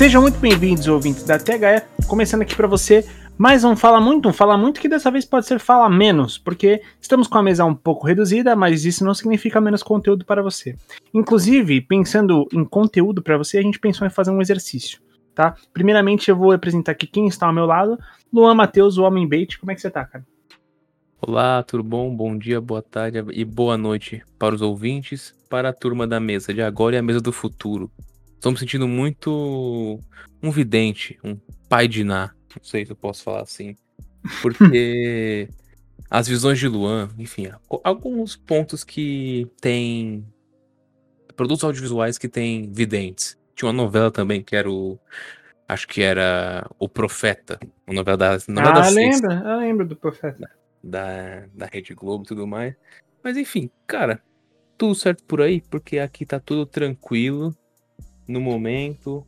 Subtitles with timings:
[0.00, 3.06] Sejam muito bem-vindos, ouvintes da THE, começando aqui para você
[3.36, 6.80] mais um Fala Muito, um Fala Muito que dessa vez pode ser Fala Menos, porque
[6.98, 10.74] estamos com a mesa um pouco reduzida, mas isso não significa menos conteúdo para você.
[11.12, 15.02] Inclusive, pensando em conteúdo para você, a gente pensou em fazer um exercício,
[15.34, 15.54] tá?
[15.70, 17.98] Primeiramente, eu vou apresentar aqui quem está ao meu lado,
[18.32, 19.58] Luan Matheus, o Homem Bait.
[19.58, 20.26] Como é que você tá, cara?
[21.20, 22.16] Olá, tudo bom?
[22.16, 26.54] Bom dia, boa tarde e boa noite para os ouvintes, para a turma da mesa
[26.54, 27.90] de agora e a mesa do futuro.
[28.40, 30.00] Estou me sentindo muito
[30.42, 31.36] um vidente, um
[31.68, 33.76] pai de Ná, não sei se eu posso falar assim.
[34.40, 35.46] Porque
[36.08, 37.50] as visões de Luan, enfim,
[37.84, 40.24] alguns pontos que tem
[41.36, 43.38] produtos audiovisuais que tem videntes.
[43.54, 44.98] Tinha uma novela também que era o
[45.68, 49.42] acho que era O Profeta, uma novela da novela ah, da lembra?
[49.44, 50.50] Eu lembro do Profeta.
[50.82, 52.74] Da, da Rede Globo e tudo mais.
[53.22, 54.22] Mas enfim, cara,
[54.78, 57.54] tudo certo por aí, porque aqui tá tudo tranquilo
[58.30, 59.26] no momento.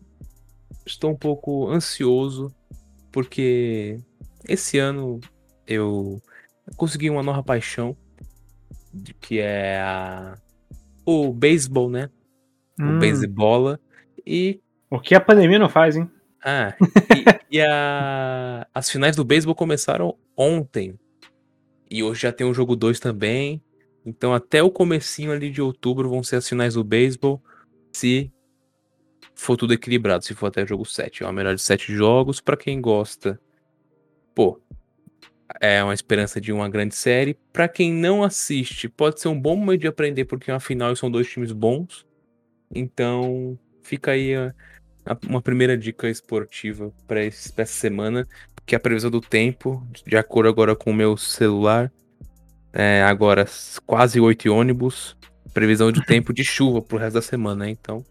[0.86, 2.54] Estou um pouco ansioso
[3.10, 3.98] porque
[4.48, 5.20] esse ano
[5.66, 6.20] eu
[6.76, 7.96] consegui uma nova paixão,
[9.20, 10.36] que é a,
[11.04, 12.08] o beisebol, né?
[12.80, 12.96] Hum.
[12.96, 13.78] O beisebola.
[14.26, 14.60] E.
[14.90, 16.10] O que a pandemia não faz, hein?
[16.44, 16.74] Ah,
[17.50, 20.98] e, e a, as finais do beisebol começaram ontem.
[21.90, 23.62] E hoje já tem o jogo 2 também.
[24.04, 27.40] Então até o comecinho ali de outubro vão ser as finais do beisebol.
[27.92, 28.32] Se
[29.42, 31.22] for tudo equilibrado, se for até jogo 7.
[31.22, 32.40] É uma melhor de 7 jogos.
[32.40, 33.40] para quem gosta,
[34.34, 34.60] pô,
[35.60, 37.36] é uma esperança de uma grande série.
[37.52, 41.28] para quem não assiste, pode ser um bom momento de aprender, porque afinal são dois
[41.28, 42.06] times bons.
[42.74, 44.54] Então, fica aí a,
[45.04, 48.26] a, uma primeira dica esportiva para essa semana,
[48.64, 51.92] que é a previsão do tempo, de acordo agora com o meu celular.
[52.72, 53.46] É, agora
[53.84, 55.16] quase 8 ônibus.
[55.52, 58.02] Previsão de tempo de chuva pro resto da semana, então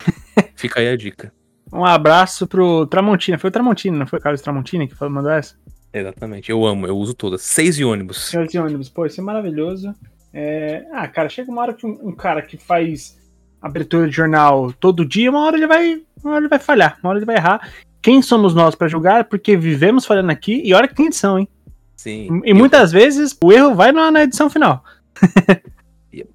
[0.58, 1.32] Fica aí a dica.
[1.72, 3.38] Um abraço pro Tramontina.
[3.38, 5.54] Foi o Tramontina, não foi o Carlos Tramontina que mandou essa?
[5.92, 7.42] Exatamente, eu amo, eu uso todas.
[7.42, 8.30] Seis de ônibus.
[8.30, 9.94] Seis de ônibus, pô, isso é maravilhoso.
[10.34, 10.84] É...
[10.92, 13.16] Ah, cara, chega uma hora que um, um, cara que faz
[13.62, 17.10] abertura de jornal todo dia, uma hora ele vai, uma hora ele vai falhar, uma
[17.10, 17.72] hora ele vai errar.
[18.02, 19.26] Quem somos nós para julgar?
[19.26, 21.48] Porque vivemos falhando aqui e olha que tem edição, hein?
[21.94, 22.42] Sim.
[22.44, 24.82] E, e muitas vezes o erro vai na, na edição final.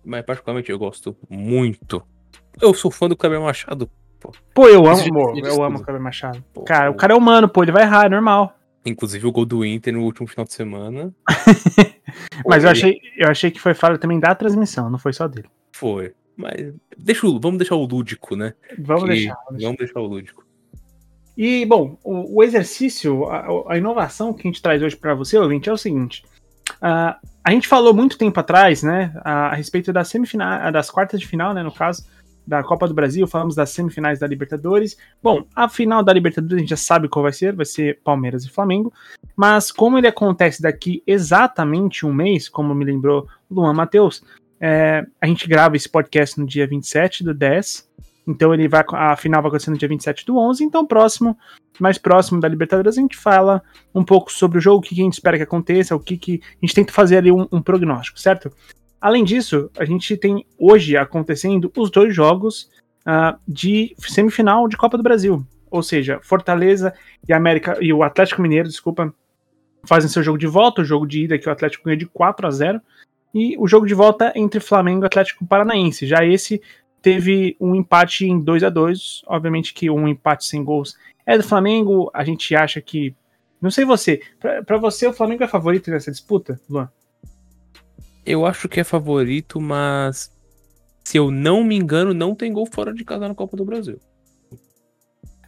[0.06, 2.02] Mas particularmente eu gosto muito
[2.62, 3.90] eu sou fã do Kleber Machado.
[4.24, 6.44] Pô, pô eu amo, amor, eu amo o Kleber Machado.
[6.54, 6.94] Pô, cara, pô.
[6.94, 8.58] o cara é humano, pô, ele vai errar, é normal.
[8.86, 11.14] Inclusive o gol do Inter no último final de semana.
[12.48, 15.50] Mas eu achei, eu achei que foi falha também da transmissão, não foi só dele.
[15.74, 16.14] Foi.
[16.36, 18.54] Mas deixa o, vamos deixar o lúdico, né?
[18.80, 20.46] Vamos, deixar, vamos Vamos deixar o lúdico.
[21.38, 25.38] E, bom, o, o exercício, a, a, inovação que a gente traz hoje para você,
[25.38, 26.24] ouvinte, é o seguinte.
[26.76, 31.20] Uh, a gente falou muito tempo atrás, né, a, a respeito das semifinais, das quartas
[31.20, 32.06] de final, né, no caso,
[32.46, 34.98] da Copa do Brasil, falamos das semifinais da Libertadores.
[35.22, 38.44] Bom, a final da Libertadores a gente já sabe qual vai ser, vai ser Palmeiras
[38.44, 38.92] e Flamengo.
[39.36, 44.24] Mas como ele acontece daqui exatamente um mês, como me lembrou Luan Matheus,
[44.60, 47.90] é, a gente grava esse podcast no dia 27 do 10.
[48.26, 50.64] Então ele vai, a final vai acontecer no dia 27 do 11.
[50.64, 51.38] Então próximo,
[51.80, 53.62] mais próximo da Libertadores, a gente fala
[53.94, 56.42] um pouco sobre o jogo, o que a gente espera que aconteça, o que, que
[56.44, 58.52] a gente tenta fazer ali um, um prognóstico, certo?
[59.04, 62.72] Além disso, a gente tem hoje acontecendo os dois jogos
[63.06, 65.46] uh, de semifinal de Copa do Brasil.
[65.70, 66.94] Ou seja, Fortaleza
[67.28, 69.14] e América e o Atlético Mineiro, desculpa,
[69.84, 72.48] fazem seu jogo de volta, o jogo de ida que o Atlético ganha de 4
[72.48, 72.82] a 0
[73.36, 76.08] e o jogo de volta entre Flamengo e Atlético Paranaense.
[76.08, 76.62] Já esse
[77.02, 81.44] teve um empate em 2 a 2 obviamente que um empate sem gols é do
[81.44, 83.14] Flamengo, a gente acha que
[83.62, 84.22] não sei você,
[84.66, 86.90] para você o Flamengo é favorito nessa disputa, Luan?
[88.26, 90.32] Eu acho que é favorito, mas
[91.04, 94.00] se eu não me engano, não tem gol fora de casa na Copa do Brasil.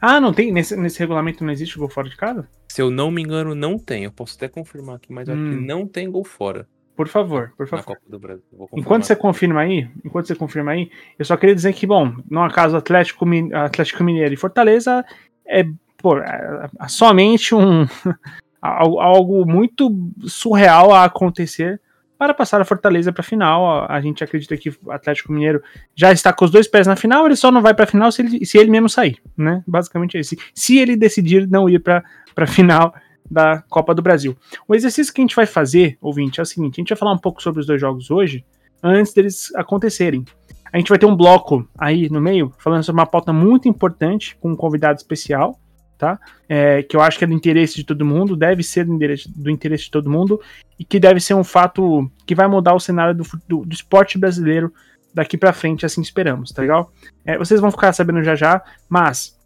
[0.02, 0.52] Ah, não tem?
[0.52, 2.47] Nesse, nesse regulamento não existe gol fora de casa?
[2.67, 4.03] Se eu não me engano, não tem.
[4.03, 5.34] Eu posso até confirmar aqui, mas hum.
[5.34, 5.61] acho que hum.
[5.61, 6.67] não tem gol fora.
[6.96, 7.82] Por favor, por favor.
[7.82, 8.44] Na Copa do Brasil.
[8.73, 10.90] Enquanto você confirma aí, enquanto você confirma aí,
[11.20, 15.03] eu só queria dizer que, bom, no acaso Atlético, Atlético Mineiro e Fortaleza
[15.46, 15.66] é,
[15.97, 17.85] pô, é, é somente um
[18.61, 19.91] algo muito
[20.26, 21.82] surreal a acontecer
[22.17, 23.85] para passar a Fortaleza para a final.
[23.90, 25.62] A gente acredita que o Atlético Mineiro
[25.96, 28.12] já está com os dois pés na final, ele só não vai para a final
[28.12, 29.64] se ele, se ele mesmo sair, né?
[29.67, 30.35] Basicamente é isso.
[30.53, 32.03] Se ele decidir não ir para
[32.35, 32.94] a final
[33.29, 34.38] da Copa do Brasil.
[34.67, 37.14] O exercício que a gente vai fazer, ouvinte, é o seguinte: a gente vai falar
[37.14, 38.46] um pouco sobre os dois jogos hoje,
[38.84, 40.23] antes deles acontecerem.
[40.72, 44.35] A gente vai ter um bloco aí no meio, falando sobre uma pauta muito importante,
[44.38, 45.59] com um convidado especial
[45.97, 46.20] tá?
[46.47, 49.30] É, que eu acho que é do interesse de todo mundo, deve ser do interesse,
[49.30, 50.40] do interesse de todo mundo,
[50.80, 54.18] e que deve ser um fato que vai mudar o cenário do, do, do esporte
[54.18, 54.72] brasileiro
[55.14, 56.92] daqui para frente, assim esperamos, tá legal?
[57.26, 59.40] É, vocês vão ficar sabendo já já, mas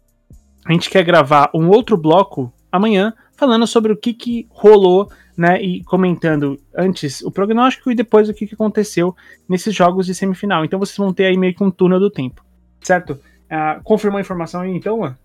[0.64, 5.62] a gente quer gravar um outro bloco amanhã falando sobre o que, que rolou, né?
[5.62, 9.16] E comentando antes o prognóstico e depois o que, que aconteceu
[9.48, 10.64] nesses jogos de semifinal.
[10.64, 12.44] Então vocês vão ter aí meio que um túnel do tempo,
[12.82, 13.12] certo?
[13.12, 15.16] Uh, confirmou a informação aí então, Luan?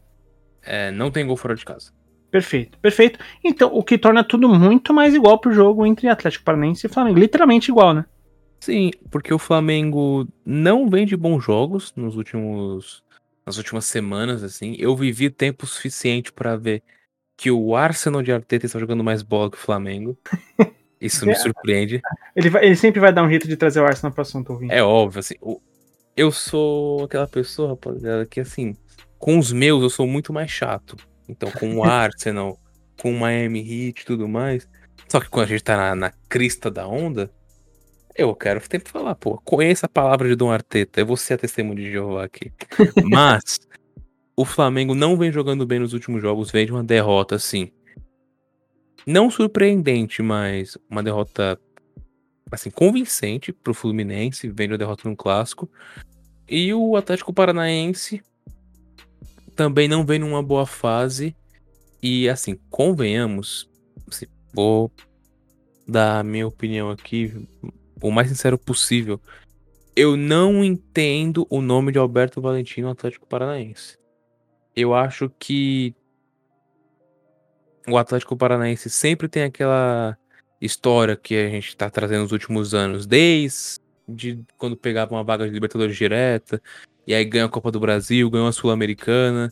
[0.66, 1.92] É, não tem gol fora de casa.
[2.32, 3.20] Perfeito, perfeito.
[3.44, 7.20] Então, o que torna tudo muito mais igual pro jogo entre Atlético Paranaense e Flamengo.
[7.20, 8.06] Literalmente igual, né?
[8.60, 13.04] Sim, porque o Flamengo não vem de bons jogos nos últimos
[13.46, 14.76] nas últimas semanas, assim.
[14.80, 16.82] Eu vivi tempo suficiente para ver
[17.38, 20.18] que o Arsenal de Arteta está jogando mais bola que o Flamengo.
[21.00, 21.36] Isso me é.
[21.36, 22.02] surpreende.
[22.36, 24.74] Ele, vai, ele sempre vai dar um jeito de trazer o Arsenal pro assunto, ouvinte.
[24.74, 25.36] É óbvio, assim.
[26.18, 28.76] Eu sou aquela pessoa, rapaziada, que assim,
[29.18, 30.96] com os meus eu sou muito mais chato.
[31.28, 32.60] Então, com o Arsenal,
[33.02, 34.68] com o Miami Heat e tudo mais.
[35.08, 37.32] Só que quando a gente tá na, na crista da onda,
[38.16, 41.38] eu quero sempre falar, pô, conheça a palavra de Dom Arteta, eu vou ser a
[41.38, 42.52] testemunha de Jeová aqui.
[43.04, 43.60] Mas
[44.36, 47.72] o Flamengo não vem jogando bem nos últimos jogos, vem de uma derrota assim.
[49.06, 51.60] Não surpreendente, mas uma derrota
[52.52, 55.70] assim convincente pro Fluminense, vem de uma derrota no clássico.
[56.50, 58.24] E o Atlético Paranaense
[59.56, 61.36] também não vem numa boa fase.
[62.02, 63.70] E assim, convenhamos,
[64.54, 64.92] vou
[65.88, 67.48] dar minha opinião aqui,
[68.02, 69.20] o mais sincero possível.
[69.96, 73.98] Eu não entendo o nome de Alberto Valentim no Atlético Paranaense.
[74.76, 75.96] Eu acho que
[77.88, 80.18] o Atlético Paranaense sempre tem aquela
[80.60, 83.80] história que a gente está trazendo nos últimos anos, desde
[84.58, 86.62] quando pegava uma vaga de Libertadores direta,
[87.08, 89.52] e aí ganha a Copa do Brasil, ganhou a Sul-Americana,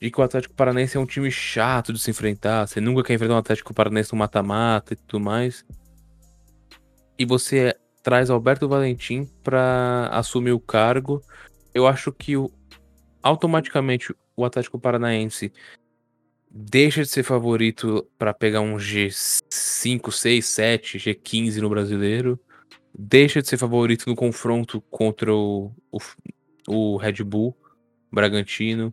[0.00, 3.14] de que o Atlético Paranaense é um time chato de se enfrentar, você nunca quer
[3.14, 5.64] enfrentar um Atlético Paranaense no mata-mata e tudo mais.
[7.18, 11.20] E você traz Alberto Valentim para assumir o cargo,
[11.74, 12.50] eu acho que o,
[13.22, 15.52] automaticamente o Atlético Paranaense
[16.50, 22.40] deixa de ser favorito para pegar um G5, 6, 7, G15 no brasileiro,
[22.96, 25.98] deixa de ser favorito no confronto contra o, o,
[26.68, 27.56] o Red Bull
[28.12, 28.92] Bragantino.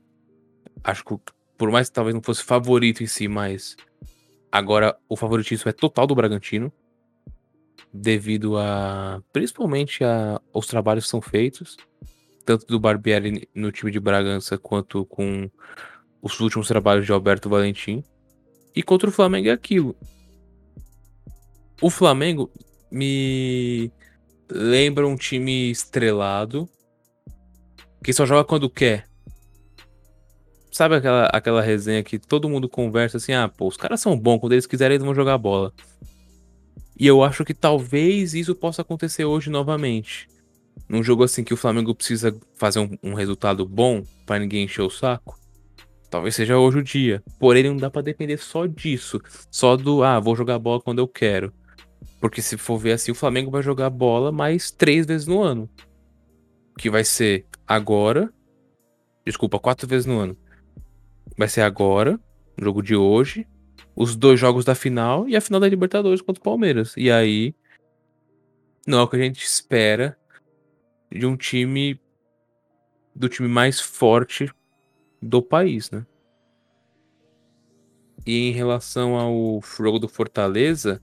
[0.83, 1.17] Acho que
[1.57, 3.75] por mais que talvez não fosse favorito em si, mas
[4.51, 6.71] agora o favoritismo é total do Bragantino
[7.93, 11.77] devido a principalmente a, aos trabalhos que são feitos,
[12.45, 15.49] tanto do Barbieri no time de Bragança quanto com
[16.21, 18.03] os últimos trabalhos de Alberto Valentim.
[18.75, 19.95] E contra o Flamengo é aquilo.
[21.81, 22.51] O Flamengo
[22.91, 23.91] me
[24.49, 26.69] lembra um time estrelado
[28.05, 29.07] que só joga quando quer.
[30.71, 34.37] Sabe aquela, aquela resenha que todo mundo conversa assim: ah, pô, os caras são bons,
[34.37, 35.73] quando eles quiserem eles vão jogar bola.
[36.99, 40.27] E eu acho que talvez isso possa acontecer hoje novamente.
[40.87, 44.83] Num jogo assim que o Flamengo precisa fazer um, um resultado bom para ninguém encher
[44.83, 45.39] o saco.
[46.07, 47.23] Talvez seja hoje o dia.
[47.39, 49.19] Porém, não dá para depender só disso.
[49.49, 51.51] Só do, ah, vou jogar bola quando eu quero.
[52.21, 55.67] Porque se for ver assim, o Flamengo vai jogar bola mais três vezes no ano.
[56.77, 58.31] Que vai ser agora.
[59.25, 60.37] Desculpa, quatro vezes no ano.
[61.37, 62.19] Vai ser agora,
[62.57, 63.47] jogo de hoje,
[63.95, 66.93] os dois jogos da final e a final da Libertadores contra o Palmeiras.
[66.95, 67.55] E aí,
[68.85, 70.17] não é o que a gente espera
[71.11, 71.99] de um time
[73.15, 74.51] do time mais forte
[75.21, 76.05] do país, né?
[78.25, 81.01] E em relação ao jogo do Fortaleza,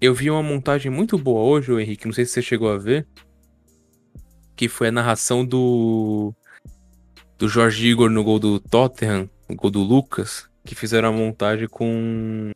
[0.00, 3.06] eu vi uma montagem muito boa hoje, Henrique, não sei se você chegou a ver,
[4.56, 6.34] que foi a narração do
[7.38, 11.66] do Jorge Igor no gol do Tottenham, no gol do Lucas, que fizeram a montagem
[11.68, 12.52] com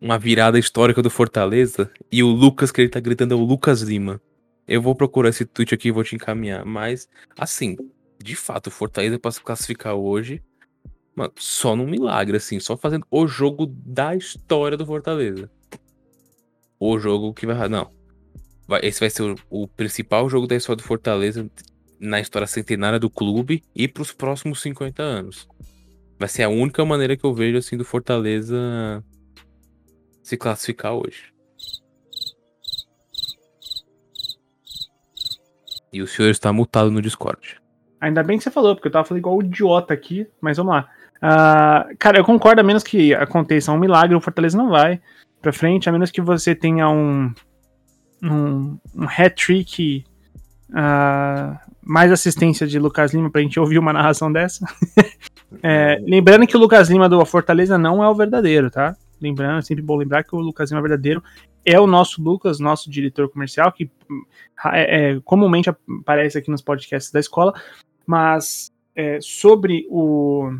[0.00, 3.82] uma virada histórica do Fortaleza e o Lucas que ele tá gritando é o Lucas
[3.82, 4.20] Lima.
[4.66, 7.76] Eu vou procurar esse tweet aqui e vou te encaminhar, mas assim,
[8.20, 10.42] de fato, o Fortaleza para se classificar hoje,
[11.14, 15.48] mano, só num milagre assim, só fazendo o jogo da história do Fortaleza.
[16.80, 17.88] O jogo que vai, não.
[18.80, 21.50] Esse vai ser o, o principal jogo da história do Fortaleza
[22.00, 25.48] na história centenária do clube e para os próximos 50 anos.
[26.18, 29.02] Vai ser a única maneira que eu vejo assim do Fortaleza
[30.22, 31.32] se classificar hoje.
[35.92, 37.60] E o senhor está mutado no Discord.
[38.00, 40.72] Ainda bem que você falou, porque eu tava falando igual o idiota aqui, mas vamos
[40.72, 40.88] lá.
[41.18, 45.00] Uh, cara, eu concordo, a menos que aconteça um milagre, o Fortaleza não vai
[45.40, 47.32] pra frente, a menos que você tenha um,
[48.22, 50.04] um, um hat-trick,
[50.70, 54.64] uh, mais assistência de Lucas Lima pra gente ouvir uma narração dessa.
[55.62, 58.96] É, lembrando que o Lucas Lima do Fortaleza não é o verdadeiro, tá?
[59.20, 61.22] Lembrando, é sempre bom lembrar que o Lucas Lima verdadeiro
[61.62, 63.90] é o nosso Lucas, nosso diretor comercial, que
[64.72, 65.68] é, é, comumente
[66.00, 67.52] aparece aqui nos podcasts da escola,
[68.06, 70.50] mas é, sobre o,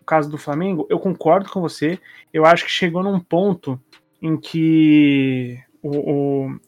[0.00, 1.98] o caso do Flamengo, eu concordo com você.
[2.32, 3.80] Eu acho que chegou num ponto
[4.20, 6.60] em que o, o,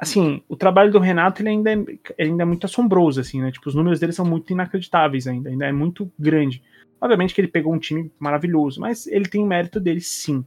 [0.00, 3.52] assim, o trabalho do Renato ele ainda, é, ainda é muito assombroso, assim, né?
[3.52, 6.62] Tipo, os números dele são muito inacreditáveis ainda, ainda é muito grande.
[6.98, 10.42] Obviamente que ele pegou um time maravilhoso, mas ele tem mérito dele sim.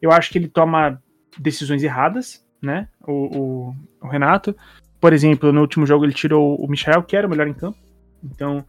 [0.00, 1.02] Eu acho que ele toma
[1.38, 2.86] decisões erradas, né?
[3.06, 4.54] O, o, o, Renato.
[5.00, 7.78] Por exemplo, no último jogo ele tirou o Michel, que era o melhor em campo.
[8.22, 8.62] Então,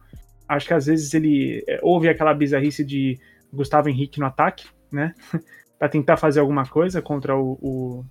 [0.48, 3.18] acho que às vezes ele é, houve aquela bizarrice de
[3.52, 5.14] Gustavo Henrique no ataque, né?
[5.78, 8.04] para tentar fazer alguma coisa contra o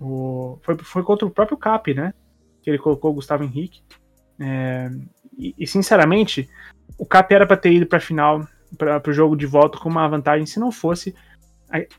[0.00, 2.12] o, foi, foi contra o próprio Cap, né?
[2.62, 3.82] Que ele colocou o Gustavo Henrique.
[4.40, 4.90] É,
[5.38, 6.48] e, e, sinceramente,
[6.98, 9.88] o Cap era para ter ido para a final, para o jogo de volta com
[9.88, 11.14] uma vantagem, se não fosse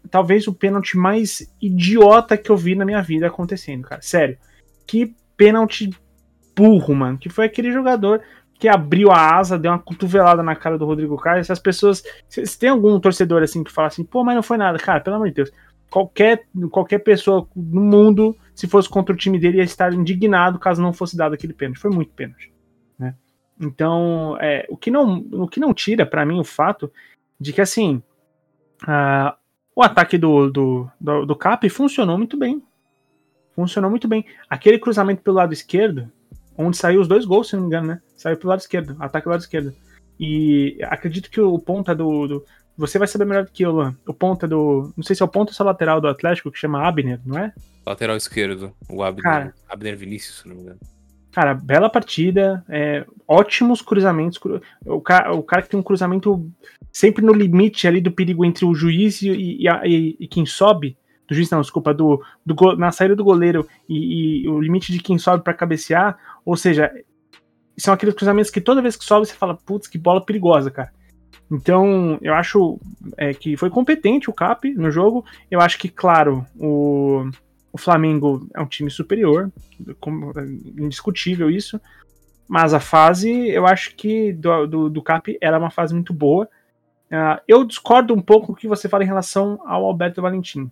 [0.09, 4.01] talvez o pênalti mais idiota que eu vi na minha vida acontecendo, cara.
[4.01, 4.37] Sério.
[4.85, 5.89] Que pênalti
[6.55, 7.17] burro, mano.
[7.17, 8.21] Que foi aquele jogador
[8.59, 11.43] que abriu a asa, deu uma cotovelada na cara do Rodrigo Caio.
[11.43, 12.03] Se as pessoas.
[12.27, 15.01] Se, se tem algum torcedor assim que fala assim, pô, mas não foi nada, cara,
[15.01, 15.51] pelo amor de Deus
[15.89, 20.82] qualquer, qualquer pessoa no mundo, se fosse contra o time dele, ia estar indignado caso
[20.82, 21.79] não fosse dado aquele pênalti.
[21.79, 22.51] Foi muito pênalti.
[22.98, 23.15] Né?
[23.60, 26.91] Então, é, o, que não, o que não tira para mim o fato
[27.39, 28.01] de que, assim,
[28.84, 29.36] uh,
[29.75, 32.63] o ataque do, do, do, do Cap funcionou muito bem.
[33.56, 34.25] Funcionou muito bem.
[34.50, 36.12] Aquele cruzamento pelo lado esquerdo,
[36.58, 38.01] onde saiu os dois gols, se não me engano, né?
[38.15, 39.74] Saiu pelo lado esquerdo, ataque pelo lado esquerdo.
[40.20, 42.46] E acredito que o ponta do, do,
[42.77, 43.96] você vai saber melhor do que eu, Luan.
[44.07, 44.93] O ponta do.
[44.96, 46.88] Não sei se é o ponta ou se é o lateral do Atlético, que chama
[46.88, 47.51] Abner, não é?
[47.86, 49.24] Lateral esquerdo, o Abner.
[49.24, 50.79] Cara, Abner Vinícius, se não me engano.
[51.31, 54.39] Cara, bela partida, é, ótimos cruzamentos.
[54.86, 56.50] O cara, o cara que tem um cruzamento
[56.91, 60.98] sempre no limite ali do perigo entre o juiz e, e, e, e quem sobe.
[61.27, 65.17] Do juiz, não, desculpa, do, do na saída do goleiro e, o limite de quem
[65.17, 66.17] sobe para cabecear.
[66.46, 66.91] Ou seja,
[67.77, 70.91] são aqueles cruzamentos que toda vez que sobe você fala, putz, que bola perigosa, cara.
[71.49, 72.79] Então, eu acho
[73.15, 75.25] é, que foi competente o Cap no jogo.
[75.49, 77.29] Eu acho que, claro, o,
[77.71, 81.79] o Flamengo é um time superior, é indiscutível isso.
[82.47, 86.49] Mas a fase, eu acho que do, do, do Cap era uma fase muito boa.
[87.07, 90.69] Uh, eu discordo um pouco do que você fala em relação ao Alberto Valentim.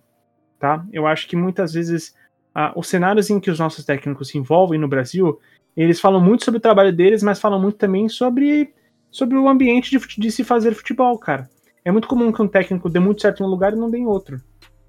[0.58, 0.84] Tá?
[0.92, 2.14] Eu acho que muitas vezes
[2.54, 5.38] uh, os cenários em que os nossos técnicos se envolvem no Brasil,
[5.76, 8.72] eles falam muito sobre o trabalho deles, mas falam muito também sobre
[9.16, 11.48] sobre o ambiente de, de se fazer futebol, cara.
[11.82, 13.96] É muito comum que um técnico dê muito certo em um lugar e não dê
[13.96, 14.38] em outro.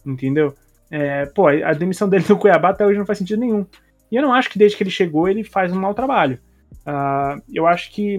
[0.06, 0.54] Entendeu?
[0.92, 3.66] É, pô, a demissão dele do Cuiabá até hoje não faz sentido nenhum.
[4.12, 6.40] E eu não acho que desde que ele chegou ele faz um mau trabalho.
[6.86, 8.18] Uh, eu acho que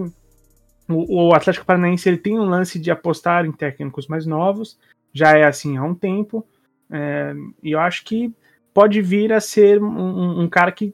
[0.87, 4.79] o, o, Atlético Paranaense ele tem um lance de apostar em técnicos mais novos,
[5.13, 6.43] já é assim há um tempo,
[6.91, 8.33] é, e eu acho que
[8.73, 10.93] pode vir a ser um, um, cara que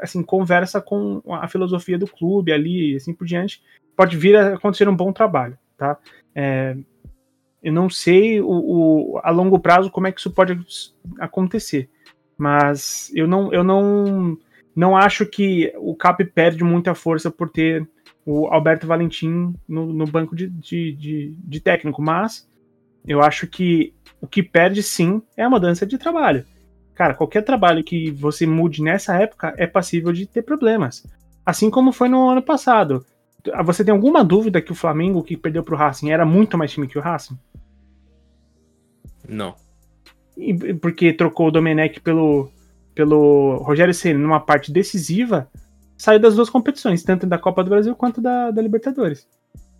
[0.00, 3.62] assim conversa com a filosofia do clube ali, assim por diante,
[3.96, 5.98] pode vir a acontecer um bom trabalho, tá?
[6.34, 6.76] É,
[7.62, 10.58] eu não sei o, o, a longo prazo como é que isso pode
[11.18, 11.88] acontecer,
[12.36, 14.38] mas eu não, eu não,
[14.74, 17.86] não acho que o Cap perde muita força por ter
[18.24, 22.48] o Alberto Valentim no, no banco de, de, de, de técnico, mas
[23.06, 26.44] eu acho que o que perde sim é a mudança de trabalho.
[26.94, 31.06] Cara, qualquer trabalho que você mude nessa época é passível de ter problemas.
[31.44, 33.04] Assim como foi no ano passado.
[33.64, 36.86] Você tem alguma dúvida que o Flamengo, que perdeu pro Racing, era muito mais time
[36.86, 37.38] que o Racing?
[39.26, 39.54] Não.
[40.36, 42.50] E, porque trocou o Domenech pelo,
[42.94, 45.48] pelo Rogério Ceni numa parte decisiva,
[45.96, 49.26] saiu das duas competições, tanto da Copa do Brasil quanto da, da Libertadores.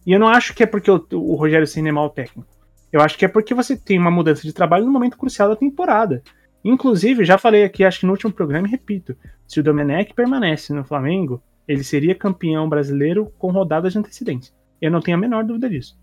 [0.07, 2.49] E eu não acho que é porque o, o Rogério Ceni é mau técnico.
[2.93, 5.57] Eu acho que é porque você tem uma mudança de trabalho no momento crucial da
[5.57, 6.23] temporada.
[6.64, 10.73] Inclusive, já falei aqui, acho que no último programa, e repito, se o Domenech permanece
[10.73, 14.55] no Flamengo, ele seria campeão brasileiro com rodadas de antecedência.
[14.81, 15.99] Eu não tenho a menor dúvida disso.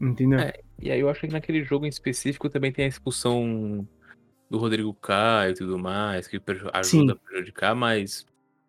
[0.00, 0.38] Entendeu?
[0.38, 3.86] É, e aí eu acho que naquele jogo em específico também tem a expulsão
[4.50, 7.10] do Rodrigo Caio e tudo mais, que ajuda sim.
[7.10, 8.26] a prejudicar, mas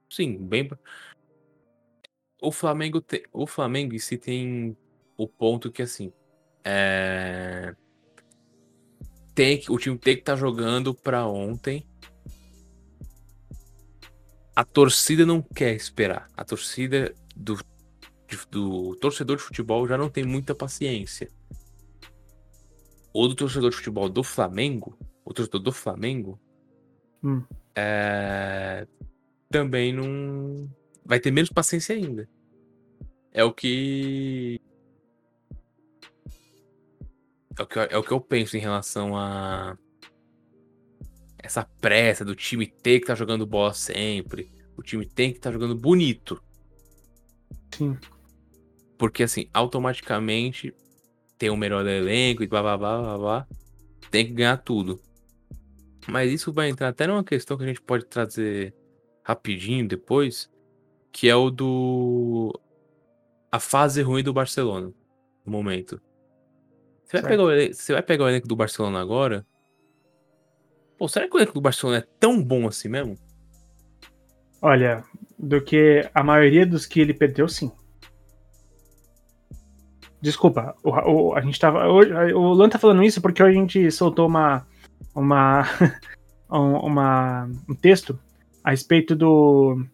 [0.10, 0.70] sim, bem.
[2.42, 3.24] O Flamengo, te...
[3.34, 4.78] o Flamengo em si tem
[5.18, 6.14] o ponto que assim.
[6.64, 7.76] É...
[9.36, 9.72] Tem que...
[9.72, 11.86] O time tem que estar tá jogando para ontem
[14.56, 16.30] a torcida não quer esperar.
[16.36, 17.58] A torcida do,
[18.50, 21.30] do torcedor de futebol já não tem muita paciência.
[23.14, 26.40] O do torcedor de futebol do Flamengo, o torcedor do Flamengo,
[27.22, 27.44] hum.
[27.76, 28.88] é,
[29.50, 30.70] também não
[31.06, 32.30] vai ter menos paciência ainda.
[33.34, 34.62] É o que
[37.58, 39.78] é o que, é o que eu penso em relação a
[41.38, 44.52] essa pressa do time ter que estar tá jogando bola sempre.
[44.76, 46.42] O time tem que estar tá jogando bonito.
[47.74, 47.98] Sim.
[48.98, 50.74] Porque assim, automaticamente
[51.38, 53.48] tem o melhor elenco e blá blá blá blá blá.
[54.10, 55.00] Tem que ganhar tudo.
[56.08, 58.74] Mas isso vai entrar até numa questão que a gente pode trazer
[59.24, 60.50] rapidinho depois,
[61.12, 62.60] que é o do
[63.52, 64.92] a fase ruim do Barcelona
[65.46, 66.02] no momento.
[67.06, 69.46] Você vai, pegar o, elenco, você vai pegar o elenco do Barcelona agora?
[70.98, 73.18] Pô, será que o elenco do Barcelona é tão bom assim mesmo?
[74.62, 75.04] Olha,
[75.38, 77.72] do que a maioria dos que ele perdeu, sim.
[80.20, 81.88] Desculpa, o, o, a gente tava.
[81.88, 84.66] O, o Lan tá falando isso porque a gente soltou uma.
[85.14, 85.64] uma.
[86.50, 88.18] uma um texto
[88.64, 89.86] a respeito do,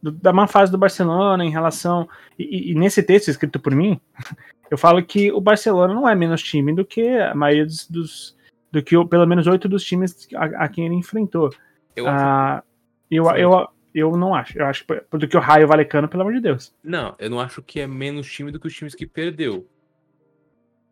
[0.00, 2.08] do, da má fase do Barcelona em relação.
[2.38, 4.00] E, e, nesse texto escrito por mim,
[4.74, 7.88] eu falo que o Barcelona não é menos time do que a maioria dos.
[7.88, 8.36] dos
[8.72, 11.48] do que pelo menos oito dos times a, a, quem ele enfrentou.
[11.94, 12.60] Eu, ah,
[13.08, 14.58] eu, eu, eu não acho.
[14.58, 16.74] Eu acho do que o Raio Valecano, pelo amor de Deus.
[16.82, 19.64] Não, eu não acho que é menos time do que os times que perdeu.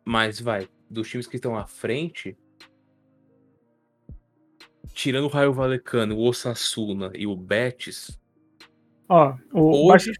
[0.05, 2.37] Mas vai, dos times que estão à frente,
[4.93, 8.17] tirando o Raio Valecano, o Osasuna e o Betis.
[9.09, 10.13] Ó, o hoje...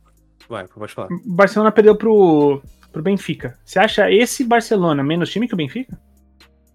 [0.50, 1.08] Vai, pode falar.
[1.26, 2.62] Barcelona perdeu pro,
[2.94, 3.60] pro Benfica.
[3.66, 6.00] Você acha esse Barcelona menos time que o Benfica?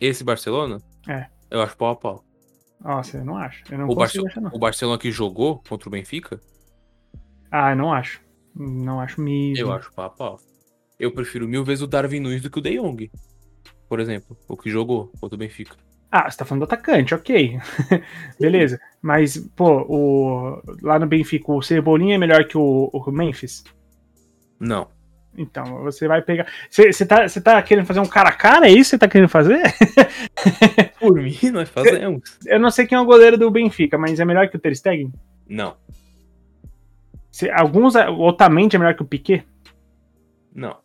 [0.01, 0.83] Esse Barcelona?
[1.09, 1.27] É.
[1.51, 2.25] Eu acho pau a pau.
[2.81, 3.63] Nossa, eu não acho.
[3.71, 4.51] Eu não o, Barce achar, não.
[4.53, 6.41] o Barcelona que jogou contra o Benfica?
[7.51, 8.21] Ah, eu não acho.
[8.55, 9.67] Não acho mesmo.
[9.67, 10.41] Eu acho pau a pau.
[10.99, 13.11] Eu prefiro mil vezes o Darwin Nunes do que o De Jong.
[13.89, 15.77] Por exemplo, o que jogou contra o Benfica.
[16.11, 17.59] Ah, você tá falando do atacante, ok.
[18.41, 18.81] Beleza.
[19.01, 20.63] Mas, pô, o...
[20.83, 23.63] lá no Benfica, o Cebolinha é melhor que o, o Memphis?
[24.59, 24.89] Não.
[25.39, 26.47] Então, você vai pegar.
[26.69, 28.67] Você tá, tá querendo fazer um cara a cara?
[28.67, 29.63] É isso que você tá querendo fazer?
[30.99, 32.39] Por mim, nós fazemos.
[32.45, 34.75] Eu não sei quem é o goleiro do Benfica, mas é melhor que o Ter
[34.75, 35.13] Stegen?
[35.49, 35.77] Não.
[37.31, 37.95] Se, alguns.
[37.95, 39.47] O Otamendi é melhor que o Piquet?
[40.53, 40.77] Não.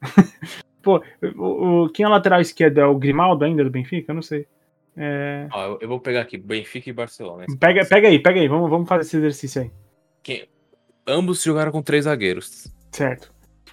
[0.80, 1.02] Pô,
[1.36, 2.78] o, o, quem é o lateral esquerdo?
[2.78, 4.12] É o Grimaldo ainda do Benfica?
[4.12, 4.46] Eu não sei.
[4.96, 5.48] É...
[5.52, 7.46] Ó, eu, eu, vou pegar aqui, Benfica e Barcelona.
[7.58, 8.46] Pega, pega aí, pega aí.
[8.46, 9.70] Vamos, vamos fazer esse exercício aí.
[10.22, 10.48] Quem,
[11.04, 12.72] ambos jogaram com três zagueiros.
[12.92, 13.32] Certo.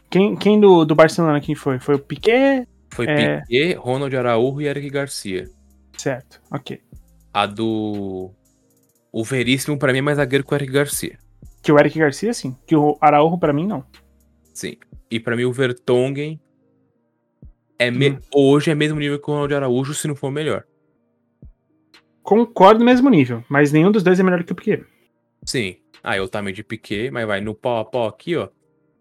[0.09, 1.79] Quem, quem do, do Barcelona quem foi?
[1.79, 2.67] Foi o Piquet?
[2.93, 3.41] Foi é...
[3.41, 5.49] Piquet, Ronald Araújo e Eric Garcia.
[5.97, 6.81] Certo, ok.
[7.33, 8.31] A do.
[9.11, 11.17] O Veríssimo, pra mim, é mais zagueiro que o Eric Garcia.
[11.61, 12.55] Que o Eric Garcia, sim.
[12.65, 13.83] Que o Araújo, pra mim, não.
[14.53, 14.77] Sim.
[15.09, 16.39] E pra mim, o Vertonghen
[17.77, 18.11] é me...
[18.11, 18.19] hum.
[18.33, 20.63] hoje é mesmo nível que o Ronald Araújo, se não for melhor.
[22.23, 24.83] Concordo no mesmo nível, mas nenhum dos dois é melhor que o Piquet.
[25.45, 25.77] Sim.
[26.03, 28.49] Ah, eu também de Piquet, mas vai no pau a pau aqui, ó.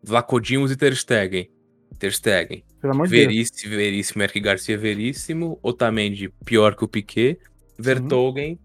[0.04, 1.50] Vlacodimos e Ter Stegen.
[1.98, 2.64] Ter Stegen.
[2.80, 3.50] Pelo amor de Deus.
[3.64, 5.58] Veríssimo, Eric Garcia Veríssimo.
[5.62, 7.38] Otamendi pior que o Piquet.
[7.78, 8.58] Vertogen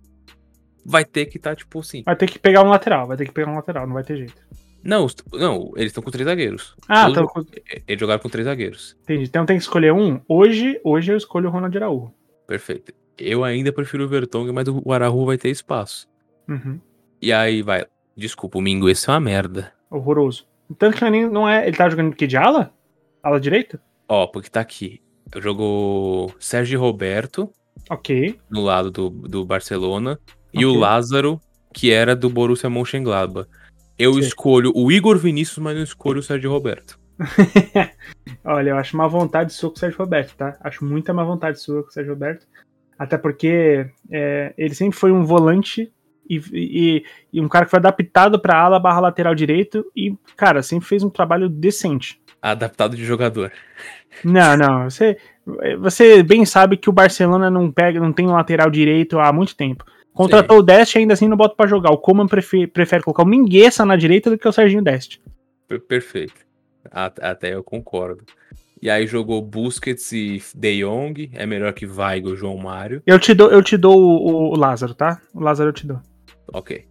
[0.85, 2.03] vai ter que estar, tá, tipo assim.
[2.05, 4.17] Vai ter que pegar um lateral, vai ter que pegar um lateral, não vai ter
[4.17, 4.41] jeito.
[4.83, 6.75] Não, não eles estão com três zagueiros.
[6.87, 7.43] Ah, estão com...
[7.87, 8.97] Eles jogaram com três zagueiros.
[9.03, 9.25] Entendi.
[9.25, 10.21] Então tem que escolher um.
[10.27, 12.13] Hoje, hoje eu escolho o Ronald Araújo.
[12.47, 12.93] Perfeito.
[13.17, 16.07] Eu ainda prefiro o Vertonghen, mas o Araújo vai ter espaço.
[16.47, 16.79] Uhum.
[17.21, 17.85] E aí vai.
[18.15, 19.73] Desculpa, o Mingo, esse é uma merda.
[19.89, 20.47] Horroroso.
[20.77, 21.67] Tanto que é não é.
[21.67, 22.73] Ele tá jogando que de ala?
[23.23, 23.81] Ala direita?
[24.07, 25.01] Ó, porque tá aqui.
[25.33, 27.51] Eu jogo Sérgio Roberto.
[27.89, 28.39] Ok.
[28.49, 30.19] No lado do, do Barcelona.
[30.49, 30.61] Okay.
[30.61, 31.39] E o Lázaro,
[31.73, 33.49] que era do Borussia Mönchengladbach.
[33.97, 34.19] Eu Sim.
[34.19, 36.99] escolho o Igor Vinícius, mas não escolho o Sérgio Roberto.
[38.45, 40.57] Olha, eu acho uma vontade sua com o Sérgio Roberto, tá?
[40.61, 42.47] Acho muita má vontade sua com o Sérgio Roberto.
[42.97, 45.91] Até porque é, ele sempre foi um volante
[46.29, 50.61] e, e, e um cara que foi adaptado para ala barra lateral direito e, cara,
[50.61, 52.21] sempre fez um trabalho decente.
[52.41, 53.51] Adaptado de jogador.
[54.23, 54.89] Não, não.
[54.89, 55.17] Você,
[55.79, 59.55] você bem sabe que o Barcelona não pega, não tem um lateral direito há muito
[59.55, 59.83] tempo.
[60.13, 60.61] Contratou Sim.
[60.61, 61.91] o Dest ainda assim não bota para jogar.
[61.91, 65.19] O Coman prefere, prefere colocar o Mingueça na direita do que o Serginho Dest.
[65.87, 66.45] Perfeito.
[66.91, 68.23] Até eu concordo.
[68.81, 73.03] E aí jogou Busquets e De Jong, é melhor que Weigl, João Mário.
[73.05, 75.21] Eu te dou, eu te dou o, o Lázaro, tá?
[75.33, 75.99] O Lázaro eu te dou.
[76.53, 76.87] Ok.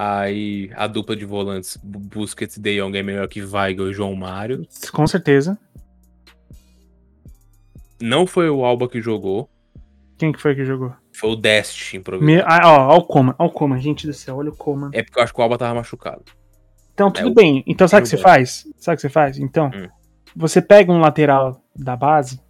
[0.00, 4.14] Aí a dupla de volantes Busquets e De Jong é melhor que Weigl e João
[4.14, 4.64] Mário.
[4.92, 5.58] Com certeza.
[8.00, 9.50] Não foi o Alba que jogou.
[10.16, 10.94] Quem que foi que jogou?
[11.12, 12.44] Foi o Dest improvisado.
[12.46, 14.90] Ah, ó, ó o Coma, ó o Coma, gente do céu, olha o Coma.
[14.92, 16.22] É porque eu acho que o Alba tava machucado.
[16.94, 17.64] Então tudo é, bem.
[17.66, 18.68] Então sabe o que você faz?
[18.76, 19.38] Sabe o que você faz?
[19.38, 19.88] Então, hum.
[20.34, 22.40] você pega um lateral da base,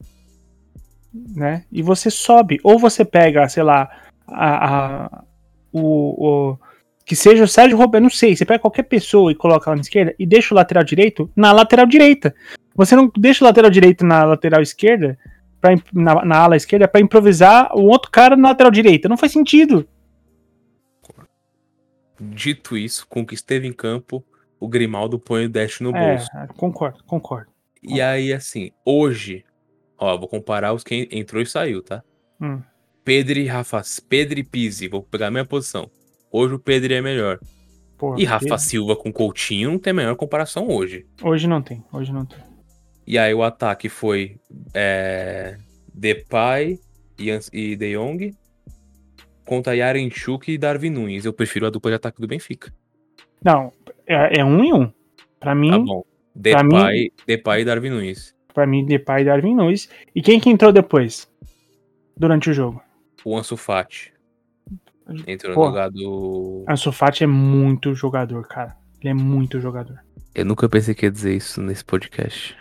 [1.35, 1.65] né?
[1.73, 2.59] E você sobe.
[2.63, 3.91] Ou você pega, sei lá,
[4.27, 5.25] a, a
[5.83, 6.59] o, o,
[7.05, 9.83] que seja o Sérgio Roberto, não sei, você pega qualquer pessoa e coloca lá na
[9.83, 12.35] esquerda e deixa o lateral direito na lateral direita.
[12.75, 15.19] Você não deixa o lateral direito na lateral esquerda,
[15.61, 19.09] pra, na, na ala esquerda, para improvisar o outro cara na lateral direita.
[19.09, 19.88] Não faz sentido.
[22.21, 24.25] Dito isso, com o que esteve em campo,
[24.59, 26.29] o Grimaldo põe o Dash no É, bolso.
[26.57, 27.51] concordo, concordo.
[27.83, 29.45] E aí, assim, hoje,
[29.97, 32.03] ó, vou comparar os que entrou e saiu, tá?
[32.41, 32.61] Hum.
[33.09, 35.90] Pedro e Rafa, Pedro e Pizzi, vou pegar a minha posição.
[36.31, 37.38] Hoje o Pedro é melhor.
[37.97, 41.07] Pô, E Rafa Pedro- Silva com Coutinho não tem a menor comparação hoje.
[41.23, 42.38] Hoje não tem, hoje não tem.
[43.07, 44.37] E aí o ataque foi
[44.75, 45.57] é,
[45.94, 46.79] Depay
[47.18, 48.35] e, De Jong
[49.47, 51.25] contra Yarenchuk e Darwin Nunes.
[51.25, 52.71] Eu prefiro a dupla de ataque do Benfica.
[53.42, 53.73] Não,
[54.07, 54.92] é, é um em um.
[55.40, 56.05] Pra mim, Tá bom.
[56.42, 58.35] pra mim- Depay, Depay e Darwin Nunes.
[58.53, 59.88] pra mim, Depay e Darwin Nunes.
[60.14, 61.27] E quem que entrou depois?
[62.14, 62.83] Durante o jogo?
[63.29, 64.11] O Ansu Fati.
[65.27, 65.61] Entrou Pô.
[65.61, 66.64] no lugar do...
[66.67, 68.75] Ansu Fati é muito jogador, cara.
[69.03, 69.99] Ele é muito jogador.
[70.35, 72.57] Eu nunca pensei que ia dizer isso nesse podcast.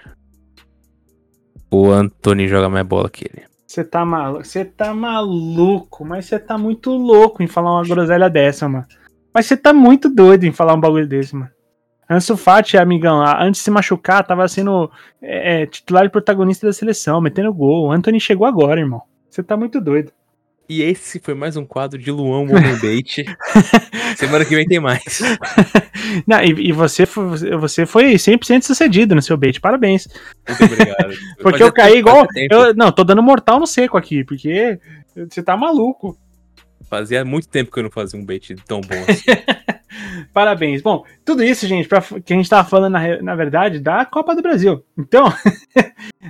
[1.72, 3.46] O Anthony joga mais bola que ele.
[3.66, 8.30] Você tá maluco, você tá maluco, mas você tá muito louco em falar uma groselha
[8.30, 8.86] dessa, mano.
[9.34, 11.52] Mas você tá muito doido em falar um bagulho desse, mano.
[12.10, 16.74] Ansu Fati, amigão, antes de se machucar, tava sendo é, é, titular e protagonista da
[16.74, 17.88] seleção, metendo gol.
[17.88, 19.02] O Anthony chegou agora, irmão.
[19.30, 20.12] Você tá muito doido.
[20.70, 23.24] E esse foi mais um quadro de Luan Womanbait.
[24.18, 25.22] Semana que vem tem mais.
[26.28, 30.10] Não, e, e você, foi, você foi 100% sucedido no seu bait, parabéns.
[30.46, 31.14] Muito obrigado.
[31.42, 32.28] Porque eu caí igual.
[32.52, 34.78] Eu, não, tô dando mortal no seco aqui, porque
[35.16, 36.18] você tá maluco.
[36.90, 40.28] Fazia muito tempo que eu não fazia um bait tão bom assim.
[40.34, 40.82] Parabéns.
[40.82, 44.36] Bom, tudo isso, gente, pra, que a gente tava falando, na, na verdade, da Copa
[44.36, 44.84] do Brasil.
[44.98, 45.26] Então,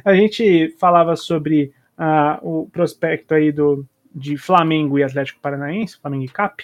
[0.03, 3.85] a gente falava sobre ah, o prospecto aí do,
[4.17, 6.63] de Flamengo e Atlético Paranaense, Flamengo e Cap.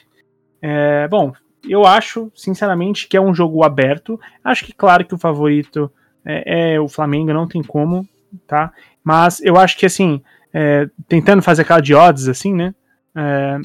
[0.61, 1.33] É, bom,
[1.67, 4.19] eu acho, sinceramente, que é um jogo aberto.
[4.43, 5.91] Acho que, claro, que o favorito
[6.25, 8.07] é, é o Flamengo, não tem como,
[8.47, 8.73] tá?
[9.03, 10.21] Mas eu acho que, assim,
[10.53, 12.73] é, tentando fazer aquela de odds, assim, né?
[13.15, 13.59] É,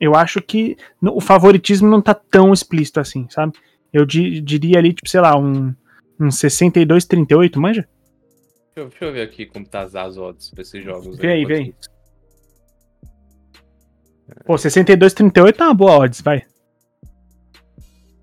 [0.00, 3.52] eu acho que o favoritismo não tá tão explícito assim, sabe?
[3.92, 5.74] Eu di- diria ali, tipo, sei lá, um,
[6.18, 7.88] um 62-38, manja?
[8.74, 11.16] Deixa eu, deixa eu ver aqui como tá as odds pra esses jogos.
[11.16, 11.74] Vê aí, vê aí.
[14.44, 16.46] Pô, 62-38 é uma boa odds, vai.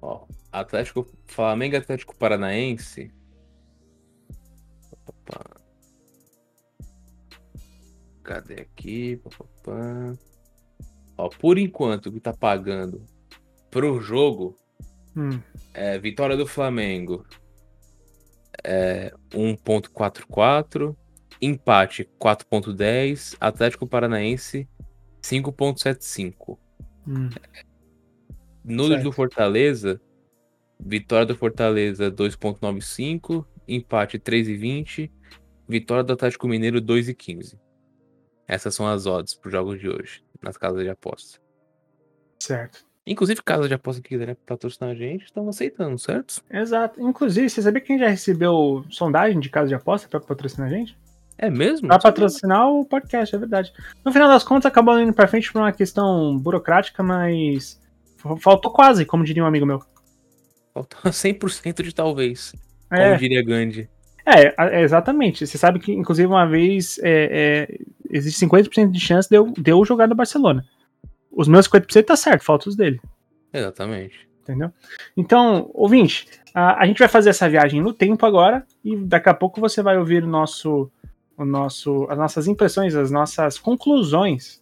[0.01, 3.11] Ó, Atlético, Flamengo Atlético Paranaense.
[5.05, 5.61] Opa.
[8.23, 9.17] Cadê aqui?
[9.17, 10.17] Papapá.
[11.17, 13.03] Ó, por enquanto, o que tá pagando
[13.69, 14.57] pro jogo
[15.15, 15.41] Hum,
[15.73, 17.25] é vitória do Flamengo
[18.63, 20.95] é 1.44,
[21.41, 24.67] empate 4.10, Atlético Paranaense
[25.21, 26.57] 5.75.
[27.07, 27.29] hum.
[28.63, 29.03] Certo.
[29.03, 29.99] do Fortaleza,
[30.79, 35.11] vitória do Fortaleza 2.95, empate 3.20,
[35.67, 37.57] vitória do Atlético Mineiro 2.15.
[38.47, 41.39] Essas são as odds para os jogos de hoje, nas casas de aposta.
[42.39, 42.85] Certo.
[43.05, 46.43] Inclusive, casas de aposta que quiserem patrocinar a gente, estão aceitando, certo?
[46.49, 47.01] Exato.
[47.01, 50.97] Inclusive, você sabia quem já recebeu sondagem de casa de aposta pra patrocinar a gente?
[51.41, 51.87] É mesmo?
[51.87, 53.73] Pra patrocinar o podcast, é verdade.
[54.05, 57.81] No final das contas, acabou indo pra frente por uma questão burocrática, mas
[58.39, 59.81] faltou quase, como diria um amigo meu.
[60.73, 62.53] Falta 100% de talvez,
[62.87, 63.89] como É, diria Gandhi.
[64.25, 65.45] é, é, exatamente.
[65.47, 67.77] Você sabe que, inclusive, uma vez é, é,
[68.09, 70.63] existe 50% de chance de eu, de eu jogar no Barcelona.
[71.31, 73.01] Os meus 50% tá certo, falta os dele.
[73.51, 74.29] Exatamente.
[74.43, 74.71] Entendeu?
[75.17, 79.33] Então, ouvinte, a, a gente vai fazer essa viagem no tempo agora e daqui a
[79.33, 80.91] pouco você vai ouvir o nosso,
[81.41, 84.61] o nosso, as nossas impressões, as nossas conclusões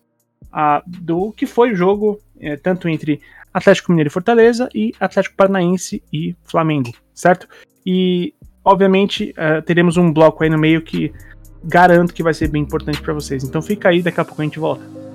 [0.51, 3.21] ah, do que foi o jogo, eh, tanto entre
[3.53, 7.47] Atlético Mineiro e Fortaleza e Atlético Paranaense e Flamengo, certo?
[7.85, 11.11] E, obviamente, eh, teremos um bloco aí no meio que
[11.63, 13.43] garanto que vai ser bem importante para vocês.
[13.43, 15.08] Então fica aí, daqui a pouco a gente volta.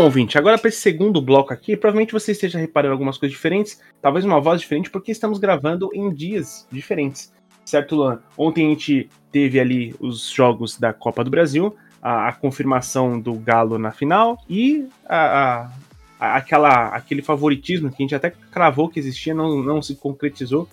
[0.00, 3.82] Bom, ouvinte, agora para esse segundo bloco aqui, provavelmente você esteja reparando algumas coisas diferentes,
[4.00, 7.30] talvez uma voz diferente, porque estamos gravando em dias diferentes.
[7.66, 8.18] Certo, Luan?
[8.34, 13.34] Ontem a gente teve ali os jogos da Copa do Brasil, a, a confirmação do
[13.34, 15.70] Galo na final e a-
[16.18, 20.66] a- aquela, aquele favoritismo que a gente até cravou que existia, não, não se concretizou.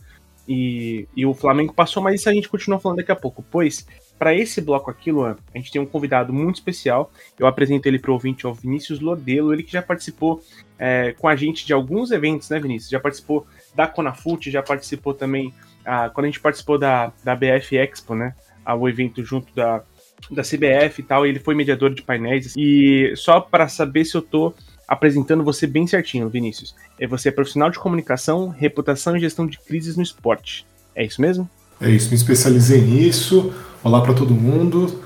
[0.48, 3.44] E, e o Flamengo passou, mas isso a gente continua falando daqui a pouco.
[3.52, 3.86] Pois,
[4.18, 7.12] para esse bloco aqui, Luan, a gente tem um convidado muito especial.
[7.38, 10.42] Eu apresento ele para o ouvinte, o Vinícius Lodelo, ele que já participou
[10.80, 12.90] é, com a gente de alguns eventos, né, Vinícius?
[12.90, 15.54] Já participou da Conafute, já participou também,
[15.86, 18.36] ah, quando a gente participou da, da BF Expo, né?
[18.66, 19.84] Ah, o evento junto da,
[20.32, 22.54] da CBF e tal, ele foi mediador de painéis.
[22.58, 24.54] E só para saber se eu tô
[24.88, 26.76] apresentando você bem certinho, Vinícius.
[27.00, 30.66] É você é profissional de comunicação, reputação e gestão de crises no esporte.
[30.96, 31.48] É isso mesmo?
[31.80, 33.54] É isso, me especializei nisso.
[33.84, 35.00] Olá para todo mundo.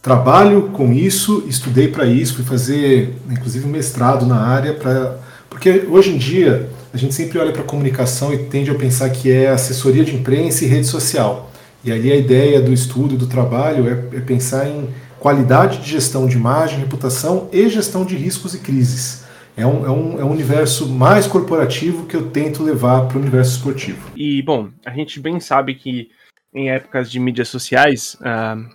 [0.00, 5.18] Trabalho com isso, estudei para isso, fui fazer inclusive um mestrado na área para
[5.50, 9.30] porque hoje em dia a gente sempre olha para comunicação e tende a pensar que
[9.30, 11.50] é assessoria de imprensa e rede social.
[11.84, 14.88] E ali a ideia do estudo e do trabalho é, é pensar em
[15.20, 19.25] qualidade de gestão de imagem, reputação e gestão de riscos e crises.
[19.56, 23.20] É um, é, um, é um universo mais corporativo que eu tento levar para o
[23.20, 24.10] universo esportivo.
[24.14, 26.10] E, bom, a gente bem sabe que
[26.54, 28.68] em épocas de mídias sociais, uh,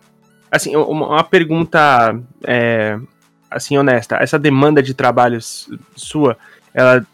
[0.50, 2.98] assim, uma, uma pergunta é,
[3.50, 5.40] assim honesta, essa demanda de trabalho
[5.96, 6.38] sua,
[6.74, 7.06] ela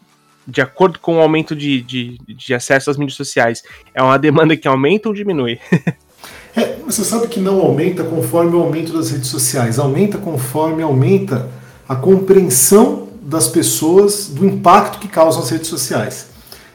[0.46, 4.56] de acordo com o aumento de, de, de acesso às mídias sociais, é uma demanda
[4.56, 5.60] que aumenta ou diminui?
[6.56, 11.50] é, você sabe que não aumenta conforme o aumento das redes sociais, aumenta conforme aumenta
[11.86, 16.28] a compreensão das pessoas do impacto que causam as redes sociais.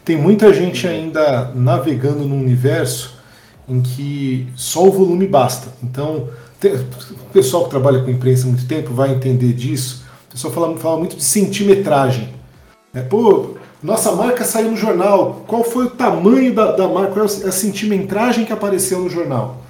[0.05, 3.15] Tem muita gente ainda navegando num universo
[3.67, 5.69] em que só o volume basta.
[5.81, 6.29] Então,
[6.63, 10.03] o pessoal que trabalha com imprensa há muito tempo vai entender disso.
[10.27, 12.29] O pessoal fala, fala muito de centimetragem.
[12.93, 15.43] É, pô, nossa marca saiu no jornal.
[15.47, 17.13] Qual foi o tamanho da, da marca?
[17.13, 19.63] Qual é a centimetragem que apareceu no jornal?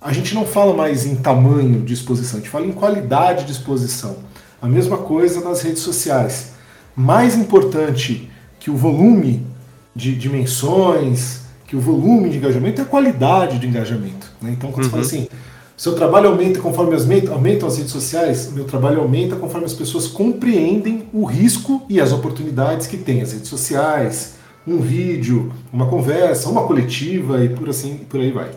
[0.00, 3.52] A gente não fala mais em tamanho de exposição, a gente fala em qualidade de
[3.52, 4.16] exposição.
[4.60, 6.52] A mesma coisa nas redes sociais.
[6.94, 9.46] Mais importante que o volume
[9.94, 14.30] de dimensões, que o volume de engajamento é a qualidade de engajamento.
[14.40, 14.50] Né?
[14.52, 14.90] Então, quando uhum.
[14.90, 15.24] você fala uhum.
[15.24, 15.28] assim,
[15.76, 20.06] seu trabalho aumenta conforme as aumentam as redes sociais, meu trabalho aumenta conforme as pessoas
[20.06, 24.34] compreendem o risco e as oportunidades que tem as redes sociais,
[24.66, 28.50] um vídeo, uma conversa, uma coletiva e por assim, por aí vai.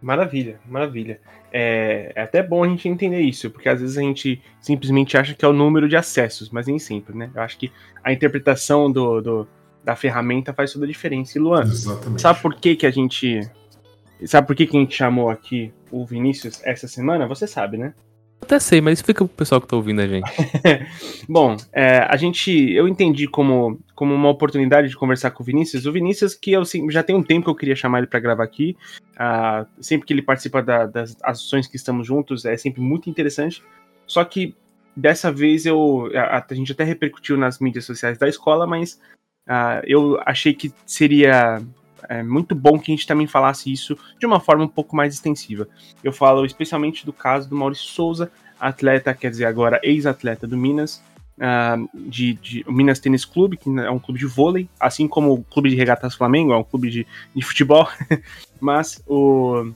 [0.00, 1.20] Maravilha, maravilha.
[1.56, 5.34] É, é, até bom a gente entender isso, porque às vezes a gente simplesmente acha
[5.34, 7.30] que é o número de acessos, mas nem sempre, né?
[7.32, 7.70] Eu acho que
[8.02, 9.48] a interpretação do, do
[9.84, 11.38] da ferramenta faz toda a diferença.
[11.38, 12.22] E Luan, Exatamente.
[12.22, 13.48] sabe por que, que a gente
[14.26, 17.26] Sabe por que, que a gente chamou aqui o Vinícius essa semana?
[17.26, 17.94] Você sabe, né?
[18.44, 20.30] Até sei, mas explica pro pessoal que tá ouvindo a gente.
[21.26, 22.50] Bom, é, a gente.
[22.72, 25.86] Eu entendi como, como uma oportunidade de conversar com o Vinícius.
[25.86, 28.44] O Vinícius, que eu já tem um tempo que eu queria chamar ele para gravar
[28.44, 28.76] aqui.
[29.14, 33.62] Uh, sempre que ele participa da, das ações que estamos juntos, é sempre muito interessante.
[34.06, 34.54] Só que
[34.94, 36.10] dessa vez eu.
[36.14, 39.00] A, a gente até repercutiu nas mídias sociais da escola, mas
[39.48, 41.62] uh, eu achei que seria
[42.08, 45.14] é muito bom que a gente também falasse isso de uma forma um pouco mais
[45.14, 45.68] extensiva.
[46.02, 51.02] Eu falo especialmente do caso do Maurício Souza, atleta, quer dizer, agora ex-atleta do Minas,
[51.38, 55.44] uh, de, de, Minas Tênis Clube, que é um clube de vôlei, assim como o
[55.44, 57.88] Clube de Regatas Flamengo, é um clube de, de futebol,
[58.60, 59.72] mas o,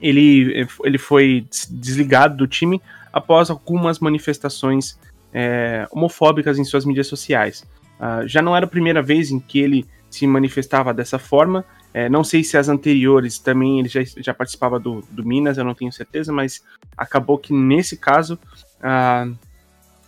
[0.00, 2.80] ele, ele foi desligado do time
[3.12, 4.98] após algumas manifestações
[5.32, 7.64] é, homofóbicas em suas mídias sociais.
[7.98, 11.64] Uh, já não era a primeira vez em que ele se manifestava dessa forma.
[11.94, 15.64] É, não sei se as anteriores também ele já, já participava do, do Minas, eu
[15.64, 16.62] não tenho certeza, mas
[16.96, 18.38] acabou que nesse caso
[18.78, 19.36] uh,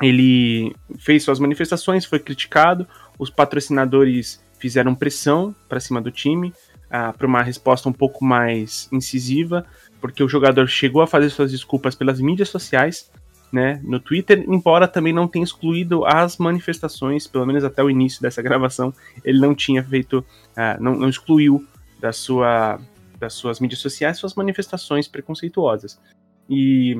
[0.01, 2.87] ele fez suas manifestações, foi criticado,
[3.19, 6.53] os patrocinadores fizeram pressão para cima do time
[6.87, 9.67] uh, para uma resposta um pouco mais incisiva,
[10.01, 13.11] porque o jogador chegou a fazer suas desculpas pelas mídias sociais,
[13.53, 18.23] né, no Twitter, embora também não tenha excluído as manifestações, pelo menos até o início
[18.23, 21.65] dessa gravação, ele não tinha feito, uh, não, não, excluiu
[22.01, 22.81] da sua,
[23.19, 26.01] das suas mídias sociais suas manifestações preconceituosas.
[26.49, 26.97] E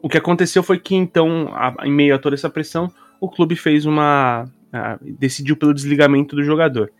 [0.00, 3.54] o que aconteceu foi que, então, a, em meio a toda essa pressão, o clube
[3.54, 4.44] fez uma.
[4.72, 6.90] Uh, decidiu pelo desligamento do jogador.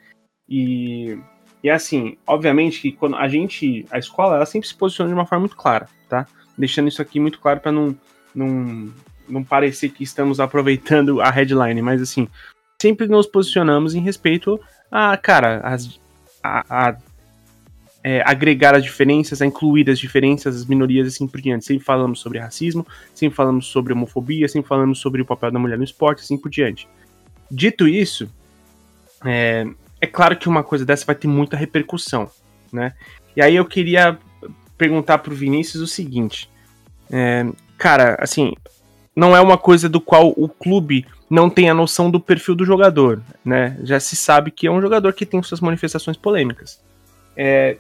[0.48, 1.18] E,
[1.62, 5.26] e assim, obviamente que quando a gente, a escola, ela sempre se posiciona de uma
[5.26, 6.26] forma muito clara, tá?
[6.57, 7.96] Deixando isso aqui muito claro para não
[8.35, 8.92] não,
[9.29, 12.29] não parecer que estamos aproveitando a headline, mas assim,
[12.81, 15.99] sempre nos posicionamos em respeito a, cara, as,
[16.42, 16.97] a, a
[18.03, 21.64] é, agregar as diferenças, a incluir as diferenças, as minorias assim por diante.
[21.64, 25.79] Sempre falamos sobre racismo, sempre falamos sobre homofobia, sempre falamos sobre o papel da mulher
[25.79, 26.87] no esporte, assim por diante.
[27.51, 28.31] Dito isso,
[29.25, 29.66] é,
[30.01, 32.31] é claro que uma coisa dessa vai ter muita repercussão,
[32.70, 32.92] né?
[33.35, 34.18] E aí eu queria
[34.77, 36.51] perguntar pro Vinícius o seguinte:
[37.11, 37.47] é,
[37.85, 38.55] cara, assim,
[39.14, 42.64] não é uma coisa do qual o clube não tem a noção do perfil do
[42.64, 43.77] jogador, né?
[43.83, 46.81] Já se sabe que é um jogador que tem suas manifestações polêmicas.
[47.37, 47.77] É,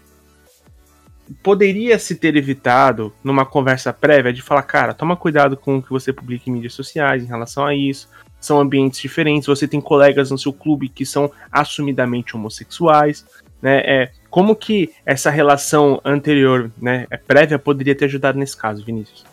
[1.42, 5.88] poderia se ter evitado numa conversa prévia de falar, cara, toma cuidado com o que
[5.88, 8.06] você publica em mídias sociais em relação a isso.
[8.38, 13.24] são ambientes diferentes, você tem colegas no seu clube que são assumidamente homossexuais,
[13.62, 13.78] né?
[13.86, 19.32] É, como que essa relação anterior, né, é prévia, poderia ter ajudado nesse caso, Vinícius?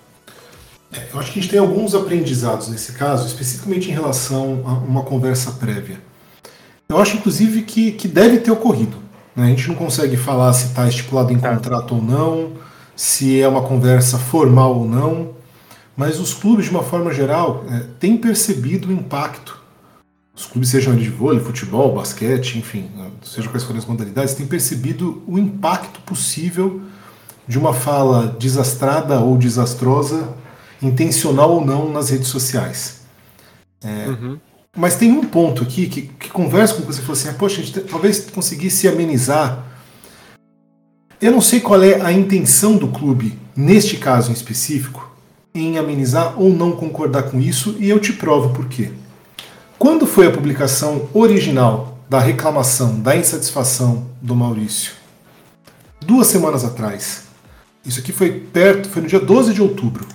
[0.94, 4.74] É, eu acho que a gente tem alguns aprendizados nesse caso, especificamente em relação a
[4.74, 6.00] uma conversa prévia.
[6.90, 8.98] Eu acho, inclusive, que, que deve ter ocorrido.
[9.36, 9.46] Né?
[9.46, 11.54] A gente não consegue falar se está estipulado em tá.
[11.54, 12.54] contrato ou não,
[12.96, 15.30] se é uma conversa formal ou não,
[15.96, 19.62] mas os clubes, de uma forma geral, é, têm percebido o impacto.
[20.36, 24.48] Os clubes, sejam de vôlei, futebol, basquete, enfim, né, seja quais forem as modalidades, têm
[24.48, 26.82] percebido o impacto possível
[27.48, 30.30] de uma fala desastrada ou desastrosa,
[30.82, 33.02] intencional ou não, nas redes sociais.
[33.84, 34.40] É, uhum.
[34.76, 37.64] Mas tem um ponto aqui que, que conversa com você falou assim: ah, poxa, a
[37.64, 39.66] gente talvez conseguisse amenizar.
[41.20, 45.12] Eu não sei qual é a intenção do clube, neste caso em específico,
[45.54, 48.92] em amenizar ou não concordar com isso, e eu te provo por quê.
[49.78, 54.94] Quando foi a publicação original da reclamação, da insatisfação do Maurício?
[56.00, 57.24] Duas semanas atrás.
[57.86, 60.08] Isso aqui foi perto, foi no dia 12 de outubro.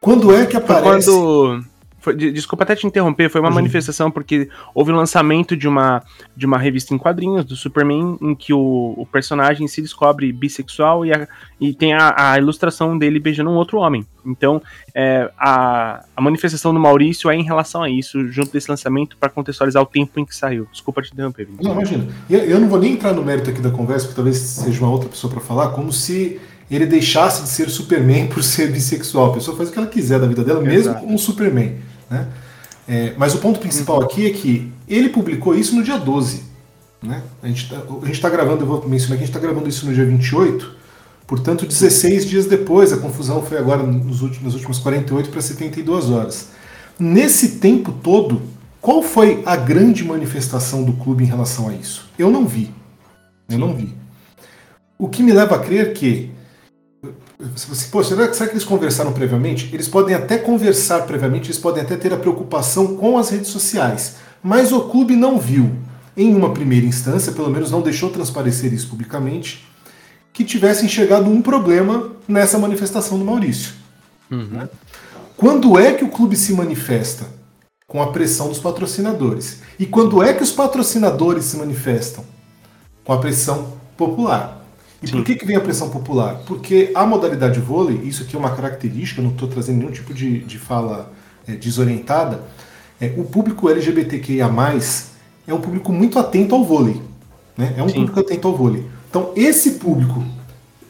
[0.00, 1.10] Quando é que aparece.
[1.10, 3.56] Foi quando foi, desculpa até te interromper, foi uma uhum.
[3.56, 6.02] manifestação porque houve o lançamento de uma,
[6.36, 11.04] de uma revista em quadrinhos do Superman em que o, o personagem se descobre bissexual
[11.04, 11.26] e, a,
[11.60, 14.06] e tem a, a, ilustração dele beijando um outro homem.
[14.24, 14.62] Então,
[14.94, 19.28] é, a, a manifestação do Maurício é em relação a isso, junto desse lançamento, para
[19.28, 20.68] contextualizar o tempo em que saiu.
[20.70, 21.66] Desculpa te interromper, Vinícius.
[21.66, 22.06] Não, imagina.
[22.30, 24.90] Eu, eu não vou nem entrar no mérito aqui da conversa, porque talvez seja uma
[24.90, 29.30] outra pessoa para falar, como se ele deixasse de ser Superman por ser bissexual.
[29.30, 31.00] A pessoa faz o que ela quiser da vida dela, Exato.
[31.00, 31.76] mesmo um Superman.
[32.10, 32.26] Né?
[32.86, 36.42] É, mas o ponto principal aqui é que ele publicou isso no dia 12.
[37.02, 37.22] Né?
[37.42, 37.72] A gente
[38.12, 40.74] está tá gravando, eu vou mencionar que a gente está gravando isso no dia 28,
[41.26, 46.10] portanto, 16 dias depois, a confusão foi agora nos últimos, nas últimas 48 para 72
[46.10, 46.48] horas.
[46.98, 48.42] Nesse tempo todo,
[48.80, 52.08] qual foi a grande manifestação do clube em relação a isso?
[52.18, 52.70] Eu não vi.
[53.48, 53.94] Eu não vi.
[54.98, 56.30] O que me leva a crer que
[57.38, 59.70] você, pô, será, será que eles conversaram previamente?
[59.72, 64.16] Eles podem até conversar previamente, eles podem até ter a preocupação com as redes sociais,
[64.42, 65.70] mas o clube não viu,
[66.16, 69.68] em uma primeira instância, pelo menos não deixou transparecer isso publicamente,
[70.32, 73.72] que tivesse enxergado um problema nessa manifestação do Maurício.
[74.30, 74.68] Uhum.
[75.36, 77.24] Quando é que o clube se manifesta?
[77.86, 79.60] Com a pressão dos patrocinadores.
[79.78, 82.24] E quando é que os patrocinadores se manifestam?
[83.04, 84.57] Com a pressão popular.
[85.02, 85.16] E Sim.
[85.16, 86.42] por que, que vem a pressão popular?
[86.46, 90.40] Porque a modalidade vôlei, isso aqui é uma característica, não estou trazendo nenhum tipo de,
[90.40, 91.12] de fala
[91.46, 92.42] é, desorientada,
[93.00, 94.50] é, o público LGBTQIA+,
[95.46, 97.00] é um público muito atento ao vôlei.
[97.56, 97.74] Né?
[97.76, 97.94] É um Sim.
[97.94, 98.84] público atento ao vôlei.
[99.08, 100.22] Então, esse público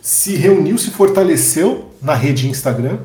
[0.01, 2.99] se reuniu, se fortaleceu na rede Instagram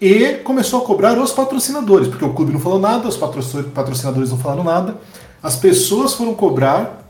[0.00, 4.38] e começou a cobrar os patrocinadores, porque o clube não falou nada, os patrocinadores não
[4.38, 4.96] falaram nada,
[5.42, 7.08] as pessoas foram cobrar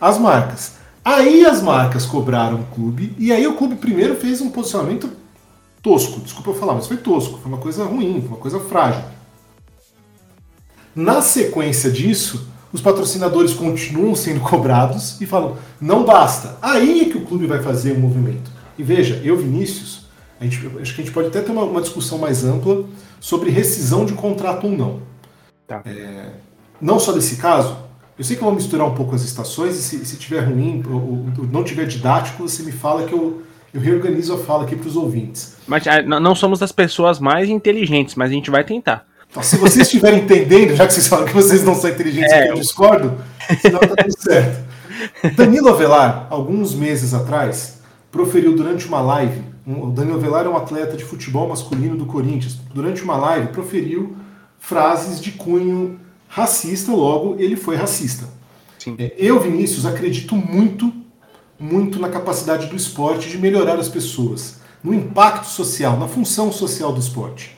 [0.00, 0.72] as marcas.
[1.04, 5.10] Aí as marcas cobraram o clube, e aí o clube primeiro fez um posicionamento
[5.82, 9.04] tosco, desculpa eu falar, mas foi tosco, foi uma coisa ruim, foi uma coisa frágil.
[10.96, 16.56] Na sequência disso, os patrocinadores continuam sendo cobrados e falam, não basta.
[16.62, 18.50] Aí é que o clube vai fazer o um movimento.
[18.78, 20.06] E veja, eu, Vinícius,
[20.40, 22.84] gente, acho que a gente pode até ter uma, uma discussão mais ampla
[23.20, 25.02] sobre rescisão de contrato ou não.
[25.66, 25.82] Tá.
[25.84, 26.30] É,
[26.80, 27.76] não só desse caso,
[28.18, 30.82] eu sei que eu vou misturar um pouco as estações, e se, se tiver ruim
[30.88, 34.76] ou, ou não tiver didático, você me fala que eu, eu reorganizo a fala aqui
[34.76, 35.56] para os ouvintes.
[35.66, 39.04] Mas ah, não somos as pessoas mais inteligentes, mas a gente vai tentar.
[39.28, 42.50] Então, se vocês estiverem entendendo, já que vocês falam que vocês não são inteligentes é,
[42.50, 43.18] eu discordo,
[43.60, 44.64] senão tá tudo certo.
[45.34, 47.80] Danilo Avelar, alguns meses atrás,
[48.12, 49.42] proferiu durante uma live.
[49.66, 52.56] Um, o Danilo Avelar é um atleta de futebol masculino do Corinthians.
[52.72, 54.14] Durante uma live, proferiu
[54.60, 55.98] frases de cunho
[56.34, 58.28] racista, logo ele foi racista.
[58.76, 58.96] Sim.
[58.98, 60.92] É, eu, Vinícius, acredito muito,
[61.58, 66.92] muito na capacidade do esporte de melhorar as pessoas, no impacto social, na função social
[66.92, 67.56] do esporte.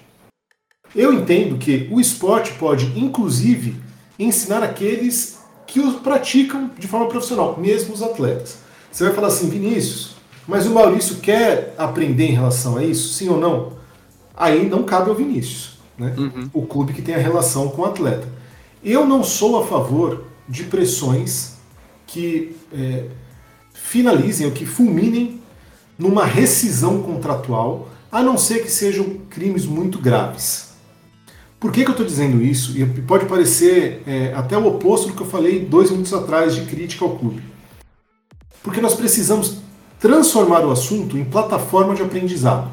[0.95, 3.77] Eu entendo que o esporte pode, inclusive,
[4.19, 8.59] ensinar aqueles que o praticam de forma profissional, mesmo os atletas.
[8.93, 10.17] Você vai falar assim, Vinícius,
[10.47, 13.73] mas o Maurício quer aprender em relação a isso, sim ou não?
[14.37, 16.15] Aí não cabe ao Vinícius, né?
[16.17, 16.51] Uhum.
[16.53, 18.37] o clube que tem a relação com o atleta.
[18.83, 21.55] Eu não sou a favor de pressões
[22.07, 23.07] que é,
[23.73, 25.41] finalizem ou que fulminem
[25.99, 30.67] numa rescisão contratual, a não ser que sejam crimes muito graves.
[31.59, 32.79] Por que, que eu estou dizendo isso?
[32.79, 36.63] E pode parecer é, até o oposto do que eu falei dois minutos atrás de
[36.63, 37.43] crítica ao clube.
[38.63, 39.57] Porque nós precisamos
[39.99, 42.71] transformar o assunto em plataforma de aprendizado.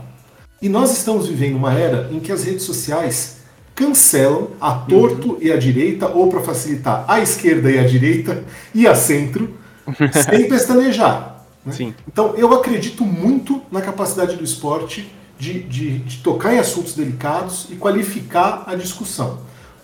[0.61, 3.37] E nós estamos vivendo uma era em que as redes sociais
[3.75, 5.37] cancelam a torto uhum.
[5.41, 8.43] e a direita, ou para facilitar, a esquerda e a direita,
[8.73, 9.53] e a centro,
[10.29, 11.43] sem pestanejar.
[11.65, 11.93] Né?
[12.07, 17.67] Então eu acredito muito na capacidade do esporte de, de, de tocar em assuntos delicados
[17.69, 19.39] e qualificar a discussão.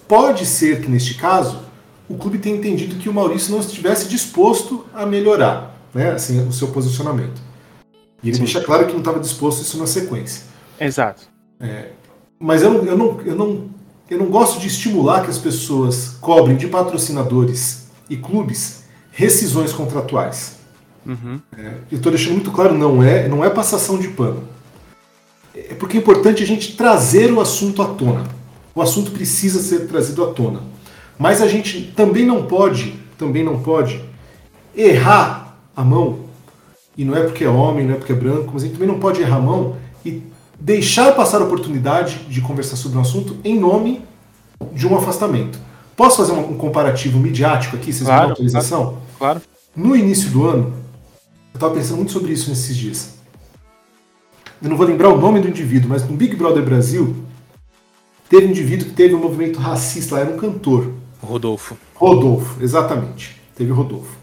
[0.07, 1.59] Pode ser que, neste caso,
[2.07, 6.51] o clube tenha entendido que o Maurício não estivesse disposto a melhorar né, assim, o
[6.51, 7.41] seu posicionamento.
[8.23, 8.43] E ele Sim.
[8.43, 10.43] deixa claro que não estava disposto a isso na sequência.
[10.79, 11.23] Exato.
[11.59, 11.89] É,
[12.39, 13.69] mas eu eu, não, eu, não,
[14.09, 20.57] eu não gosto de estimular que as pessoas cobrem de patrocinadores e clubes rescisões contratuais.
[21.05, 21.39] Uhum.
[21.57, 24.43] É, eu estou deixando muito claro, não é, não é passação de pano.
[25.53, 28.25] É porque é importante a gente trazer o assunto à tona.
[28.73, 30.61] O assunto precisa ser trazido à tona.
[31.17, 34.01] Mas a gente também não pode, também não pode
[34.75, 36.19] errar a mão.
[36.97, 38.87] E não é porque é homem, não é porque é branco, mas a gente também
[38.87, 40.23] não pode errar a mão e
[40.59, 44.01] deixar passar a oportunidade de conversar sobre um assunto em nome
[44.73, 45.59] de um afastamento.
[45.95, 48.83] Posso fazer um comparativo midiático aqui, vocês claro, me dão autorização?
[48.85, 49.41] Claro, claro.
[49.75, 50.73] No início do ano,
[51.53, 53.13] eu estava pensando muito sobre isso nesses dias.
[54.61, 57.15] Eu não vou lembrar o nome do indivíduo, mas no Big Brother Brasil,
[58.29, 60.91] teve um indivíduo que teve um movimento racista, lá era um cantor.
[61.21, 61.77] Rodolfo.
[61.95, 63.39] Rodolfo, exatamente.
[63.55, 64.17] Teve Rodolfo.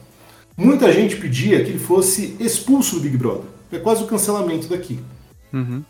[0.56, 3.44] Muita gente pedia que ele fosse expulso do Big Brother.
[3.70, 4.98] É quase o cancelamento daqui.
[5.52, 5.82] Uhum.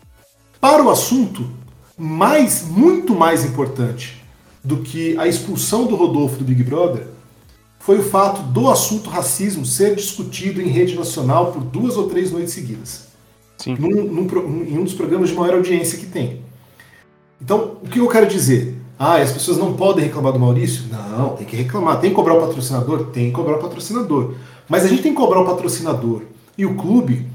[0.59, 1.47] Para o assunto,
[1.97, 4.23] mais, muito mais importante
[4.63, 7.07] do que a expulsão do Rodolfo do Big Brother
[7.79, 12.31] foi o fato do assunto racismo ser discutido em rede nacional por duas ou três
[12.31, 13.07] noites seguidas.
[13.57, 13.75] Sim.
[13.79, 16.41] Num, num, em um dos programas de maior audiência que tem.
[17.41, 18.75] Então, o que eu quero dizer?
[18.99, 20.83] Ah, as pessoas não podem reclamar do Maurício?
[20.91, 21.99] Não, tem que reclamar.
[21.99, 23.05] Tem que cobrar o patrocinador?
[23.05, 24.33] Tem que cobrar o patrocinador.
[24.67, 26.23] Mas a gente tem que cobrar o patrocinador
[26.57, 27.27] e o clube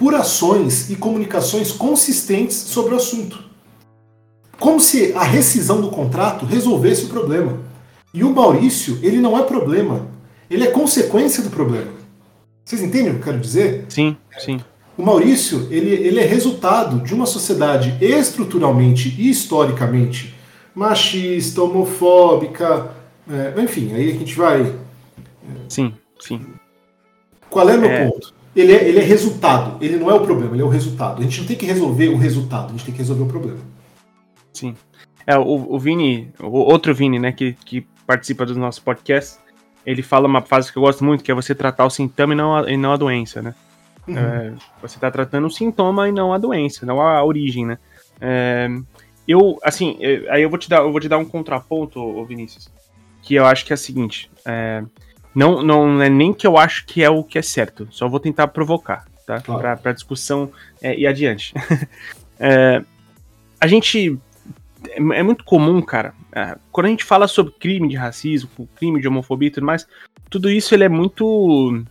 [0.00, 3.44] por ações e comunicações consistentes sobre o assunto.
[4.58, 7.58] Como se a rescisão do contrato resolvesse o problema.
[8.14, 10.06] E o Maurício, ele não é problema.
[10.50, 11.92] Ele é consequência do problema.
[12.64, 13.84] Vocês entendem o que eu quero dizer?
[13.90, 14.58] Sim, sim.
[14.96, 20.34] O Maurício, ele, ele é resultado de uma sociedade estruturalmente e historicamente
[20.74, 22.90] machista, homofóbica,
[23.30, 24.74] é, enfim, aí a gente vai.
[25.68, 26.40] Sim, sim.
[27.50, 28.06] Qual é o meu é...
[28.06, 28.39] ponto?
[28.54, 31.20] Ele é, ele é resultado, ele não é o problema, ele é o resultado.
[31.20, 33.60] A gente não tem que resolver o resultado, a gente tem que resolver o problema.
[34.52, 34.74] Sim.
[35.26, 39.38] É, o, o Vini, o outro Vini, né, que, que participa dos nossos podcasts,
[39.86, 42.36] ele fala uma frase que eu gosto muito, que é você tratar o sintoma e
[42.36, 43.54] não a, e não a doença, né?
[44.08, 44.18] Uhum.
[44.18, 47.78] É, você está tratando o sintoma e não a doença, não a origem, né?
[48.20, 48.68] É,
[49.26, 52.68] eu, assim, é, aí eu vou te dar, eu vou te dar um contraponto, Vinícius,
[53.22, 54.82] que eu acho que é o seguinte, é,
[55.34, 58.20] não, não é nem que eu acho que é o que é certo, só vou
[58.20, 59.40] tentar provocar, tá?
[59.40, 59.80] Claro.
[59.80, 60.50] Pra discussão
[60.82, 61.54] é, ir adiante.
[62.38, 62.82] é,
[63.60, 64.18] a gente.
[64.88, 69.00] É, é muito comum, cara, é, quando a gente fala sobre crime de racismo, crime
[69.00, 69.86] de homofobia e tudo mais,
[70.28, 71.84] tudo isso ele é muito.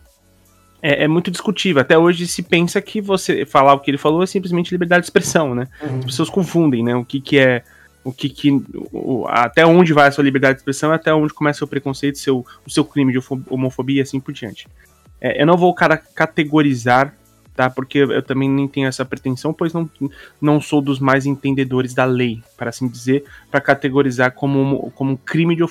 [0.82, 1.82] É, é, muito discutível.
[1.82, 5.08] Até hoje se pensa que você falar o que ele falou é simplesmente liberdade de
[5.08, 5.68] expressão, né?
[5.82, 6.00] Uhum.
[6.00, 6.96] As pessoas confundem, né?
[6.96, 7.64] O que, que é
[8.10, 8.51] o que, que
[8.91, 12.45] o, até onde vai a sua liberdade de expressão, até onde começa o preconceito, seu,
[12.66, 14.68] o seu crime de homofobia e assim por diante.
[15.22, 17.14] É, eu não vou cara, categorizar,
[17.55, 17.70] tá?
[17.70, 19.89] Porque eu também nem tenho essa pretensão, pois não,
[20.41, 25.18] não sou dos mais entendedores da lei, para assim dizer, para categorizar como, como um
[25.18, 25.64] crime de,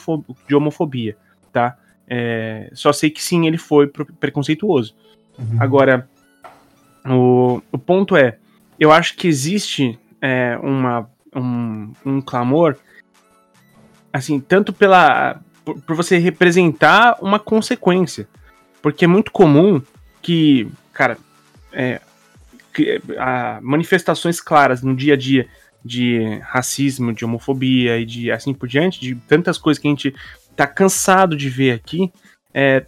[0.47, 1.17] de homofobia,
[1.53, 1.77] tá?
[2.07, 4.95] É, só sei que sim, ele foi preconceituoso.
[5.39, 5.57] Uhum.
[5.59, 6.09] Agora,
[7.05, 8.39] o, o ponto é,
[8.79, 12.77] eu acho que existe é, uma um, um clamor,
[14.13, 18.29] assim, tanto pela por, por, você representar uma consequência,
[18.83, 19.83] porque é muito comum
[20.23, 21.19] que, cara,
[21.73, 22.01] é,
[22.73, 25.49] que, a, manifestações claras no dia a dia
[25.85, 30.15] de racismo, de homofobia e de assim por diante, de tantas coisas que a gente
[30.57, 32.13] tá cansado de ver aqui,
[32.53, 32.85] é,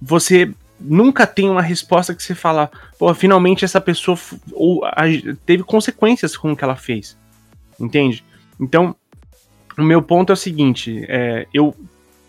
[0.00, 4.18] você nunca tem uma resposta que você fala, pô, finalmente essa pessoa
[4.52, 5.04] ou, a,
[5.46, 7.16] teve consequências com o que ela fez
[7.78, 8.24] entende?
[8.60, 8.94] Então,
[9.78, 11.74] o meu ponto é o seguinte, é, eu,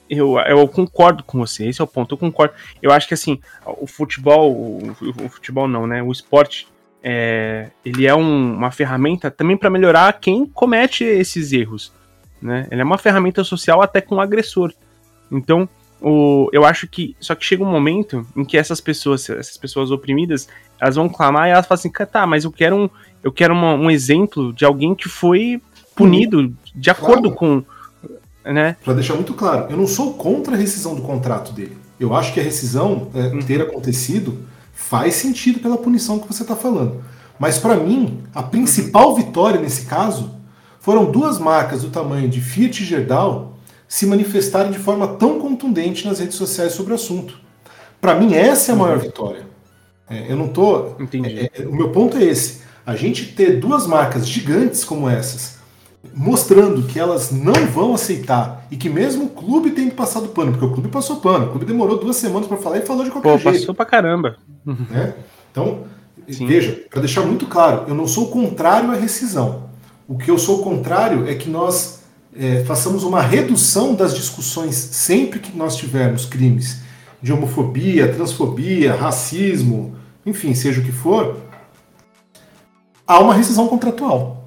[0.09, 2.53] eu, eu concordo com você, esse é o ponto, eu concordo.
[2.81, 6.03] Eu acho que assim, o futebol, o, o futebol não, né?
[6.03, 6.67] O esporte,
[7.01, 11.93] é, ele é um, uma ferramenta também para melhorar quem comete esses erros,
[12.41, 12.67] né?
[12.69, 14.73] Ele é uma ferramenta social até com o agressor.
[15.31, 15.69] Então,
[16.01, 19.89] o, eu acho que só que chega um momento em que essas pessoas, essas pessoas
[19.89, 20.47] oprimidas,
[20.79, 22.89] elas vão clamar e elas falam assim, tá, mas eu quero um,
[23.23, 25.61] eu quero uma, um exemplo de alguém que foi
[25.95, 27.63] punido de acordo claro.
[28.43, 28.51] com.
[28.51, 28.77] Né?
[28.83, 31.77] Para deixar muito claro, eu não sou contra a rescisão do contrato dele.
[31.99, 33.39] Eu acho que a rescisão é, hum.
[33.39, 34.37] ter acontecido
[34.73, 37.03] faz sentido pela punição que você está falando.
[37.39, 39.15] Mas para mim, a principal uhum.
[39.15, 40.31] vitória nesse caso
[40.79, 43.57] foram duas marcas do tamanho de Fiat e Gerdau
[43.87, 47.37] se manifestarem de forma tão contundente nas redes sociais sobre o assunto.
[47.99, 49.45] Para mim, essa é a maior vitória.
[50.09, 50.93] É, eu não tô.
[50.99, 51.51] Entendi.
[51.53, 52.61] É, o meu ponto é esse.
[52.85, 55.57] A gente ter duas marcas gigantes como essas,
[56.13, 60.65] mostrando que elas não vão aceitar e que mesmo o clube tem passado pano, porque
[60.65, 63.29] o clube passou pano, o clube demorou duas semanas para falar e falou de qualquer
[63.29, 63.59] Pô, jeito.
[63.59, 64.37] passou pra caramba.
[64.65, 65.13] Né?
[65.51, 65.83] Então,
[66.29, 66.47] Sim.
[66.47, 69.67] veja, para deixar muito claro, eu não sou contrário à rescisão.
[70.07, 72.03] O que eu sou contrário é que nós
[72.33, 76.81] é, façamos uma redução das discussões sempre que nós tivermos crimes
[77.21, 79.96] de homofobia, transfobia, racismo,
[80.27, 81.37] enfim, seja o que for,
[83.07, 84.43] há uma rescisão contratual.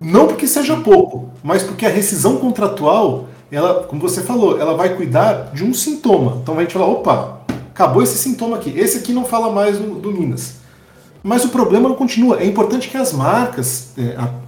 [0.00, 4.94] Não porque seja pouco, mas porque a rescisão contratual, ela, como você falou, ela vai
[4.94, 6.38] cuidar de um sintoma.
[6.42, 7.40] Então a gente fala, opa,
[7.70, 8.72] acabou esse sintoma aqui.
[8.78, 10.56] Esse aqui não fala mais do, do Minas.
[11.22, 12.40] Mas o problema não continua.
[12.40, 14.02] É importante que as marcas é,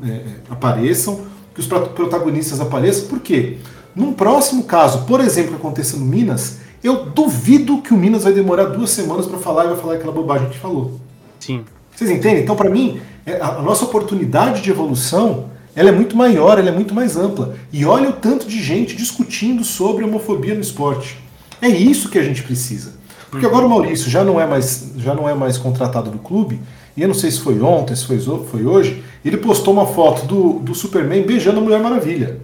[0.06, 3.58] é, apareçam, que os protagonistas apareçam, por quê?
[3.96, 8.32] Num próximo caso, por exemplo, que aconteça no Minas, eu duvido que o Minas vai
[8.32, 11.00] demorar duas semanas para falar e vai falar aquela bobagem que falou.
[11.38, 11.64] Sim.
[11.94, 12.42] Vocês entendem?
[12.42, 13.00] Então, para mim,
[13.40, 17.54] a nossa oportunidade de evolução ela é muito maior, ela é muito mais ampla.
[17.72, 21.18] E olha o tanto de gente discutindo sobre homofobia no esporte.
[21.62, 22.94] É isso que a gente precisa.
[23.30, 26.60] Porque agora o Maurício já não é mais, já não é mais contratado do clube,
[26.96, 30.26] e eu não sei se foi ontem, se foi, foi hoje, ele postou uma foto
[30.26, 32.40] do, do Superman beijando a Mulher Maravilha.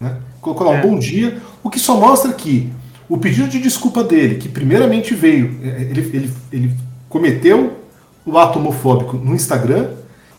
[0.00, 0.16] Né?
[0.40, 0.82] Colocou lá um É.
[0.82, 2.72] bom dia, o que só mostra que
[3.08, 6.72] o pedido de desculpa dele, que primeiramente veio, é, ele, ele, ele
[7.08, 7.78] cometeu
[8.24, 9.88] o ato homofóbico no Instagram,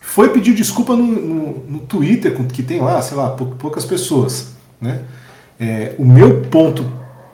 [0.00, 4.52] foi pedir desculpa no, no, no Twitter, que tem lá, sei lá, pou- poucas pessoas.
[4.80, 5.00] Né?
[5.58, 6.84] É, o meu ponto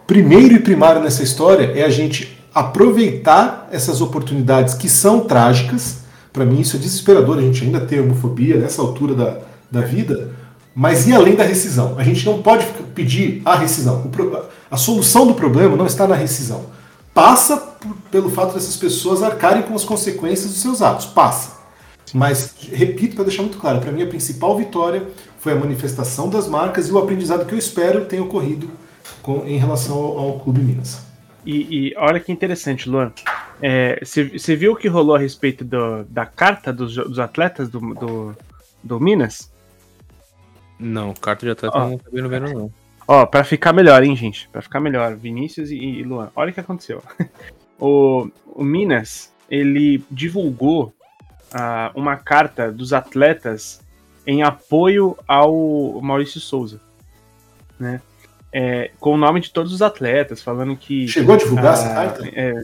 [0.07, 6.03] primeiro e primário nessa história é a gente aproveitar essas oportunidades que são trágicas.
[6.33, 9.39] Para mim, isso é desesperador, a gente ainda ter homofobia nessa altura da,
[9.71, 10.31] da vida,
[10.75, 11.97] mas ir além da rescisão.
[11.99, 14.11] A gente não pode pedir a rescisão.
[14.71, 16.67] A solução do problema não está na rescisão.
[17.15, 21.07] Passa por- pelo fato dessas pessoas arcarem com as consequências dos seus atos.
[21.07, 21.61] Passa.
[22.15, 25.07] Mas, repito, para deixar muito claro, para mim a principal vitória
[25.39, 28.71] foi a manifestação das marcas e o aprendizado que eu espero tenha ocorrido
[29.23, 31.01] com- em relação ao, ao Clube Minas.
[31.45, 33.13] E, e olha que interessante, Luan.
[34.03, 38.37] Você viu o que rolou a respeito do- da carta dos, dos atletas do, do,
[38.83, 39.51] do Minas?
[40.79, 41.83] Não, carta de atleta Ó.
[41.85, 42.73] eu não acabei não vendo, não.
[43.07, 44.49] Ó, pra ficar melhor, hein, gente?
[44.51, 46.31] Pra ficar melhor, Vinícius e, e Luan.
[46.37, 47.03] Olha o que aconteceu.
[47.85, 50.95] O, o Minas, ele divulgou
[51.53, 53.81] ah, uma carta dos atletas
[54.25, 56.81] em apoio ao Maurício Souza,
[57.81, 58.01] né?
[58.53, 61.95] É, com o nome de todos os atletas, falando que Chegou a divulgar essa Ah,
[61.95, 62.29] carta?
[62.33, 62.63] é,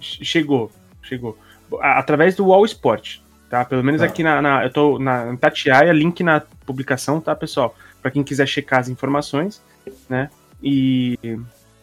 [0.00, 1.38] che- chegou, chegou.
[1.80, 3.18] Através do All Sport,
[3.54, 3.64] tá?
[3.64, 4.06] Pelo menos Tá.
[4.06, 7.74] aqui na, na- Eu tô na Tatiaia, link na publicação, tá, pessoal?
[8.02, 9.62] Pra quem quiser checar as informações,
[10.08, 10.28] né?
[10.62, 11.18] E.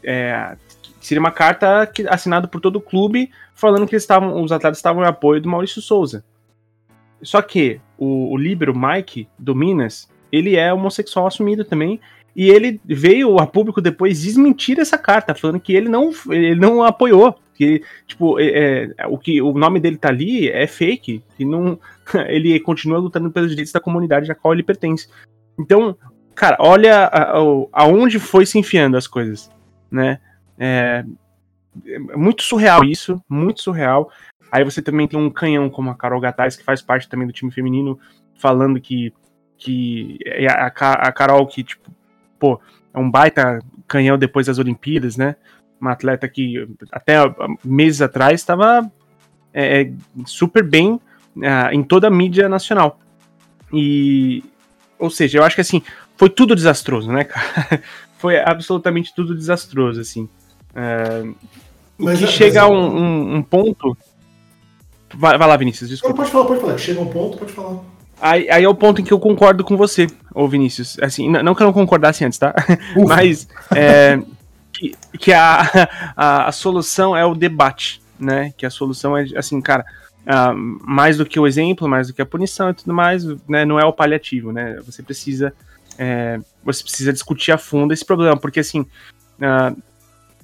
[0.03, 0.55] é,
[0.99, 4.77] seria uma carta que, assinada por todo o clube, falando que eles estavam, os atletas
[4.79, 6.23] estavam em apoio do Maurício Souza.
[7.21, 11.99] Só que o, o Libero Mike, do Minas, ele é homossexual assumido também.
[12.35, 16.81] E ele veio a público depois desmentir essa carta, falando que ele não, ele não
[16.83, 17.37] apoiou.
[17.61, 21.23] Que, tipo, é, é, o, que, o nome dele tá ali é fake.
[21.37, 21.79] Que não,
[22.27, 25.07] ele continua lutando pelos direitos da comunidade a qual ele pertence.
[25.59, 25.95] Então,
[26.33, 27.07] cara, olha
[27.71, 29.51] aonde foi se enfiando as coisas,
[29.91, 30.19] né?
[30.57, 31.05] É,
[31.85, 34.11] é muito surreal isso, muito surreal.
[34.51, 37.33] Aí você também tem um canhão como a Carol Gataz, que faz parte também do
[37.33, 37.99] time feminino,
[38.39, 39.13] falando que,
[39.55, 41.91] que é a, a Carol que, tipo,
[42.39, 42.59] pô,
[42.91, 45.35] é um baita canhão depois das Olimpíadas, né?
[45.81, 47.15] Uma atleta que até
[47.65, 48.89] meses atrás estava
[49.53, 49.91] é, é,
[50.25, 51.01] super bem
[51.43, 52.99] ah, em toda a mídia nacional.
[53.73, 54.43] E,
[54.99, 55.81] ou seja, eu acho que assim,
[56.15, 57.81] foi tudo desastroso, né, cara?
[58.19, 60.29] Foi absolutamente tudo desastroso, assim.
[60.75, 61.23] É,
[61.97, 63.97] Mas, que mas- chega a um, um- um ponto.
[65.15, 66.17] Vai, vai lá, Vinícius, desculpa.
[66.17, 66.77] pode falar, pode falar.
[66.77, 67.79] Chega um ponto, pode falar.
[68.21, 70.05] Aí, aí é o ponto em que eu concordo com você,
[70.35, 70.99] ô Vinícius.
[71.01, 72.53] Assim, não que eu não concordasse antes, tá?
[72.95, 73.07] Ufa.
[73.15, 74.21] Mas é,
[74.81, 75.61] que, que a,
[76.17, 78.53] a, a solução é o debate, né?
[78.57, 79.85] Que a solução é, assim, cara,
[80.25, 83.63] ah, mais do que o exemplo, mais do que a punição e tudo mais, né?
[83.63, 84.79] Não é o paliativo, né?
[84.85, 85.53] Você precisa,
[85.97, 88.85] é, você precisa discutir a fundo esse problema, porque assim,
[89.39, 89.73] ah,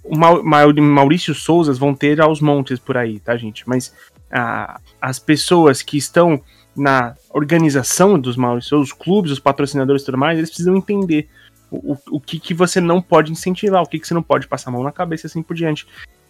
[0.04, 3.68] o Mau- Mau- Maurício Souzas vão ter aos montes por aí, tá, gente?
[3.68, 3.94] Mas
[4.32, 6.42] ah, as pessoas que estão
[6.76, 11.28] na organização dos Maurício, os clubes, os patrocinadores e tudo mais, eles precisam entender
[11.72, 14.70] o, o, que, que você não pode incentivar, o que, que você não pode passar
[14.70, 15.88] a mão na cabeça e assim por diante.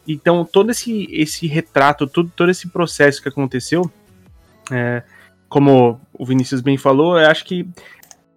[0.08, 3.90] Então, todo esse, esse retrato, todo, todo esse processo que aconteceu,
[4.72, 5.04] é,
[5.50, 7.68] como o Vinícius bem falou, eu acho que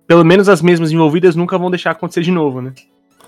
[0.07, 2.73] pelo menos as mesmas envolvidas nunca vão deixar acontecer de novo, né?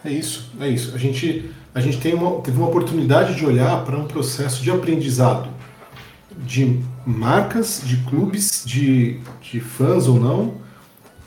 [0.05, 0.95] É isso, é isso.
[0.95, 4.71] A gente, a gente tem uma, teve uma oportunidade de olhar para um processo de
[4.71, 5.49] aprendizado
[6.39, 10.55] de marcas, de clubes, de, de fãs ou não,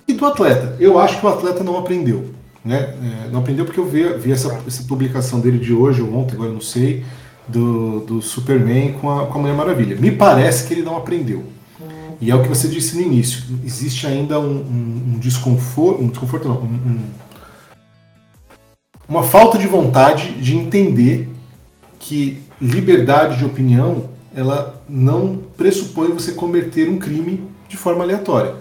[0.08, 0.76] e do atleta.
[0.80, 2.35] Eu acho que o atleta não aprendeu.
[2.66, 2.96] Né?
[3.26, 6.34] É, não aprendeu porque eu vi, vi essa, essa, publicação dele de hoje ou ontem,
[6.34, 7.06] agora não sei,
[7.48, 9.96] do, do Superman com a, com a Mulher Maravilha.
[9.96, 11.46] Me parece que ele não aprendeu.
[12.20, 13.44] E é o que você disse no início.
[13.64, 17.00] Existe ainda um, um, um desconforto, um desconforto não, um,
[19.08, 21.30] uma falta de vontade de entender
[22.00, 28.56] que liberdade de opinião ela não pressupõe você cometer um crime de forma aleatória.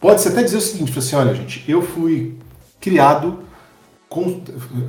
[0.00, 2.34] Pode-se até dizer o seguinte, assim, olha gente, eu fui
[2.82, 3.38] criado,
[4.08, 4.42] com,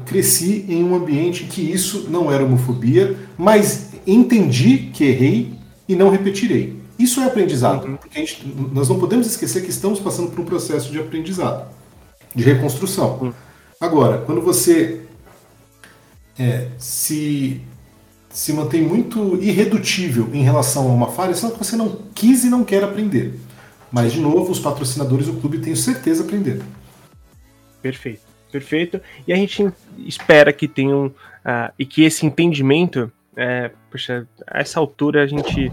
[0.05, 5.53] cresci em um ambiente em que isso não era homofobia, mas entendi que errei
[5.87, 6.81] e não repetirei.
[6.99, 7.95] Isso é aprendizado, uhum.
[7.95, 11.69] porque gente, nós não podemos esquecer que estamos passando por um processo de aprendizado,
[12.35, 13.19] de reconstrução.
[13.21, 13.33] Uhum.
[13.79, 15.01] Agora, quando você
[16.37, 17.61] é, se
[18.33, 22.49] se mantém muito irredutível em relação a uma falha, só que você não quis e
[22.49, 23.39] não quer aprender.
[23.91, 26.65] Mas, de novo, os patrocinadores do clube tenho certeza aprenderam.
[27.83, 29.01] Perfeito, perfeito.
[29.27, 29.69] E a gente
[29.99, 35.71] espera que tenham, uh, e que esse entendimento, é, poxa, a essa altura a gente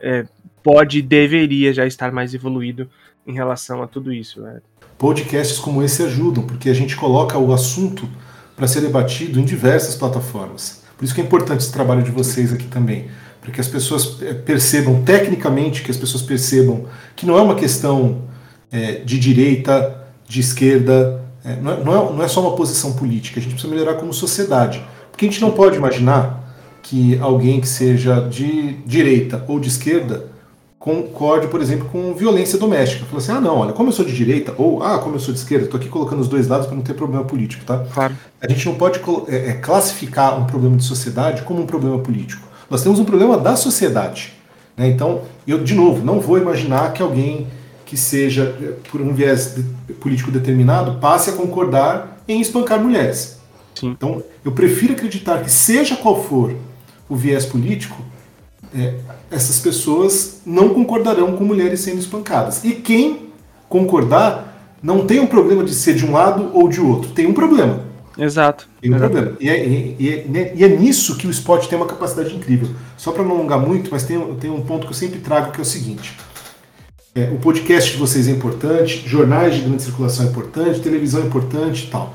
[0.00, 0.24] é,
[0.62, 2.88] pode e deveria já estar mais evoluído
[3.26, 4.40] em relação a tudo isso.
[4.40, 4.60] Né?
[4.96, 8.08] Podcasts como esse ajudam, porque a gente coloca o assunto
[8.56, 10.84] para ser debatido em diversas plataformas.
[10.96, 13.08] Por isso que é importante esse trabalho de vocês aqui também,
[13.40, 16.86] para que as pessoas eh, percebam, tecnicamente, que as pessoas percebam
[17.16, 18.22] que não é uma questão
[18.70, 22.92] é, de direita, de esquerda, é, não, é, não, é, não é só uma posição
[22.92, 24.84] política, a gente precisa melhorar como sociedade.
[25.10, 26.44] Porque a gente não pode imaginar
[26.82, 30.26] que alguém que seja de direita ou de esquerda
[30.78, 33.04] concorde, por exemplo, com violência doméstica.
[33.04, 35.34] Fala assim, ah não, olha, como eu sou de direita, ou ah, como eu sou
[35.34, 37.84] de esquerda, estou aqui colocando os dois lados para não ter problema político, tá?
[37.92, 38.14] Claro.
[38.40, 42.46] A gente não pode é, é, classificar um problema de sociedade como um problema político.
[42.70, 44.32] Nós temos um problema da sociedade.
[44.76, 44.88] Né?
[44.88, 47.48] Então, eu, de novo, não vou imaginar que alguém
[47.88, 53.38] que seja, é, por um viés de, político determinado, passe a concordar em espancar mulheres.
[53.74, 53.88] Sim.
[53.88, 56.54] Então, eu prefiro acreditar que, seja qual for
[57.08, 58.04] o viés político,
[58.76, 58.94] é,
[59.30, 62.62] essas pessoas não concordarão com mulheres sendo espancadas.
[62.62, 63.30] E quem
[63.70, 67.32] concordar não tem um problema de ser de um lado ou de outro, tem um
[67.32, 67.88] problema.
[68.18, 68.68] Exato.
[68.82, 69.12] Tem um Exato.
[69.12, 69.36] problema.
[69.40, 72.68] E é, e, é, né, e é, nisso que o esporte tem uma capacidade incrível.
[72.98, 75.58] Só para não alongar muito, mas tem, tem um ponto que eu sempre trago que
[75.58, 76.14] é o seguinte.
[77.18, 81.26] É, o podcast de vocês é importante, jornais de grande circulação é importante, televisão é
[81.26, 82.14] importante e tal.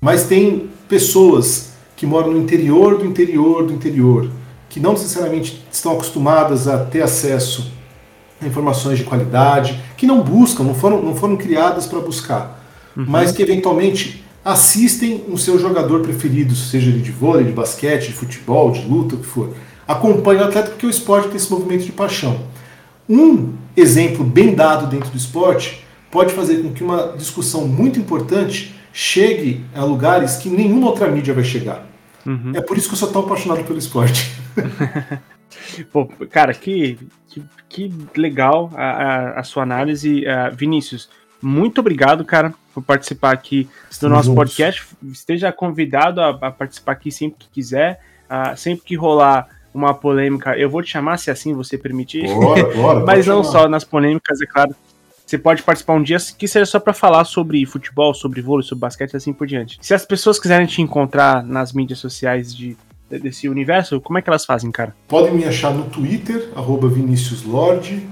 [0.00, 4.28] Mas tem pessoas que moram no interior do interior do interior,
[4.68, 7.70] que não necessariamente estão acostumadas a ter acesso
[8.42, 12.60] a informações de qualidade, que não buscam, não foram, não foram criadas para buscar,
[12.96, 13.04] uhum.
[13.06, 18.14] mas que eventualmente assistem o seu jogador preferido, seja ele de vôlei, de basquete, de
[18.14, 19.50] futebol, de luta, o que for.
[19.86, 22.50] Acompanham o atleta porque o esporte tem esse movimento de paixão.
[23.10, 28.72] Um exemplo bem dado dentro do esporte pode fazer com que uma discussão muito importante
[28.92, 31.84] chegue a lugares que nenhuma outra mídia vai chegar.
[32.24, 32.52] Uhum.
[32.54, 34.30] É por isso que eu sou tão apaixonado pelo esporte.
[35.92, 36.98] Pô, cara, que,
[37.28, 40.22] que, que legal a, a, a, sua análise.
[40.24, 41.10] Uh, Vinícius,
[41.42, 43.68] muito obrigado, cara, por participar aqui
[44.00, 44.86] do nosso podcast.
[45.10, 48.00] Esteja convidado a, a, participar aqui sempre que quiser.
[48.30, 52.26] Uh, sempre que rolar uma polêmica, eu vou te chamar se assim você permitir.
[52.26, 53.58] Bora, bora, Mas não chamar.
[53.58, 54.74] só nas polêmicas, é claro.
[55.24, 58.80] Você pode participar um dia que seja só para falar sobre futebol, sobre vôlei, sobre
[58.80, 59.78] basquete e assim por diante.
[59.80, 62.76] Se as pessoas quiserem te encontrar nas mídias sociais de,
[63.08, 64.92] desse universo, como é que elas fazem, cara?
[65.06, 68.04] Podem me achar no Twitter, arroba Vinícius Lorde.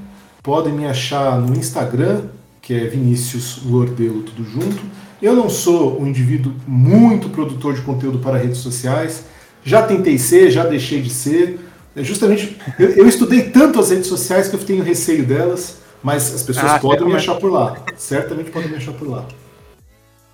[0.44, 2.26] Podem me achar no Instagram,
[2.62, 4.80] que é Vinícius Lordelo, tudo junto.
[5.20, 9.24] Eu não sou um indivíduo muito produtor de conteúdo para redes sociais.
[9.68, 11.60] Já tentei ser, já deixei de ser.
[11.94, 15.78] É justamente, eu, eu estudei tanto as redes sociais que eu tenho receio delas.
[16.02, 17.76] Mas as pessoas ah, podem me achar por lá.
[17.96, 19.26] Certamente podem me achar por lá.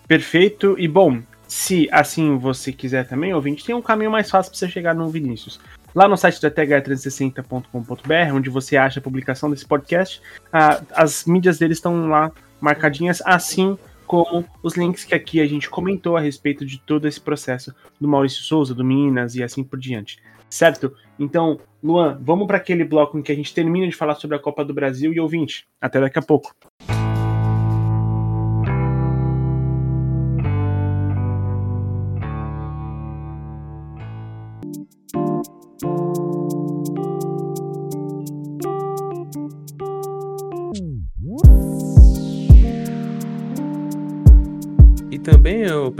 [0.07, 0.77] Perfeito.
[0.79, 4.69] E bom, se assim você quiser também, ouvinte, tem um caminho mais fácil para você
[4.69, 5.59] chegar no Vinícius.
[5.95, 10.21] Lá no site da TH360.com.br, onde você acha a publicação desse podcast,
[10.53, 12.31] ah, as mídias deles estão lá
[12.61, 13.77] marcadinhas, assim
[14.07, 18.09] como os links que aqui a gente comentou a respeito de todo esse processo do
[18.09, 20.19] Maurício Souza, do Minas e assim por diante.
[20.49, 20.95] Certo?
[21.19, 24.41] Então, Luan, vamos para aquele bloco em que a gente termina de falar sobre a
[24.41, 25.67] Copa do Brasil e ouvinte.
[25.81, 26.55] Até daqui a pouco.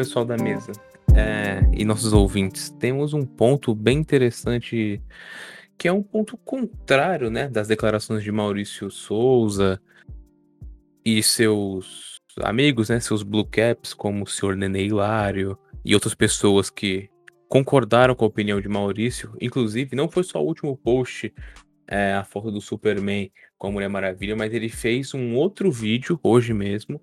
[0.05, 0.71] Pessoal da mesa
[1.17, 5.03] é, e nossos ouvintes, temos um ponto bem interessante
[5.79, 9.81] que é um ponto contrário, né, das declarações de Maurício Souza
[11.03, 16.69] e seus amigos, né, seus blue caps, como o senhor Nenê Hilário e outras pessoas
[16.69, 17.09] que
[17.49, 19.35] concordaram com a opinião de Maurício.
[19.41, 21.33] Inclusive, não foi só o último post,
[21.89, 26.21] é, a foto do Superman com a Mulher Maravilha, mas ele fez um outro vídeo
[26.23, 27.01] hoje mesmo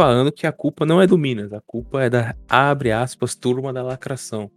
[0.00, 3.70] falando que a culpa não é do Minas, a culpa é da abre aspas turma
[3.70, 4.50] da lacração.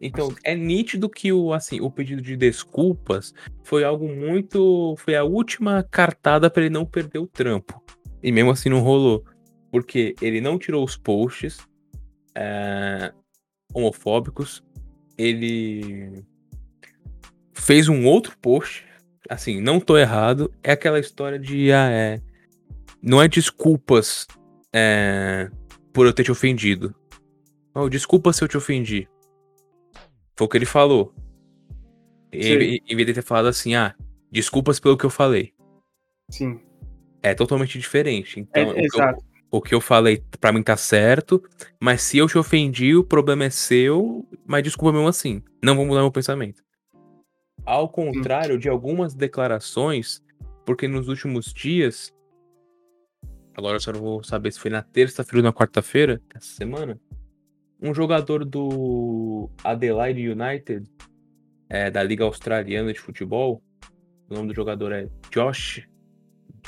[0.00, 3.32] Então, é nítido que o, assim, o pedido de desculpas
[3.62, 4.96] foi algo muito.
[4.98, 7.80] Foi a última cartada para ele não perder o trampo.
[8.20, 9.24] E mesmo assim não rolou.
[9.70, 11.58] Porque ele não tirou os posts
[12.34, 13.12] é,
[13.72, 14.64] homofóbicos.
[15.16, 16.24] Ele
[17.52, 18.84] fez um outro post.
[19.28, 20.52] Assim, não tô errado.
[20.60, 21.70] É aquela história de.
[21.70, 22.20] Ah, é,
[23.00, 24.26] não é desculpas
[24.72, 25.50] é,
[25.92, 26.94] por eu ter te ofendido.
[27.74, 29.08] Oh, desculpa se eu te ofendi.
[30.36, 31.14] Foi o que ele falou.
[32.30, 33.94] Ele, em vez de ter falado assim, ah,
[34.30, 35.52] desculpas pelo que eu falei.
[36.30, 36.60] Sim.
[37.22, 38.40] É totalmente diferente.
[38.40, 39.16] Então, é, o, que eu,
[39.50, 41.42] o que eu falei pra mim tá certo,
[41.80, 45.42] mas se eu te ofendi, o problema é seu, mas desculpa mesmo assim.
[45.62, 46.62] Não vou mudar meu pensamento.
[47.64, 48.60] Ao contrário Sim.
[48.60, 50.22] de algumas declarações,
[50.64, 52.12] porque nos últimos dias.
[53.58, 56.96] Agora eu só não vou saber se foi na terça-feira ou na quarta-feira, essa semana
[57.82, 60.88] um jogador do Adelaide United,
[61.68, 63.60] é, da Liga Australiana de Futebol.
[64.30, 65.82] O nome do jogador é Josh.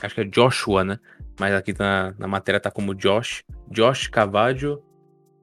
[0.03, 0.99] Acho que é Joshua, né?
[1.39, 3.45] Mas aqui na, na matéria tá como Josh.
[3.71, 4.83] Josh Cavaggio.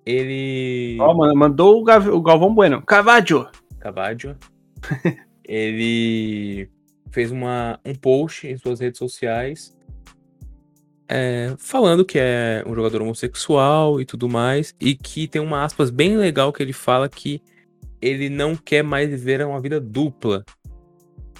[0.05, 0.97] Ele.
[0.99, 2.81] Ó, oh, mandou o, Gav o Galvão Bueno.
[2.81, 3.47] Cavaggio!
[3.79, 4.37] Cavaggio.
[5.47, 6.69] ele
[7.09, 9.76] fez uma, um post em suas redes sociais
[11.09, 15.89] é, falando que é um jogador homossexual e tudo mais, e que tem uma aspas
[15.89, 17.41] bem legal que ele fala que
[18.01, 20.43] ele não quer mais viver uma vida dupla.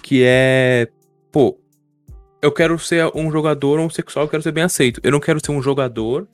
[0.02, 0.88] Que é,
[1.30, 1.58] pô,
[2.40, 5.00] eu quero ser um jogador homossexual, eu quero ser bem aceito.
[5.02, 6.26] Eu não quero ser um jogador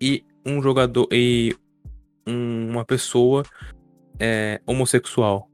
[0.00, 1.54] e um jogador e
[2.26, 3.42] um, uma pessoa
[4.18, 5.48] é, homossexual.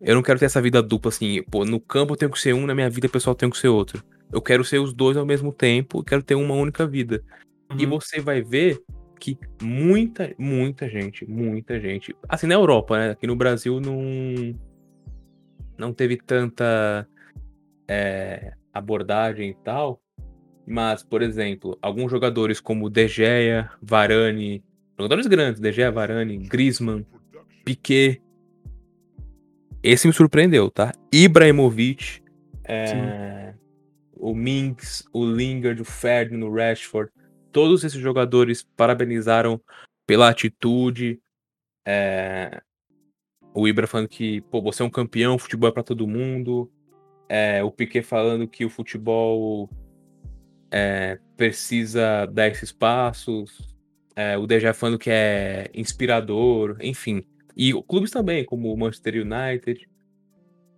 [0.00, 2.54] Eu não quero ter essa vida dupla assim, pô, no campo eu tenho que ser
[2.54, 4.02] um, na minha vida pessoal eu tenho que ser outro.
[4.32, 7.22] Eu quero ser os dois ao mesmo tempo, quero ter uma única vida.
[7.70, 7.78] Uhum.
[7.78, 8.82] E você vai ver
[9.20, 13.10] que muita, muita gente, muita gente, assim na Europa, né?
[13.10, 14.58] Aqui no Brasil não
[15.78, 17.06] não teve tanta
[17.86, 20.00] é, abordagem e tal,
[20.66, 24.64] mas por exemplo, alguns jogadores como De Gea, Varane,
[24.98, 27.06] jogadores grandes, De Gea, Varane, Griezmann,
[27.64, 28.20] Piquet,
[29.82, 30.92] esse me surpreendeu, tá?
[31.12, 32.22] Ibrahimovic,
[32.64, 33.41] é,
[34.22, 37.10] o Minks, o Lingard, o Ferdinand, o Rashford,
[37.50, 39.60] todos esses jogadores parabenizaram
[40.06, 41.20] pela atitude.
[41.84, 42.62] É...
[43.52, 46.70] O Ibra falando que, pô, você é um campeão, futebol é para todo mundo.
[47.28, 47.64] É...
[47.64, 49.68] O Piquet falando que o futebol
[50.70, 51.18] é...
[51.36, 53.76] precisa dar esses passos.
[54.14, 54.38] É...
[54.38, 57.24] O Deja falando que é inspirador, enfim.
[57.56, 59.90] E clubes também, como o Manchester United,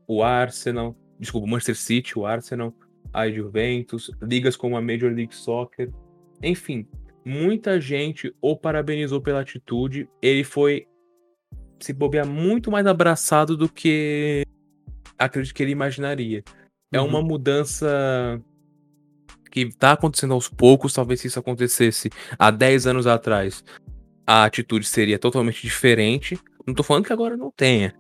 [0.08, 2.74] o Arsenal, desculpa, o Manchester City, o Arsenal,
[3.14, 5.90] a Juventus, ligas como a Major League Soccer,
[6.42, 6.86] enfim,
[7.24, 10.08] muita gente o parabenizou pela atitude.
[10.20, 10.86] Ele foi
[11.80, 14.44] se bobear muito mais abraçado do que
[15.16, 16.42] acredito que ele imaginaria.
[16.92, 17.26] É uma uhum.
[17.26, 18.42] mudança
[19.50, 23.64] que está acontecendo aos poucos, talvez se isso acontecesse há 10 anos atrás,
[24.26, 26.38] a atitude seria totalmente diferente.
[26.66, 27.94] Não estou falando que agora não tenha.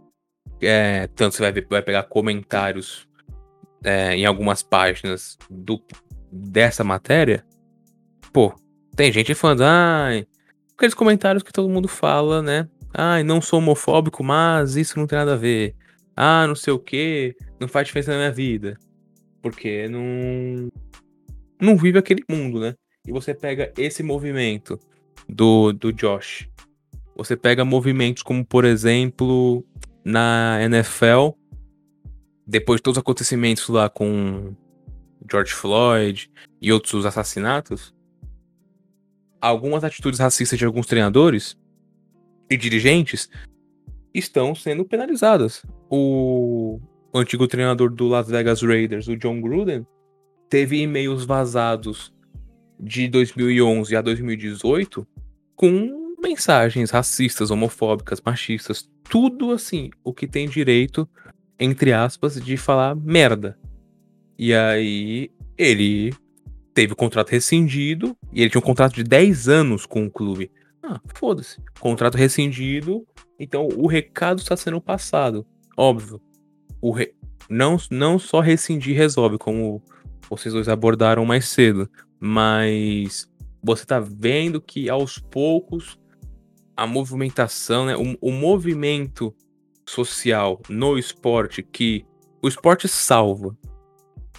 [0.60, 3.06] É, tanto você vai, ver, vai pegar comentários
[3.84, 5.80] é, em algumas páginas do,
[6.32, 7.44] dessa matéria,
[8.32, 8.54] pô,
[8.96, 10.26] tem gente falando, ai,
[10.76, 12.68] aqueles comentários que todo mundo fala, né?
[12.92, 15.74] Ai, não sou homofóbico, mas isso não tem nada a ver.
[16.16, 18.78] Ah, não sei o que, não faz diferença na minha vida.
[19.42, 20.68] Porque não.
[21.60, 22.74] Não vive aquele mundo, né?
[23.06, 24.78] E você pega esse movimento
[25.28, 26.48] do, do Josh.
[27.16, 29.64] Você pega movimentos como, por exemplo,
[30.04, 31.30] na NFL,
[32.46, 34.54] depois de todos os acontecimentos lá com
[35.30, 36.30] George Floyd
[36.60, 37.94] e outros assassinatos,
[39.40, 41.56] algumas atitudes racistas de alguns treinadores
[42.50, 43.28] e dirigentes
[44.12, 45.64] estão sendo penalizadas.
[45.90, 46.80] O,
[47.14, 49.86] antigo treinador do Las Vegas Raiders, o John Gruden,
[50.48, 52.12] teve e-mails vazados
[52.78, 55.06] de 2011 a 2018
[55.54, 61.08] com mensagens racistas, homofóbicas, machistas, tudo assim, o que tem direito
[61.58, 63.58] entre aspas, de falar merda.
[64.38, 66.12] E aí ele
[66.72, 70.50] teve o contrato rescindido e ele tinha um contrato de 10 anos com o clube.
[70.82, 71.62] Ah, foda-se.
[71.80, 73.06] Contrato rescindido,
[73.38, 75.46] então o recado está sendo passado.
[75.76, 76.20] Óbvio.
[76.80, 77.14] O re...
[77.48, 79.82] não, não só rescindir resolve, como
[80.28, 81.88] vocês dois abordaram mais cedo,
[82.20, 83.30] mas
[83.62, 85.98] você tá vendo que aos poucos
[86.76, 89.34] a movimentação, né, o, o movimento
[89.86, 92.04] social no esporte que
[92.42, 93.56] o esporte salva,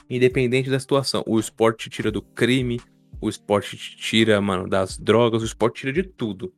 [0.10, 1.24] independente da situação.
[1.26, 2.80] O esporte tira do crime,
[3.20, 6.54] o esporte tira, mano, das drogas, o esporte tira de tudo.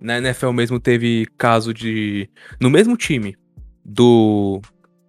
[0.00, 2.28] Na NFL mesmo teve caso de.
[2.60, 3.36] No mesmo time
[3.84, 4.60] do.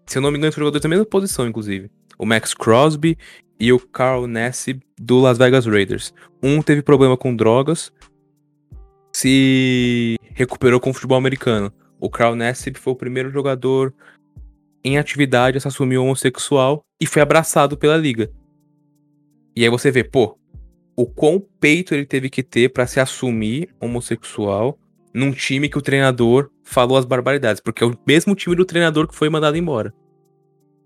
[0.06, 1.90] Se eu não me engano, jogadores da mesma posição, inclusive.
[2.18, 3.18] O Max Crosby
[3.60, 6.14] e o Carl Nassib do Las Vegas Raiders.
[6.44, 7.92] Um teve problema com drogas,
[9.12, 11.74] se recuperou com o futebol americano.
[12.04, 13.94] O Carl Nassib foi o primeiro jogador
[14.84, 18.30] em atividade a se assumir homossexual e foi abraçado pela liga.
[19.56, 20.38] E aí você vê, pô,
[20.98, 24.78] o quão peito ele teve que ter para se assumir homossexual
[25.14, 29.08] num time que o treinador falou as barbaridades, porque é o mesmo time do treinador
[29.08, 29.94] que foi mandado embora.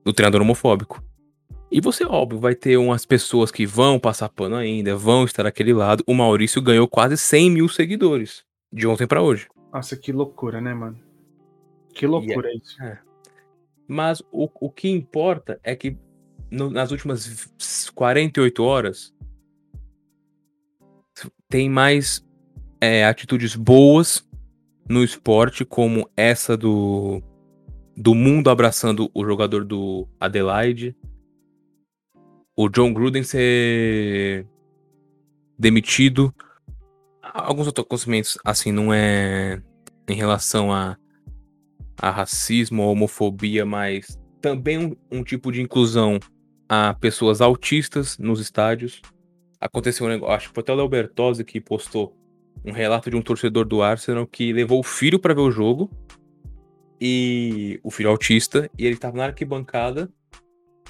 [0.05, 1.03] Do treinador homofóbico.
[1.71, 5.73] E você, óbvio, vai ter umas pessoas que vão passar pano ainda, vão estar daquele
[5.73, 6.03] lado.
[6.05, 9.47] O Maurício ganhou quase 100 mil seguidores de ontem para hoje.
[9.73, 11.06] Nossa, que loucura, né, mano?
[11.97, 12.63] Que loucura yeah.
[12.63, 12.83] isso.
[12.83, 12.99] É.
[13.87, 15.97] Mas o, o que importa é que
[16.51, 17.51] no, nas últimas
[17.95, 19.13] 48 horas
[21.49, 22.23] tem mais
[22.79, 24.27] é, atitudes boas
[24.87, 27.21] no esporte, como essa do,
[27.95, 30.95] do mundo abraçando o jogador do Adelaide,
[32.55, 34.47] o John Gruden ser
[35.57, 36.33] demitido.
[37.21, 39.61] Alguns outros acontecimentos, assim, não é
[40.07, 40.97] em relação a,
[42.01, 46.19] a racismo ou homofobia, mas também um, um, tipo de inclusão
[46.69, 49.01] a pessoas autistas nos estádios.
[49.59, 52.15] Aconteceu um negócio, acho que foi até o Léo Bertozzi que postou
[52.65, 55.89] um relato de um torcedor do Arsenal que levou o filho para ver o jogo
[56.99, 60.09] e o filho autista e ele tava na arquibancada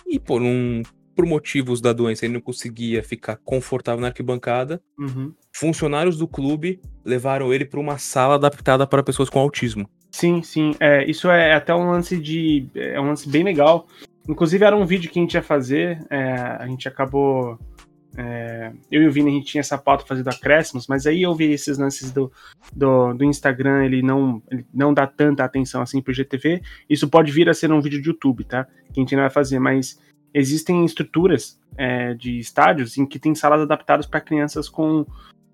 [0.05, 0.81] e por um
[1.17, 5.33] por motivos da doença ele não conseguia ficar confortável na arquibancada, uhum.
[5.51, 9.89] funcionários do clube levaram ele para uma sala adaptada para pessoas com autismo.
[10.17, 10.73] Sim, sim.
[10.79, 12.67] É, isso é até um lance de.
[12.73, 13.85] É um lance bem legal.
[14.27, 16.03] Inclusive, era um vídeo que a gente ia fazer.
[16.09, 17.59] É, a gente acabou.
[18.17, 21.35] É, eu e o Vini, a gente tinha essa pauta fazendo acréscimos, mas aí eu
[21.35, 22.31] vi esses lances do,
[22.75, 26.63] do, do, Instagram, ele não, ele não dá tanta atenção assim pro GTV.
[26.89, 28.65] Isso pode vir a ser um vídeo de YouTube, tá?
[28.91, 29.99] Que a gente não vai fazer, mas
[30.33, 35.05] existem estruturas é, de estádios em que tem salas adaptadas para crianças com,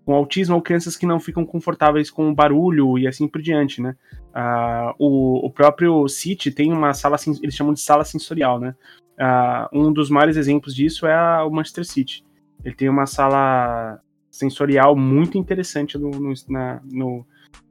[0.05, 3.95] com autismo ou crianças que não ficam confortáveis com barulho e assim por diante, né?
[4.35, 8.75] Uh, o, o próprio City tem uma sala, eles chamam de sala sensorial, né?
[9.13, 12.23] Uh, um dos maiores exemplos disso é a, o Manchester City.
[12.63, 13.99] Ele tem uma sala
[14.29, 17.25] sensorial muito interessante no, no, na, no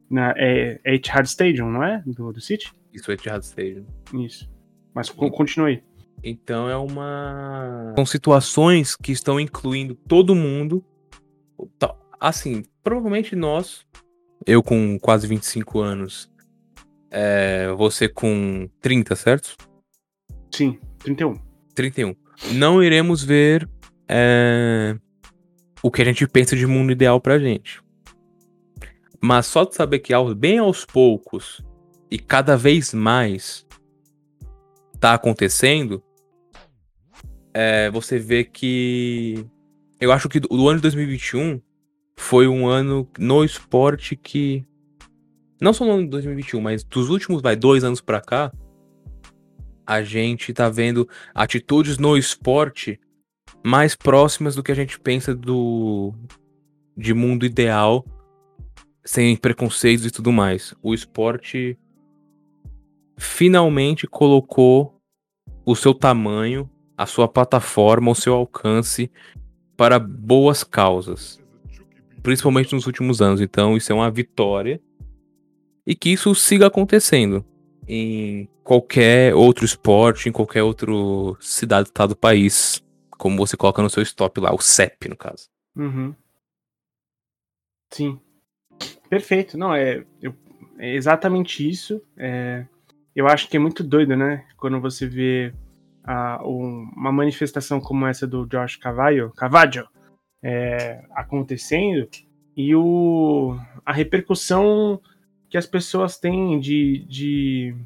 [0.08, 2.02] na, é, é Etihad Stadium, não é?
[2.06, 2.72] Do, do City?
[2.92, 3.84] Isso, é Etihad Stadium.
[4.14, 4.48] Isso.
[4.94, 5.82] Mas continue.
[6.22, 7.92] Então é uma.
[7.96, 10.84] São situações que estão incluindo todo mundo.
[12.22, 13.84] Assim, provavelmente nós,
[14.46, 16.30] eu com quase 25 anos,
[17.10, 19.56] é, você com 30, certo?
[20.54, 21.34] Sim, 31.
[21.74, 22.14] 31.
[22.52, 23.68] Não iremos ver
[24.08, 24.96] é,
[25.82, 27.82] o que a gente pensa de mundo ideal pra gente.
[29.20, 31.60] Mas só de saber que bem aos poucos
[32.08, 33.66] e cada vez mais
[35.00, 36.00] tá acontecendo,
[37.52, 39.44] é, você vê que.
[40.00, 41.60] Eu acho que o ano de 2021
[42.16, 44.64] foi um ano no esporte que.
[45.60, 48.52] Não só no ano de 2021, mas dos últimos, vai, dois anos pra cá,
[49.86, 52.98] a gente tá vendo atitudes no esporte
[53.64, 56.12] mais próximas do que a gente pensa do.
[56.96, 58.04] de mundo ideal,
[59.04, 60.74] sem preconceitos e tudo mais.
[60.82, 61.78] O esporte
[63.16, 65.00] finalmente colocou
[65.64, 66.68] o seu tamanho
[67.02, 69.10] a sua plataforma, o seu alcance
[69.76, 71.41] para boas causas,
[72.22, 73.40] principalmente nos últimos anos.
[73.40, 74.80] Então, isso é uma vitória
[75.86, 77.44] e que isso siga acontecendo
[77.86, 83.90] em qualquer outro esporte, em qualquer outro cidade, estado do país, como você coloca no
[83.90, 85.48] seu stop lá, o CEP, no caso.
[85.76, 86.14] Uhum.
[87.90, 88.20] Sim.
[89.10, 89.58] Perfeito.
[89.58, 90.34] Não, é, eu,
[90.78, 92.00] é exatamente isso.
[92.16, 92.64] É,
[93.14, 94.46] eu acho que é muito doido, né?
[94.56, 95.52] Quando você vê
[96.04, 99.88] a, um, uma manifestação como essa do Josh Cavallo, Cavaggio
[100.43, 102.09] é, acontecendo
[102.57, 105.01] e o, a repercussão
[105.49, 107.76] que as pessoas têm de, de,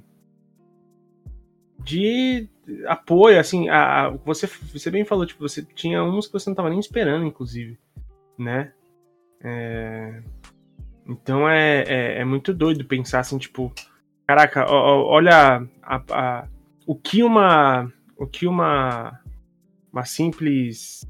[1.81, 2.49] de
[2.87, 6.55] apoio, assim, a, a, você, você bem falou, tipo, você tinha uns que você não
[6.55, 7.79] estava nem esperando, inclusive,
[8.39, 8.73] né?
[9.43, 10.23] É,
[11.07, 13.73] Então é, é, é, muito doido pensar assim, tipo,
[14.27, 16.49] caraca, ó, olha a, a,
[16.87, 17.93] o que uma.
[18.17, 19.21] O que uma.
[19.93, 21.07] Uma simples.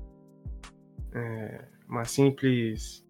[1.16, 3.04] É, uma simples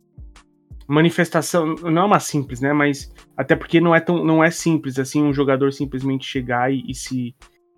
[0.88, 2.72] manifestação, não é uma simples, né?
[2.72, 6.84] Mas até porque não é tão, não é simples assim um jogador simplesmente chegar e,
[6.88, 7.34] e se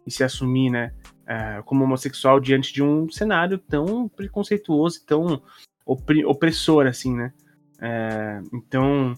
[0.07, 0.91] e se assumir, né,
[1.27, 5.43] é, como homossexual diante de um cenário tão preconceituoso, tão
[5.85, 7.33] opressor assim, né?
[7.81, 9.15] É, então,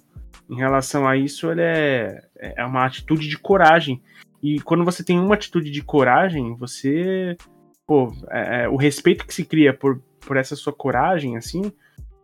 [0.49, 4.03] em relação a isso, ele é, é uma atitude de coragem.
[4.43, 7.37] E quando você tem uma atitude de coragem, você,
[7.87, 11.73] pô, é, é o respeito que se cria por, por essa sua coragem, assim,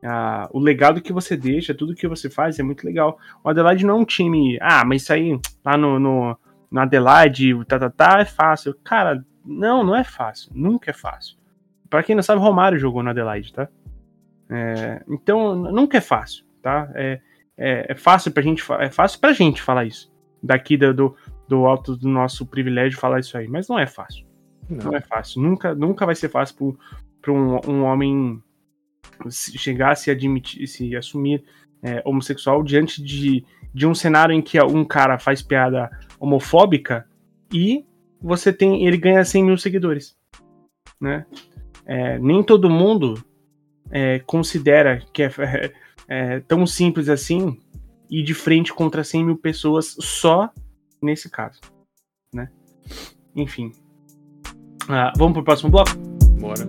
[0.04, 3.18] ah, o legado que você deixa, tudo que você faz é muito legal.
[3.42, 4.58] O Adelaide não é um time.
[4.60, 6.38] Ah, mas isso aí lá no, no,
[6.70, 8.74] no Adelaide, o tá, tá, tá, é fácil.
[8.84, 10.50] Cara, não, não é fácil.
[10.54, 11.36] Nunca é fácil.
[11.88, 13.68] Para quem não sabe, Romário jogou no Adelaide, tá?
[14.48, 16.88] É, então, nunca é fácil, tá?
[16.94, 17.20] É,
[17.56, 20.12] é, é, fácil pra gente é fácil pra gente falar isso.
[20.42, 21.16] Daqui do, do,
[21.48, 24.26] do alto do nosso privilégio falar isso aí, mas não é fácil.
[24.68, 25.42] Não, não é fácil.
[25.42, 26.78] Nunca, nunca vai ser fácil
[27.26, 28.40] para um, um homem
[29.30, 31.42] chegar a se admitir, se assumir
[31.82, 37.04] é, homossexual diante de, de um cenário em que um cara faz piada homofóbica
[37.52, 37.84] e
[38.20, 40.16] você tem ele ganha 100 mil seguidores,
[41.00, 41.26] né?
[41.84, 43.14] É, nem todo mundo
[43.90, 45.30] é, considera que é,
[46.06, 47.60] é, tão simples assim
[48.08, 50.50] ir de frente contra 100 mil pessoas só
[51.02, 51.60] nesse caso,
[52.32, 52.48] né?
[53.34, 53.72] Enfim.
[54.88, 55.90] Ah, vamos pro próximo bloco?
[56.38, 56.66] Bora.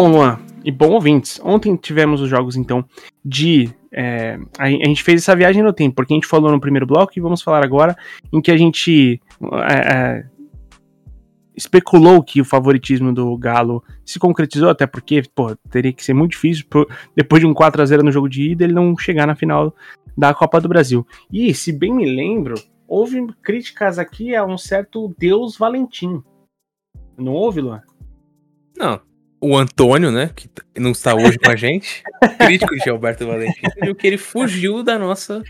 [0.00, 2.82] Bom, Luan, e bom ouvintes, ontem tivemos os jogos, então,
[3.22, 3.68] de.
[3.92, 6.86] É, a, a, gente fez essa viagem no tempo, porque a gente falou no primeiro
[6.86, 7.94] bloco e vamos falar agora
[8.32, 9.20] em que a gente
[9.68, 10.26] é, é,
[11.54, 16.30] especulou que o favoritismo do Galo se concretizou, até porque, pô, teria que ser muito
[16.30, 16.64] difícil,
[17.14, 19.74] depois de um 4 a 0 no jogo de ida, ele não chegar na final
[20.16, 21.06] da Copa do Brasil.
[21.30, 22.54] E, se bem me lembro,
[22.88, 26.22] houve críticas aqui a um certo Deus Valentim.
[27.18, 27.82] Não houve, Luan?
[28.78, 28.98] Não,
[29.40, 32.02] o Antônio, né, que não está hoje com a gente,
[32.38, 35.42] crítico de Alberto Valentim, viu que ele fugiu da nossa,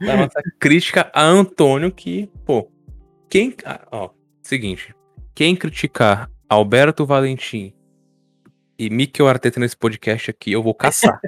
[0.00, 2.70] da nossa crítica a Antônio, que, pô,
[3.30, 4.10] quem, ah, ó,
[4.42, 4.94] seguinte,
[5.34, 7.72] quem criticar Alberto Valentim
[8.76, 11.20] e Mikel Arteta nesse podcast aqui, eu vou caçar.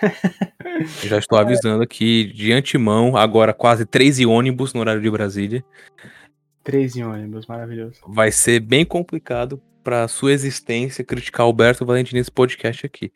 [1.02, 5.64] Já estou avisando aqui de antemão, agora quase três ônibus no horário de Brasília.
[6.62, 8.00] Três ônibus, maravilhoso.
[8.06, 13.12] Vai ser bem complicado para sua existência criticar Alberto Valentim nesse podcast aqui.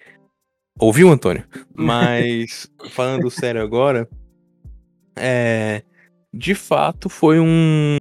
[0.78, 1.44] Ouviu, Antônio?
[1.74, 4.08] Mas, falando sério agora,
[5.16, 5.82] é,
[6.32, 7.96] de fato foi um,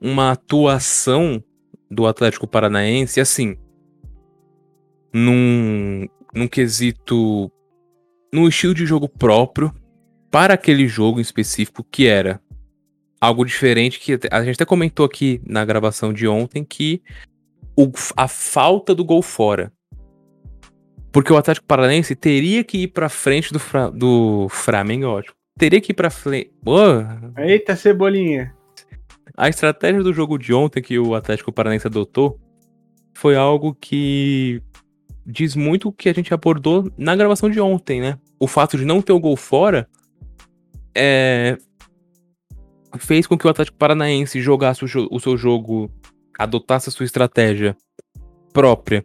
[0.00, 1.42] uma atuação
[1.90, 3.56] do Atlético Paranaense, assim,
[5.12, 7.50] num, num quesito,
[8.32, 9.74] num estilo de jogo próprio,
[10.30, 12.40] para aquele jogo em específico, que era
[13.20, 17.02] algo diferente, que a gente até comentou aqui na gravação de ontem, que
[17.76, 19.72] o, a falta do gol fora.
[21.12, 25.34] Porque o Atlético Paranaense teria que ir pra frente do, Fra, do Flamengo, ótimo.
[25.58, 26.50] Teria que ir pra frente.
[27.38, 28.54] Eita, cebolinha.
[29.36, 32.38] A estratégia do jogo de ontem que o Atlético Paranaense adotou
[33.14, 34.62] foi algo que
[35.24, 38.18] diz muito o que a gente abordou na gravação de ontem, né?
[38.38, 39.88] O fato de não ter o gol fora
[40.94, 41.56] é...
[42.98, 45.90] fez com que o Atlético Paranaense jogasse o, o seu jogo
[46.38, 47.76] adotasse a sua estratégia
[48.52, 49.04] própria,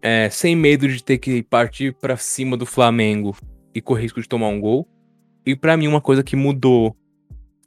[0.00, 3.36] é, sem medo de ter que partir para cima do Flamengo
[3.74, 4.88] e correr risco de tomar um gol.
[5.44, 6.96] E para mim, uma coisa que mudou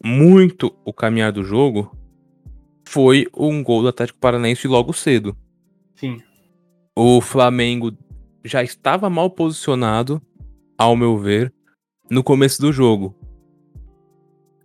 [0.04, 1.96] muito o caminhar do jogo
[2.88, 5.36] foi um gol do Atlético Paranaense logo cedo.
[5.96, 6.22] Sim.
[6.96, 7.96] O Flamengo
[8.44, 10.22] já estava mal posicionado,
[10.78, 11.54] ao meu ver,
[12.10, 13.16] no começo do jogo.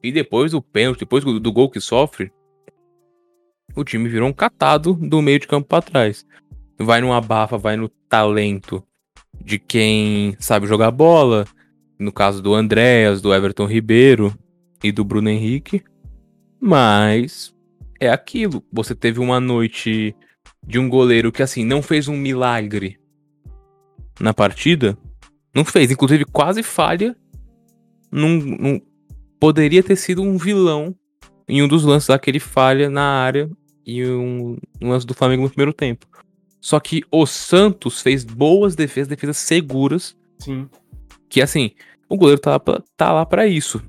[0.03, 2.33] E depois do pênalti, depois do gol que sofre,
[3.77, 6.27] o time virou um catado do meio de campo para trás.
[6.79, 8.83] Vai no abafa, vai no talento
[9.39, 11.47] de quem sabe jogar bola,
[11.99, 14.35] no caso do Andréas, do Everton Ribeiro
[14.83, 15.85] e do Bruno Henrique.
[16.59, 17.55] Mas
[18.01, 18.65] é aquilo.
[18.73, 20.17] Você teve uma noite
[20.67, 22.99] de um goleiro que assim não fez um milagre
[24.19, 24.97] na partida.
[25.55, 27.15] Não fez, inclusive quase falha.
[28.11, 28.81] Num, num,
[29.39, 30.95] poderia ter sido um vilão
[31.47, 33.51] em um dos lances daquele falha na área
[33.87, 36.07] e um, um lance do Flamengo no primeiro tempo.
[36.61, 40.17] Só que o Santos fez boas defesas, defesas seguras.
[40.39, 40.69] Sim.
[41.29, 41.71] Que assim,
[42.09, 42.59] o goleiro tá,
[42.97, 43.81] tá lá para isso.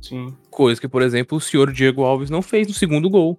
[0.00, 0.34] Sim.
[0.50, 3.38] Coisa que, por exemplo, o senhor Diego Alves não fez no segundo gol.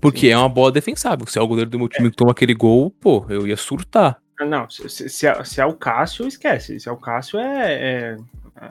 [0.00, 0.32] Porque Sim.
[0.32, 1.26] é uma bola defensável.
[1.26, 2.10] Se é o goleiro do meu time é.
[2.10, 4.20] que toma aquele gol, pô, eu ia surtar.
[4.38, 6.78] Ah, não, se, se, se, é, se é o Cássio, esquece.
[6.78, 7.72] Se é o Cássio, é.
[7.72, 8.16] é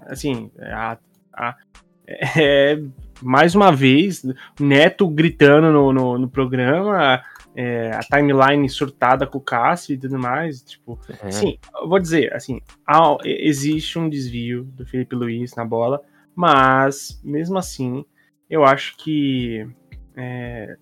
[0.07, 0.97] assim, é a,
[1.34, 1.55] a,
[2.07, 2.82] é,
[3.22, 4.24] mais uma vez,
[4.59, 7.22] Neto gritando no, no, no programa,
[7.55, 10.61] é, a timeline surtada com o Cássio e tudo mais.
[10.61, 11.32] Tipo, uhum.
[11.32, 11.57] sim,
[11.88, 16.01] vou dizer, assim, há, existe um desvio do Felipe Luiz na bola,
[16.36, 18.03] mas mesmo assim,
[18.49, 19.68] eu acho que
[20.16, 20.78] é,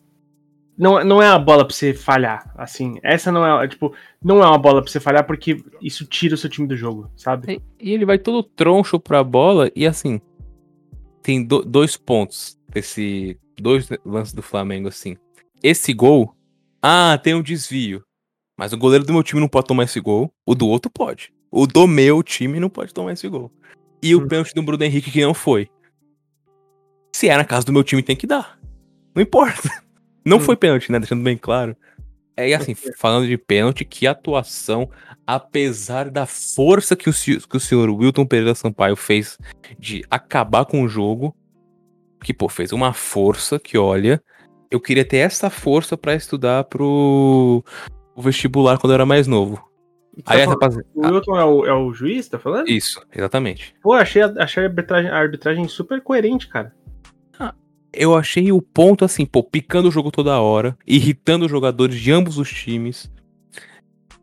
[0.77, 2.97] não, não é a bola pra você falhar, assim.
[3.03, 6.37] Essa não é, tipo, não é uma bola pra você falhar porque isso tira o
[6.37, 7.61] seu time do jogo, sabe?
[7.79, 10.19] E, e ele vai todo troncho pra bola e assim,
[11.23, 15.17] tem do, dois pontos desse, dois lances do Flamengo, assim.
[15.63, 16.35] Esse gol
[16.81, 18.03] ah, tem um desvio.
[18.57, 20.31] Mas o goleiro do meu time não pode tomar esse gol.
[20.45, 21.33] O do outro pode.
[21.49, 23.51] O do meu time não pode tomar esse gol.
[24.01, 24.27] E o hum.
[24.27, 25.69] pênalti do Bruno Henrique que não foi.
[27.15, 28.59] Se é na casa do meu time, tem que dar.
[29.15, 29.69] Não importa.
[30.25, 30.39] Não hum.
[30.39, 30.99] foi pênalti, né?
[30.99, 31.75] Deixando bem claro.
[32.35, 34.89] É assim, falando de pênalti, que atuação,
[35.25, 39.37] apesar da força que o, que o senhor Wilton Pereira Sampaio fez
[39.77, 41.35] de acabar com o jogo,
[42.23, 44.21] que, pô, fez uma força que, olha,
[44.71, 47.63] eu queria ter essa força para estudar pro
[48.15, 49.57] o vestibular quando eu era mais novo.
[50.23, 50.75] Tá Aí, rapaz...
[50.93, 52.69] O Wilton é o, é o juiz, tá falando?
[52.69, 53.75] Isso, exatamente.
[53.81, 56.73] Pô, achei, achei a, arbitragem, a arbitragem super coerente, cara.
[57.93, 62.11] Eu achei o ponto assim, pô, picando o jogo toda hora, irritando os jogadores de
[62.11, 63.11] ambos os times,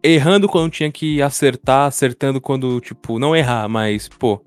[0.02, 4.42] errando quando tinha que acertar, acertando quando, tipo, não errar, mas, pô,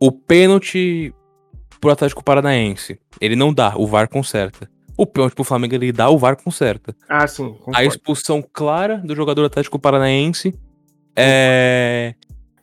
[0.00, 1.12] o pênalti
[1.80, 4.70] pro Atlético Paranaense, ele não dá, o VAR conserta.
[4.96, 6.94] O pênalti pro Flamengo ele dá, o VAR conserta.
[7.08, 7.50] Ah, sim.
[7.50, 7.78] Concordo.
[7.78, 10.58] A expulsão clara do jogador Atlético Paranaense
[11.14, 12.14] é.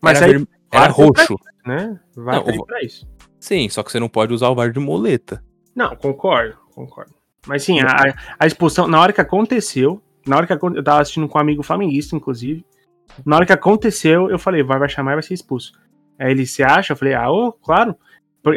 [0.02, 1.36] Mas era, aí, era roxo.
[1.66, 2.00] né?
[2.16, 3.08] Vai não, pra isso.
[3.40, 5.42] Sim, só que você não pode usar o VAR de moleta.
[5.76, 7.14] Não, concordo, concordo.
[7.46, 11.28] Mas sim, a, a expulsão, na hora que aconteceu, na hora que eu tava assistindo
[11.28, 12.66] com um amigo flamenguista, inclusive,
[13.26, 15.74] na hora que aconteceu, eu falei, vai, vai chamar e vai ser expulso.
[16.18, 17.96] Aí ele se acha, eu falei, ah, ô, claro.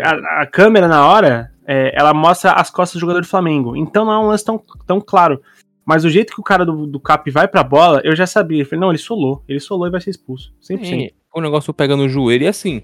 [0.03, 3.77] A, a câmera na hora, é, ela mostra as costas do jogador do Flamengo.
[3.77, 5.43] Então não é um lance tão, tão claro.
[5.85, 8.63] Mas o jeito que o cara do, do Cap vai pra bola, eu já sabia.
[8.63, 9.43] Eu falei, não, ele solou.
[9.49, 10.53] Ele solou e vai ser expulso.
[10.61, 10.85] 100%.
[10.85, 12.83] Sim, o negócio pega no joelho e assim.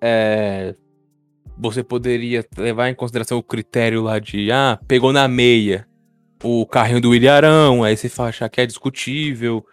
[0.00, 0.74] É,
[1.56, 5.86] você poderia levar em consideração o critério lá de, ah, pegou na meia
[6.42, 9.64] o carrinho do Ilharão, aí você achar que é discutível.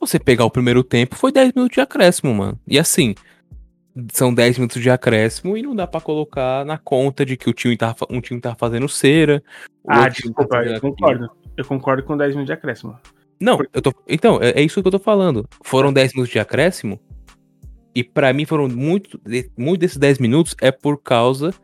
[0.00, 2.60] Você pegar o primeiro tempo, foi 10 minutos de acréscimo, mano.
[2.66, 3.14] E assim,
[4.12, 7.52] são 10 minutos de acréscimo e não dá para colocar na conta de que o
[7.52, 9.42] time tá, um time tá fazendo cera.
[9.86, 11.30] Ah, desculpa, eu concordo.
[11.56, 12.96] Eu concordo com 10 minutos de acréscimo.
[13.40, 15.46] Não, eu tô, então, é, é, isso que eu tô falando.
[15.62, 17.00] Foram 10 minutos de acréscimo
[17.96, 19.18] e para mim foram muito,
[19.56, 21.54] muito desses 10 minutos é por causa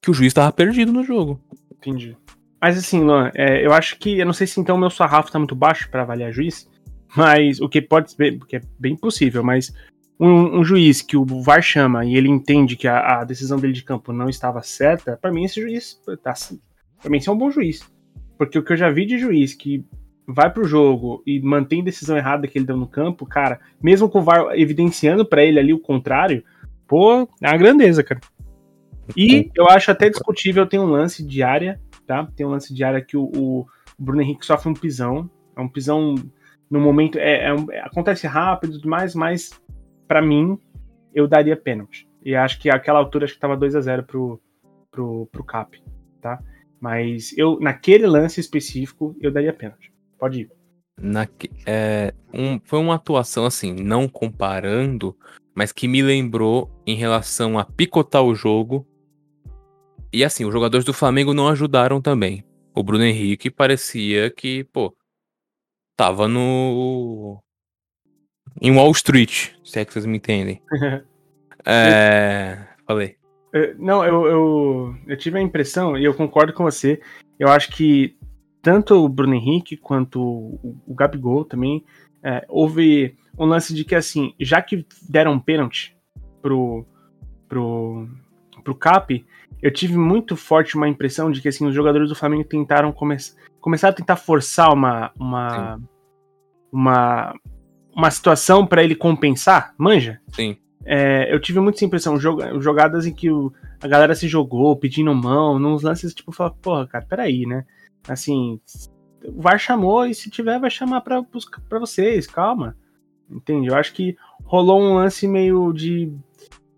[0.00, 1.40] que o juiz tava perdido no jogo.
[1.72, 2.16] Entendi.
[2.62, 5.38] Mas assim, Luan, é, eu acho que, eu não sei se então meu sarrafo tá
[5.38, 6.70] muito baixo para avaliar juiz,
[7.16, 9.74] mas o que pode ser, porque é bem possível, mas
[10.20, 13.72] um, um, juiz que o VAR chama e ele entende que a, a decisão dele
[13.72, 16.34] de campo não estava certa, para mim esse juiz tá,
[17.00, 17.80] para mim esse é um bom juiz.
[18.38, 19.84] Porque o que eu já vi de juiz que
[20.26, 24.20] vai pro jogo e mantém decisão errada que ele deu no campo, cara, mesmo com
[24.20, 26.44] o VAR evidenciando para ele ali o contrário,
[26.86, 28.20] pô, é uma grandeza, cara.
[29.16, 32.28] E eu acho até discutível, tem um lance de área, tá?
[32.36, 33.66] Tem um lance de área que o, o
[33.98, 35.28] Bruno Henrique sofre um pisão.
[35.56, 36.14] É um pisão
[36.70, 37.18] no momento.
[37.18, 39.50] É, é um, acontece rápido e tudo mais, mas
[40.06, 40.58] para mim,
[41.14, 42.08] eu daria pênalti.
[42.24, 44.40] E acho que aquela altura acho que tava 2 a 0 pro,
[44.90, 45.82] pro, pro Cap,
[46.20, 46.42] tá?
[46.80, 49.89] Mas eu, naquele lance específico, eu daria pênalti.
[50.20, 50.50] Pode ir.
[51.00, 51.26] Na,
[51.66, 55.16] é, um, foi uma atuação assim, não comparando,
[55.54, 58.86] mas que me lembrou em relação a picotar o jogo.
[60.12, 62.44] E assim, os jogadores do Flamengo não ajudaram também.
[62.74, 64.94] O Bruno Henrique parecia que, pô,
[65.96, 67.42] tava no
[68.60, 70.60] em Wall Street, se é que vocês me entendem.
[71.64, 72.58] é.
[72.86, 73.16] Falei.
[73.54, 77.00] É, não, eu, eu, eu, tive a impressão, e eu concordo com você,
[77.38, 78.16] eu acho que
[78.62, 81.84] tanto o Bruno Henrique quanto o, o Gabigol também,
[82.22, 85.96] é, houve um lance de que, assim, já que deram um pênalti
[86.42, 86.84] pro,
[87.48, 88.08] pro,
[88.62, 89.24] pro Cap,
[89.62, 93.16] eu tive muito forte uma impressão de que, assim, os jogadores do Flamengo tentaram come
[93.60, 95.80] começar a tentar forçar uma, uma,
[96.72, 97.34] uma,
[97.94, 100.20] uma situação para ele compensar, manja?
[100.28, 100.56] Sim.
[100.84, 105.58] É, eu tive muita impressão, jogadas em que o, a galera se jogou, pedindo mão,
[105.58, 107.64] nos lances, tipo, fala, porra, cara, peraí, né?
[108.08, 108.60] Assim,
[109.24, 111.22] o VAR chamou e se tiver, vai chamar pra,
[111.68, 112.76] pra vocês, calma.
[113.30, 113.68] Entende?
[113.68, 116.12] Eu acho que rolou um lance meio de.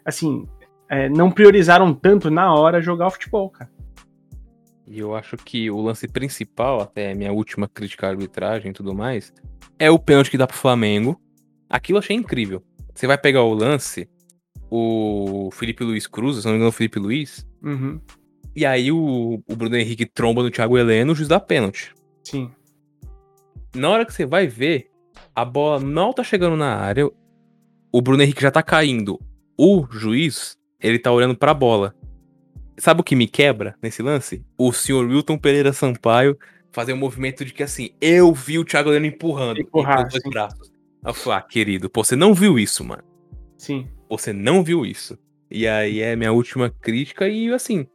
[0.04, 0.46] assim,
[0.88, 3.70] é, não priorizaram tanto na hora jogar o futebol, cara.
[4.86, 8.94] E eu acho que o lance principal, até minha última crítica à arbitragem e tudo
[8.94, 9.32] mais,
[9.78, 11.18] é o pênalti que dá pro Flamengo.
[11.70, 12.62] Aquilo eu achei incrível.
[12.94, 14.06] Você vai pegar o lance,
[14.70, 17.46] o Felipe Luiz Cruz, se não me engano, o Felipe Luiz.
[17.62, 17.98] Uhum.
[18.54, 21.94] E aí o, o Bruno Henrique tromba no Thiago Heleno, o juiz dá pênalti.
[22.22, 22.50] Sim.
[23.74, 24.90] Na hora que você vai ver,
[25.34, 27.08] a bola não tá chegando na área,
[27.90, 29.18] o Bruno Henrique já tá caindo.
[29.56, 31.94] O juiz, ele tá olhando pra bola.
[32.78, 34.44] Sabe o que me quebra nesse lance?
[34.58, 36.38] O senhor Wilton Pereira Sampaio
[36.72, 40.22] fazer um movimento de que assim, eu vi o Thiago Heleno empurrando Empurrar, com os
[40.30, 40.72] braços.
[41.04, 43.02] Eu falei, ah, querido, pô, você não viu isso, mano.
[43.56, 43.88] Sim.
[44.08, 45.18] Você não viu isso.
[45.50, 47.28] E aí é minha última crítica.
[47.28, 47.86] E assim,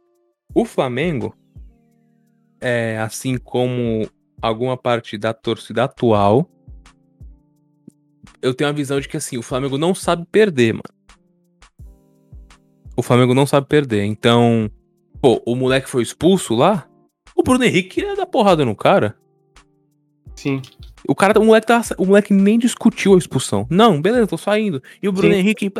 [0.54, 1.34] o Flamengo,
[2.60, 4.08] é, assim como
[4.40, 6.48] alguma parte da torcida atual,
[8.40, 10.98] eu tenho a visão de que assim, o Flamengo não sabe perder, mano.
[12.96, 14.04] O Flamengo não sabe perder.
[14.04, 14.70] Então,
[15.20, 16.88] pô, o moleque foi expulso lá.
[17.34, 19.16] O Bruno Henrique queria dar porrada no cara.
[20.34, 20.60] Sim.
[21.06, 23.66] O cara, o moleque, tava, o moleque nem discutiu a expulsão.
[23.70, 24.82] Não, beleza, tô saindo.
[25.00, 25.40] E o Bruno Sim.
[25.40, 25.70] Henrique,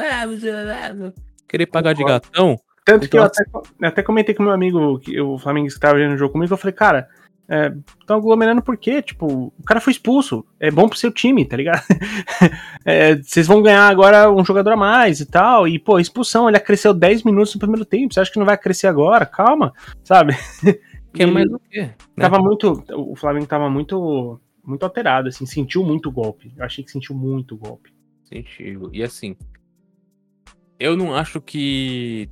[1.49, 2.57] querer pagar de gatão.
[2.89, 5.98] Tanto que eu até, eu até comentei com meu amigo, que o Flamengo que estava
[5.98, 7.06] vendo o jogo comigo, eu falei, cara,
[7.47, 7.70] é,
[8.06, 9.02] tão aglomerando por quê?
[9.02, 10.43] Tipo, o cara foi expulso.
[10.59, 11.82] É bom pro seu time, tá ligado?
[12.85, 15.69] É, vocês vão ganhar agora um jogador a mais e tal.
[15.69, 18.15] E, pô, expulsão, ele cresceu 10 minutos no primeiro tempo.
[18.15, 19.27] Você acha que não vai crescer agora?
[19.27, 20.35] Calma, sabe?
[21.12, 21.82] Que é mais o quê?
[21.82, 21.94] né?
[22.16, 22.85] Tava muito.
[22.94, 24.40] O Flamengo tava muito.
[24.65, 26.52] Muito alterado, assim, sentiu muito golpe.
[26.56, 27.90] Eu achei que sentiu muito golpe.
[28.24, 28.90] Sentido.
[28.93, 29.35] E assim,
[30.78, 32.28] eu não acho que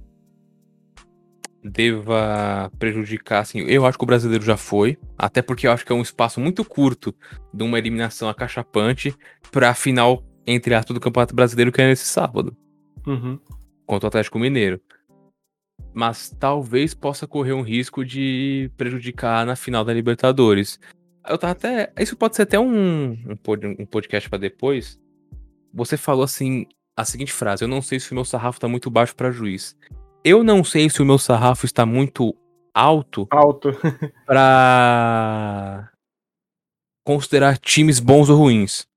[1.70, 5.92] deva prejudicar, assim, eu acho que o brasileiro já foi, até porque eu acho que
[5.92, 7.14] é um espaço muito curto
[7.52, 9.14] de uma eliminação acachapante
[9.50, 12.56] pra final, entre aspas, do Campeonato Brasileiro, que é nesse sábado,
[13.06, 13.38] Uhum.
[13.86, 14.80] contra o Atlético Mineiro.
[15.92, 20.78] Mas talvez possa correr um risco de prejudicar na final da Libertadores.
[21.28, 21.92] Eu tava até.
[21.98, 25.00] Isso pode ser até um, um, pod- podcast pra depois.
[25.72, 26.66] Você falou assim
[26.96, 29.74] a seguinte frase: Eu não sei se o meu sarrafo tá muito baixo pra juiz.
[30.28, 32.34] Eu não sei se o meu sarrafo está muito
[32.74, 33.70] alto Alto.
[34.26, 35.88] pra
[37.06, 38.88] considerar times bons ou ruins.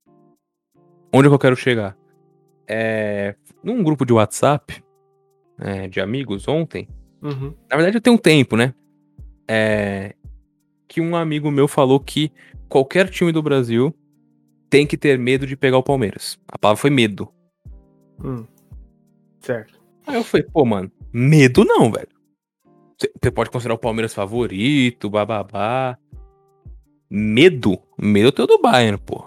[1.12, 1.96] Onde é que eu quero chegar?
[2.68, 4.82] É, num grupo de WhatsApp
[5.60, 6.88] é, de amigos ontem,
[7.22, 7.54] Uhum.
[7.70, 8.74] na verdade eu tenho um tempo, né?
[9.46, 10.16] É,
[10.88, 12.32] que um amigo meu falou que
[12.68, 13.94] qualquer time do Brasil
[14.68, 16.40] tem que ter medo de pegar o Palmeiras.
[16.48, 17.28] A palavra foi medo.
[18.24, 18.44] Hum.
[19.38, 19.78] Certo.
[20.08, 22.08] Aí eu falei, pô, mano, medo não, velho.
[23.22, 25.96] Você pode considerar o Palmeiras favorito, bababá.
[27.10, 27.78] Medo?
[27.98, 29.24] Medo eu tenho do Bayern, pô.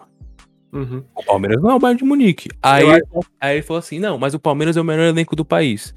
[0.72, 1.04] Uhum.
[1.16, 2.50] O Palmeiras não é o Bayern de Munique.
[2.62, 3.04] Aí, Eu acho-
[3.40, 5.94] aí ele falou assim, não, mas o Palmeiras é o melhor elenco do país.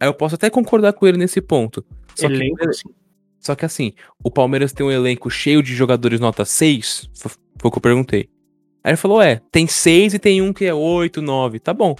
[0.00, 1.84] Aí eu posso até concordar com ele nesse ponto.
[2.14, 2.88] Só que, elenco, sim.
[3.40, 3.92] só que assim,
[4.22, 7.82] o Palmeiras tem um elenco cheio de jogadores nota 6, foi foi o que eu
[7.82, 8.28] perguntei.
[8.84, 11.96] Aí ele falou, é, tem 6 e tem um que é 8, 9, tá bom.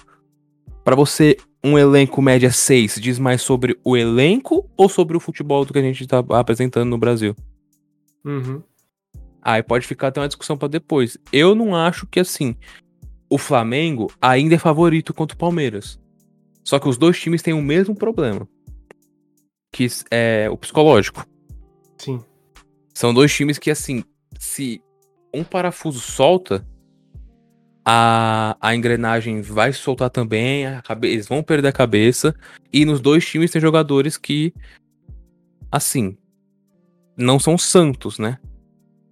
[0.84, 5.64] Pra você, um elenco média 6 diz mais sobre o elenco ou sobre o futebol
[5.64, 7.34] do que a gente tá apresentando no Brasil?
[8.24, 8.62] Uhum.
[9.42, 11.16] Aí pode ficar até uma discussão pra depois.
[11.32, 12.56] Eu não acho que assim,
[13.28, 16.00] o Flamengo ainda é favorito contra o Palmeiras.
[16.64, 18.48] Só que os dois times têm o mesmo problema.
[19.72, 21.24] Que é o psicológico.
[21.96, 22.20] Sim.
[22.92, 24.02] São dois times que, assim,
[24.38, 24.82] se
[25.32, 26.66] um parafuso solta,
[27.88, 32.34] a, a engrenagem vai soltar também, a cabe- eles vão perder a cabeça.
[32.72, 34.52] E nos dois times tem jogadores que,
[35.70, 36.18] assim,
[37.16, 38.38] não são santos, né?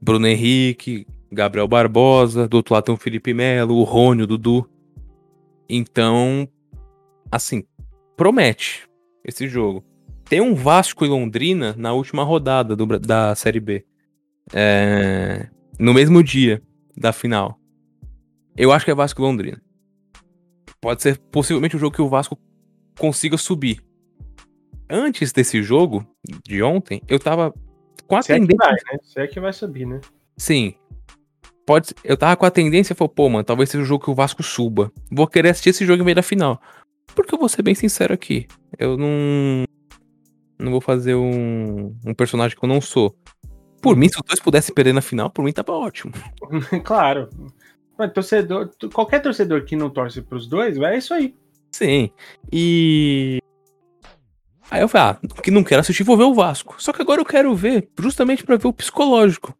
[0.03, 4.69] Bruno Henrique, Gabriel Barbosa, do outro lado tem o Felipe Melo, o Rony, o Dudu.
[5.69, 6.49] Então,
[7.31, 7.63] assim,
[8.17, 8.89] promete
[9.25, 9.85] esse jogo.
[10.25, 13.87] Tem um Vasco e Londrina na última rodada do da Série B.
[14.53, 15.49] É,
[15.79, 16.61] no mesmo dia
[16.97, 17.57] da final.
[18.56, 19.60] Eu acho que é Vasco e Londrina.
[20.81, 22.39] Pode ser possivelmente o jogo que o Vasco
[22.98, 23.82] consiga subir.
[24.89, 26.06] Antes desse jogo,
[26.44, 27.52] de ontem, eu tava
[28.06, 28.66] com a Se é que tendência.
[28.66, 28.98] vai, né?
[29.02, 30.01] Se é que vai subir, né?
[30.36, 30.74] Sim.
[31.66, 34.14] Pode, eu tava com a tendência, falou, pô, mano, talvez seja o jogo que o
[34.14, 34.93] Vasco suba.
[35.10, 36.60] Vou querer assistir esse jogo em meio da final.
[37.14, 38.47] Porque eu vou ser bem sincero aqui.
[38.78, 39.64] Eu não.
[40.59, 43.16] Não vou fazer um, um personagem que eu não sou.
[43.81, 46.12] Por mim, se os dois pudessem perder na final, por mim tava ótimo.
[46.85, 47.28] claro.
[48.12, 51.35] Torcedor, qualquer torcedor que não torce pros dois, é isso aí.
[51.71, 52.11] Sim.
[52.53, 53.39] E.
[54.71, 56.77] Aí eu falei, ah, que não quero assistir, vou ver o Vasco.
[56.79, 59.55] Só que agora eu quero ver, justamente pra ver o psicológico.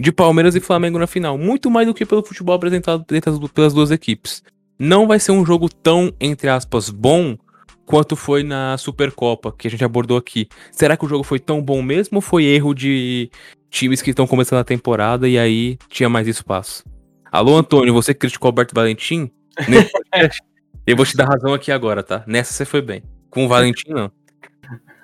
[0.00, 1.36] De Palmeiras e Flamengo na final.
[1.36, 3.04] Muito mais do que pelo futebol apresentado
[3.52, 4.42] pelas duas equipes.
[4.78, 7.36] não vai ser um jogo tão, entre aspas, bom
[7.84, 10.46] quanto foi na Supercopa, que a gente abordou aqui.
[10.70, 13.30] Será que o jogo foi tão bom mesmo ou foi erro de
[13.70, 16.84] times que estão começando a temporada e aí tinha mais espaço?
[17.30, 19.30] Alô, Antônio, você criticou o Alberto Valentim?
[20.86, 22.24] Eu vou te dar razão aqui agora, tá?
[22.26, 23.02] Nessa você foi bem.
[23.28, 24.10] Com o Valentim, não.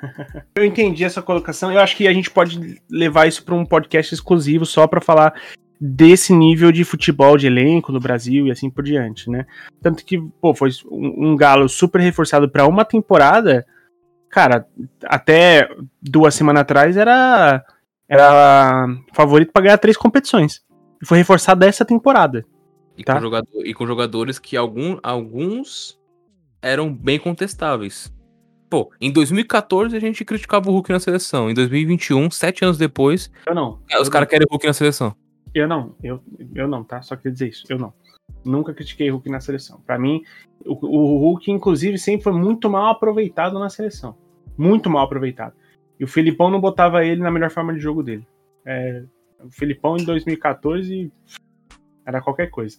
[0.57, 1.71] Eu entendi essa colocação.
[1.71, 5.35] Eu acho que a gente pode levar isso para um podcast exclusivo só para falar
[5.79, 9.45] desse nível de futebol de elenco no Brasil e assim por diante, né?
[9.83, 13.67] Tanto que, pô, foi um, um galo super reforçado para uma temporada.
[14.31, 14.67] Cara,
[15.05, 15.69] até
[16.01, 17.63] duas semanas atrás era
[18.09, 20.63] era favorito para ganhar três competições.
[21.05, 22.47] E foi reforçado essa temporada.
[22.97, 23.15] E, Tá.
[23.17, 26.01] com, jogador, e com jogadores que algum, alguns
[26.63, 28.11] eram bem contestáveis.
[28.71, 31.51] Pô, em 2014 a gente criticava o Hulk na seleção.
[31.51, 33.81] Em 2021, sete anos depois, Eu não.
[34.01, 35.15] os caras querem o Hulk na seleção.
[35.55, 36.21] Eu não, eu,
[36.55, 37.03] eu não, tá?
[37.03, 37.93] Só queria dizer isso, eu não.
[38.43, 39.81] Nunca critiquei Hulk na seleção.
[39.87, 40.23] Pra mim,
[40.65, 44.17] o, o Hulk, inclusive, sempre foi muito mal aproveitado na seleção.
[44.57, 45.53] Muito mal aproveitado.
[46.01, 48.27] E o Filipão não botava ele na melhor forma de jogo dele.
[48.65, 49.05] É,
[49.45, 51.13] o Filipão em 2014
[52.07, 52.79] era qualquer coisa.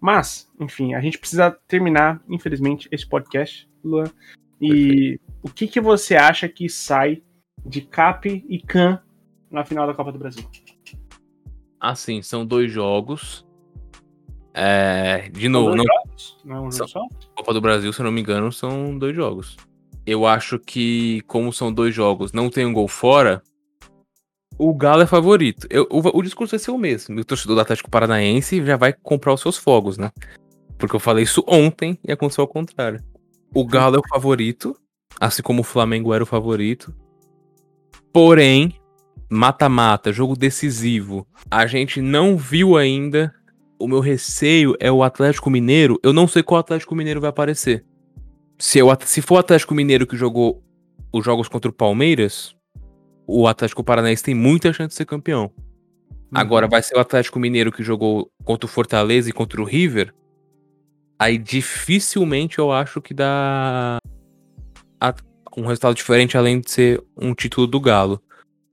[0.00, 4.04] Mas, enfim, a gente precisa terminar, infelizmente, esse podcast, Luan.
[4.60, 7.22] E o que, que você acha que sai
[7.64, 9.02] de Cap e Can
[9.50, 10.44] na final da Copa do Brasil?
[11.80, 13.46] Assim, são dois jogos.
[14.52, 16.38] É, de novo, não, jogos?
[16.44, 17.08] Não é um jogo São- só?
[17.36, 19.56] Copa do Brasil, se eu não me engano, são dois jogos.
[20.06, 23.42] Eu acho que, como são dois jogos, não tem um gol fora,
[24.58, 25.66] o Galo é favorito.
[25.70, 27.18] Eu- o, o discurso vai ser o mesmo.
[27.18, 30.10] O torcedor do Atlético Paranaense já vai comprar os seus fogos, né?
[30.78, 33.02] Porque eu falei isso ontem e aconteceu ao contrário.
[33.54, 34.76] O Galo é o favorito,
[35.20, 36.94] assim como o Flamengo era o favorito.
[38.12, 38.74] Porém,
[39.30, 41.26] mata-mata, jogo decisivo.
[41.50, 43.34] A gente não viu ainda.
[43.78, 45.98] O meu receio é o Atlético Mineiro.
[46.02, 47.84] Eu não sei qual Atlético Mineiro vai aparecer.
[48.58, 50.62] Se, eu, se for o Atlético Mineiro que jogou
[51.12, 52.54] os jogos contra o Palmeiras,
[53.26, 55.50] o Atlético Paranaense tem muita chance de ser campeão.
[56.32, 60.12] Agora vai ser o Atlético Mineiro que jogou contra o Fortaleza e contra o River.
[61.18, 63.98] Aí dificilmente eu acho que dá
[65.00, 65.14] a-
[65.56, 68.20] um resultado diferente além de ser um título do Galo.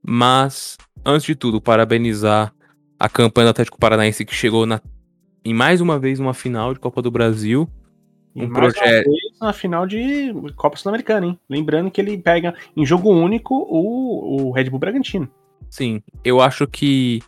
[0.04, 2.52] Mas, antes de tudo, parabenizar
[3.00, 4.82] a campanha do Atlético Paranaense que chegou na,
[5.46, 7.70] em mais uma vez uma final de Copa do Brasil.
[8.36, 9.10] Um projeto-
[9.42, 11.40] na final de Copa Sul-Americana, hein?
[11.50, 15.28] Lembrando que ele pega em jogo único o, o Red Bull Bragantino.
[15.70, 17.22] Sim, eu acho que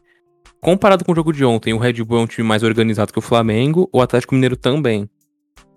[0.61, 3.19] comparado com o jogo de ontem, o Red Bull é um time mais organizado que
[3.19, 5.09] o Flamengo, o Atlético Mineiro também.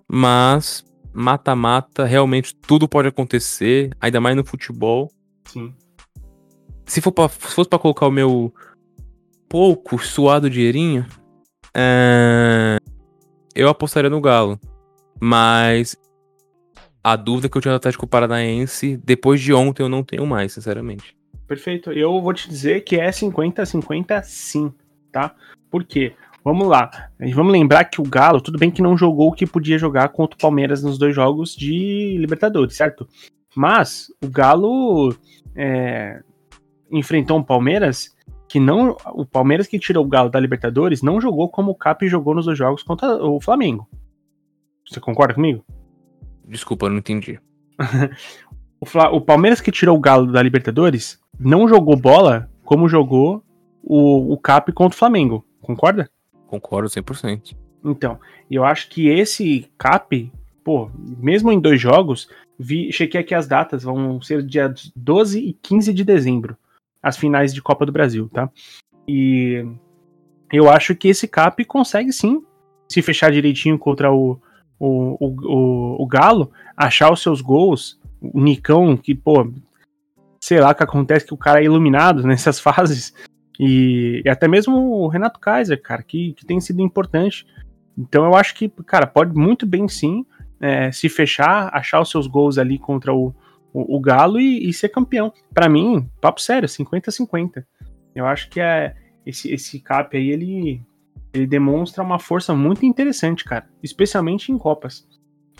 [0.09, 5.11] Mas mata-mata, realmente tudo pode acontecer, ainda mais no futebol.
[5.45, 5.73] Sim.
[6.85, 8.53] Se, for pra, se fosse pra colocar o meu
[9.49, 11.05] pouco suado dinheirinho,
[11.75, 12.77] é,
[13.55, 14.59] eu apostaria no Galo.
[15.19, 15.97] Mas
[17.07, 20.51] a dúvida que eu tinha no Atlético Paranaense, depois de ontem eu não tenho mais,
[20.51, 21.15] sinceramente.
[21.47, 21.89] Perfeito.
[21.93, 24.73] Eu vou te dizer que é 50-50 sim,
[25.09, 25.33] tá?
[25.71, 26.13] Por quê?
[26.43, 27.09] Vamos lá.
[27.33, 30.35] Vamos lembrar que o Galo, tudo bem que não jogou o que podia jogar contra
[30.35, 33.07] o Palmeiras nos dois jogos de Libertadores, certo?
[33.55, 35.15] Mas o Galo
[35.55, 36.21] é,
[36.91, 38.13] enfrentou um Palmeiras
[38.49, 38.97] que não.
[39.13, 42.47] O Palmeiras que tirou o Galo da Libertadores não jogou como o Cap jogou nos
[42.47, 43.87] dois jogos contra o Flamengo.
[44.85, 45.63] Você concorda comigo?
[46.47, 47.39] Desculpa, eu não entendi.
[48.79, 53.43] O, Fla- o Palmeiras que tirou o Galo da Libertadores não jogou bola como jogou
[53.81, 55.43] o, o Cap contra o Flamengo.
[55.61, 56.07] Concorda?
[56.45, 57.55] Concordo 100%.
[57.83, 58.19] Então,
[58.51, 60.31] eu acho que esse Cap,
[60.63, 62.29] pô, mesmo em dois jogos,
[62.59, 66.55] vi, chequei aqui as datas, vão ser dia 12 e 15 de dezembro,
[67.01, 68.47] as finais de Copa do Brasil, tá?
[69.07, 69.65] E
[70.53, 72.43] eu acho que esse Cap consegue sim
[72.87, 74.39] se fechar direitinho contra o,
[74.79, 79.51] o, o, o, o Galo, achar os seus gols, o Nicão, que, pô,
[80.39, 83.13] sei lá o que acontece, que o cara é iluminado nessas fases,
[83.59, 87.45] e, e até mesmo o Renato Kaiser, cara, que, que tem sido importante.
[87.97, 90.25] Então eu acho que, cara, pode muito bem sim
[90.59, 93.33] é, se fechar, achar os seus gols ali contra o,
[93.73, 95.33] o, o Galo e, e ser campeão.
[95.53, 97.65] Pra mim, papo sério, 50-50.
[98.13, 98.95] Eu acho que é,
[99.25, 100.81] esse, esse cap aí, ele,
[101.37, 103.69] ele demonstra uma força muito interessante, cara.
[103.81, 105.07] Especialmente em Copas.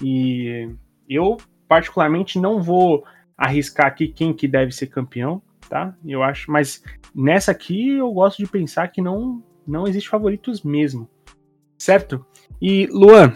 [0.01, 0.69] E
[1.09, 1.37] eu,
[1.67, 3.03] particularmente, não vou
[3.37, 5.95] arriscar aqui quem que deve ser campeão, tá?
[6.05, 6.83] Eu acho, mas
[7.13, 11.07] nessa aqui eu gosto de pensar que não, não existe favoritos mesmo.
[11.77, 12.25] Certo?
[12.59, 13.33] E, Luan,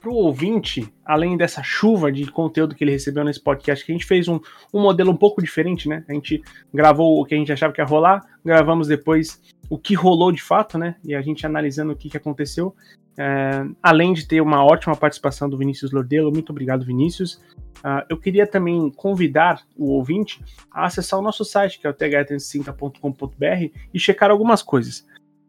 [0.00, 3.94] para o ouvinte, além dessa chuva de conteúdo que ele recebeu nesse podcast, que a
[3.94, 4.38] gente fez um,
[4.72, 6.04] um modelo um pouco diferente, né?
[6.08, 6.42] A gente
[6.72, 10.42] gravou o que a gente achava que ia rolar, gravamos depois o que rolou de
[10.42, 10.96] fato, né?
[11.04, 12.74] E a gente analisando o que, que aconteceu.
[13.20, 17.40] É, além de ter uma ótima participação do Vinícius Lordelo, muito obrigado, Vinícius.
[17.78, 21.94] Uh, eu queria também convidar o ouvinte a acessar o nosso site, que é o
[21.94, 25.06] th360.com.br, e checar algumas coisas.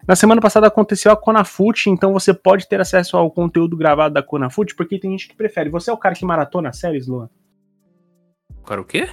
[0.10, 4.23] Na semana passada aconteceu a Conafute, então você pode ter acesso ao conteúdo gravado da
[4.23, 5.69] Conafute, porque tem gente que prefere.
[5.69, 7.30] Você é o cara que maratona séries, Luan?
[8.65, 9.07] Cara, o quê?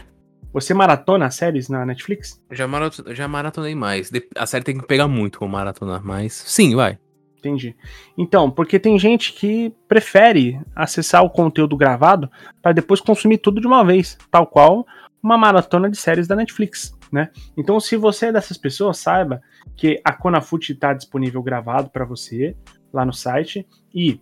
[0.54, 2.42] Você maratona séries na Netflix?
[2.50, 4.10] Já, maraton, já maratonei mais.
[4.34, 6.98] A série tem que pegar muito pra maratonar, mas sim, vai.
[7.36, 7.76] Entendi.
[8.16, 12.30] Então, porque tem gente que prefere acessar o conteúdo gravado
[12.62, 14.86] para depois consumir tudo de uma vez, tal qual
[15.22, 17.30] uma maratona de séries da Netflix, né?
[17.56, 19.40] Então, se você é dessas pessoas, saiba
[19.76, 22.56] que a Conafute está disponível gravado para você
[22.92, 24.20] lá no site e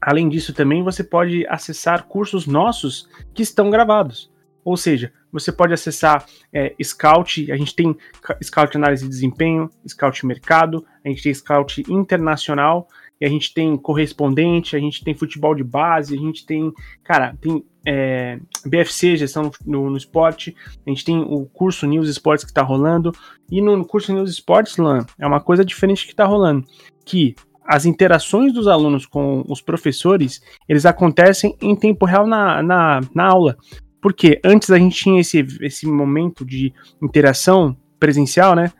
[0.00, 4.32] além disso também você pode acessar cursos nossos que estão gravados.
[4.64, 7.96] Ou seja, você pode acessar é, Scout, a gente tem
[8.42, 12.86] Scout Análise de Desempenho, Scout Mercado, a gente tem Scout Internacional,
[13.22, 16.72] e a gente tem correspondente, a gente tem futebol de base, a gente tem,
[17.04, 22.44] cara, tem é, BFC, gestão no, no, esporte, a gente tem o curso News Esportes
[22.44, 23.12] que está rolando,
[23.48, 26.66] e no curso News Esportes, Lan, é uma coisa diferente que está rolando,
[27.04, 33.00] que as interações dos alunos com os professores, eles acontecem em tempo real na, na,
[33.14, 33.56] na aula.
[34.00, 38.72] Porque antes a gente tinha esse, esse momento de interação presencial, né?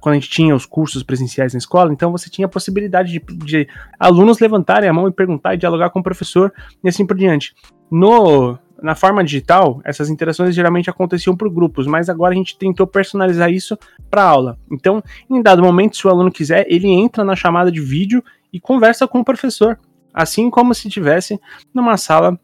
[0.00, 3.20] Quando a gente tinha os cursos presenciais na escola, então você tinha a possibilidade de,
[3.44, 3.68] de,
[3.98, 6.52] alunos levantarem a mão e perguntar e dialogar com o professor
[6.82, 7.54] e assim por diante.
[7.90, 12.86] No, na forma digital, essas interações geralmente aconteciam por grupos, mas agora a gente tentou
[12.86, 13.78] personalizar isso
[14.10, 14.58] para aula.
[14.70, 18.22] Então, em dado momento, se o aluno quiser, ele entra na chamada de vídeo
[18.52, 19.78] e conversa com o professor,
[20.12, 21.40] assim como se tivesse
[21.72, 22.38] numa sala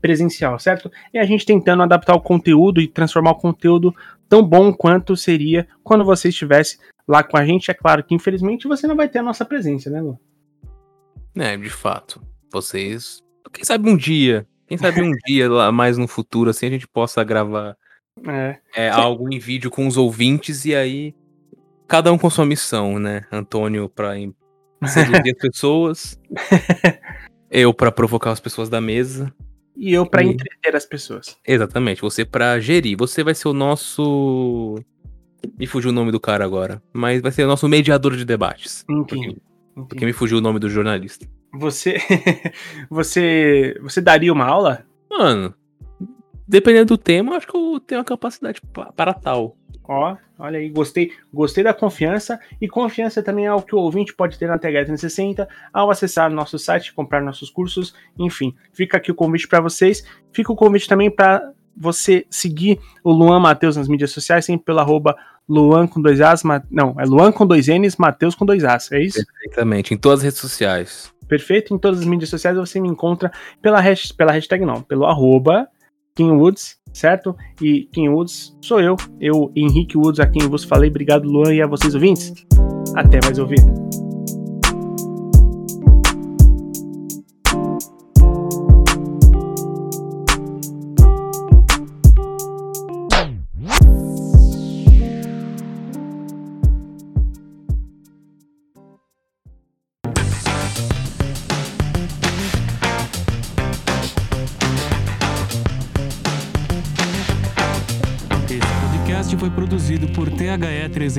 [0.00, 0.90] presencial, certo?
[1.12, 3.94] E a gente tentando adaptar o conteúdo e transformar o conteúdo
[4.30, 7.70] tão bom quanto seria quando você estivesse lá com a gente.
[7.70, 10.18] É claro que infelizmente você não vai ter a nossa presença, né, Lu?
[11.36, 12.22] É, de fato.
[12.50, 13.22] Vocês.
[13.52, 14.46] Quem sabe um dia.
[14.66, 17.76] Quem sabe um dia lá mais no futuro, assim, a gente possa gravar
[18.26, 18.58] é.
[18.74, 21.14] É, algo em vídeo com os ouvintes e aí.
[21.88, 23.22] Cada um com sua missão, né?
[23.32, 24.12] Antônio pra
[24.86, 26.20] seduzir as pessoas.
[27.50, 29.34] eu para provocar as pessoas da mesa
[29.80, 31.38] e eu para entreter as pessoas.
[31.46, 32.98] Exatamente, você para gerir.
[32.98, 34.74] Você vai ser o nosso.
[35.58, 38.84] Me fugiu o nome do cara agora, mas vai ser o nosso mediador de debates.
[38.90, 39.40] Entendi.
[39.74, 41.26] Porque, porque me fugiu o nome do jornalista.
[41.54, 41.96] Você.
[42.90, 43.74] você.
[43.80, 44.84] Você daria uma aula?
[45.10, 45.54] Mano,
[46.50, 48.60] dependendo do tema, acho que eu tenho a capacidade
[48.96, 49.56] para tal.
[49.84, 54.12] Ó, olha aí, gostei, gostei da confiança e confiança também é o que o ouvinte
[54.12, 58.54] pode ter na TH360 ao acessar nosso site, comprar nossos cursos, enfim.
[58.72, 60.04] Fica aqui o convite para vocês.
[60.32, 64.80] Fica o convite também para você seguir o Luan Matheus nas mídias sociais, sempre pelo
[64.80, 65.16] arroba
[65.48, 69.00] Luan com dois As, não, é Luan com dois N's, Matheus com dois As, é
[69.00, 69.24] isso?
[69.24, 71.12] Perfeitamente, em todas as redes sociais.
[71.28, 73.30] Perfeito, em todas as mídias sociais você me encontra
[73.62, 75.68] pela, hashtag, pela hashtag não, pelo arroba
[76.14, 77.36] Kim Woods, certo?
[77.60, 80.90] E Kim Woods sou eu, eu, Henrique Woods, a quem vos falei.
[80.90, 82.32] Obrigado, Luan, e a vocês ouvintes.
[82.94, 83.60] Até mais ouvir.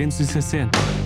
[0.09, 1.00] 360.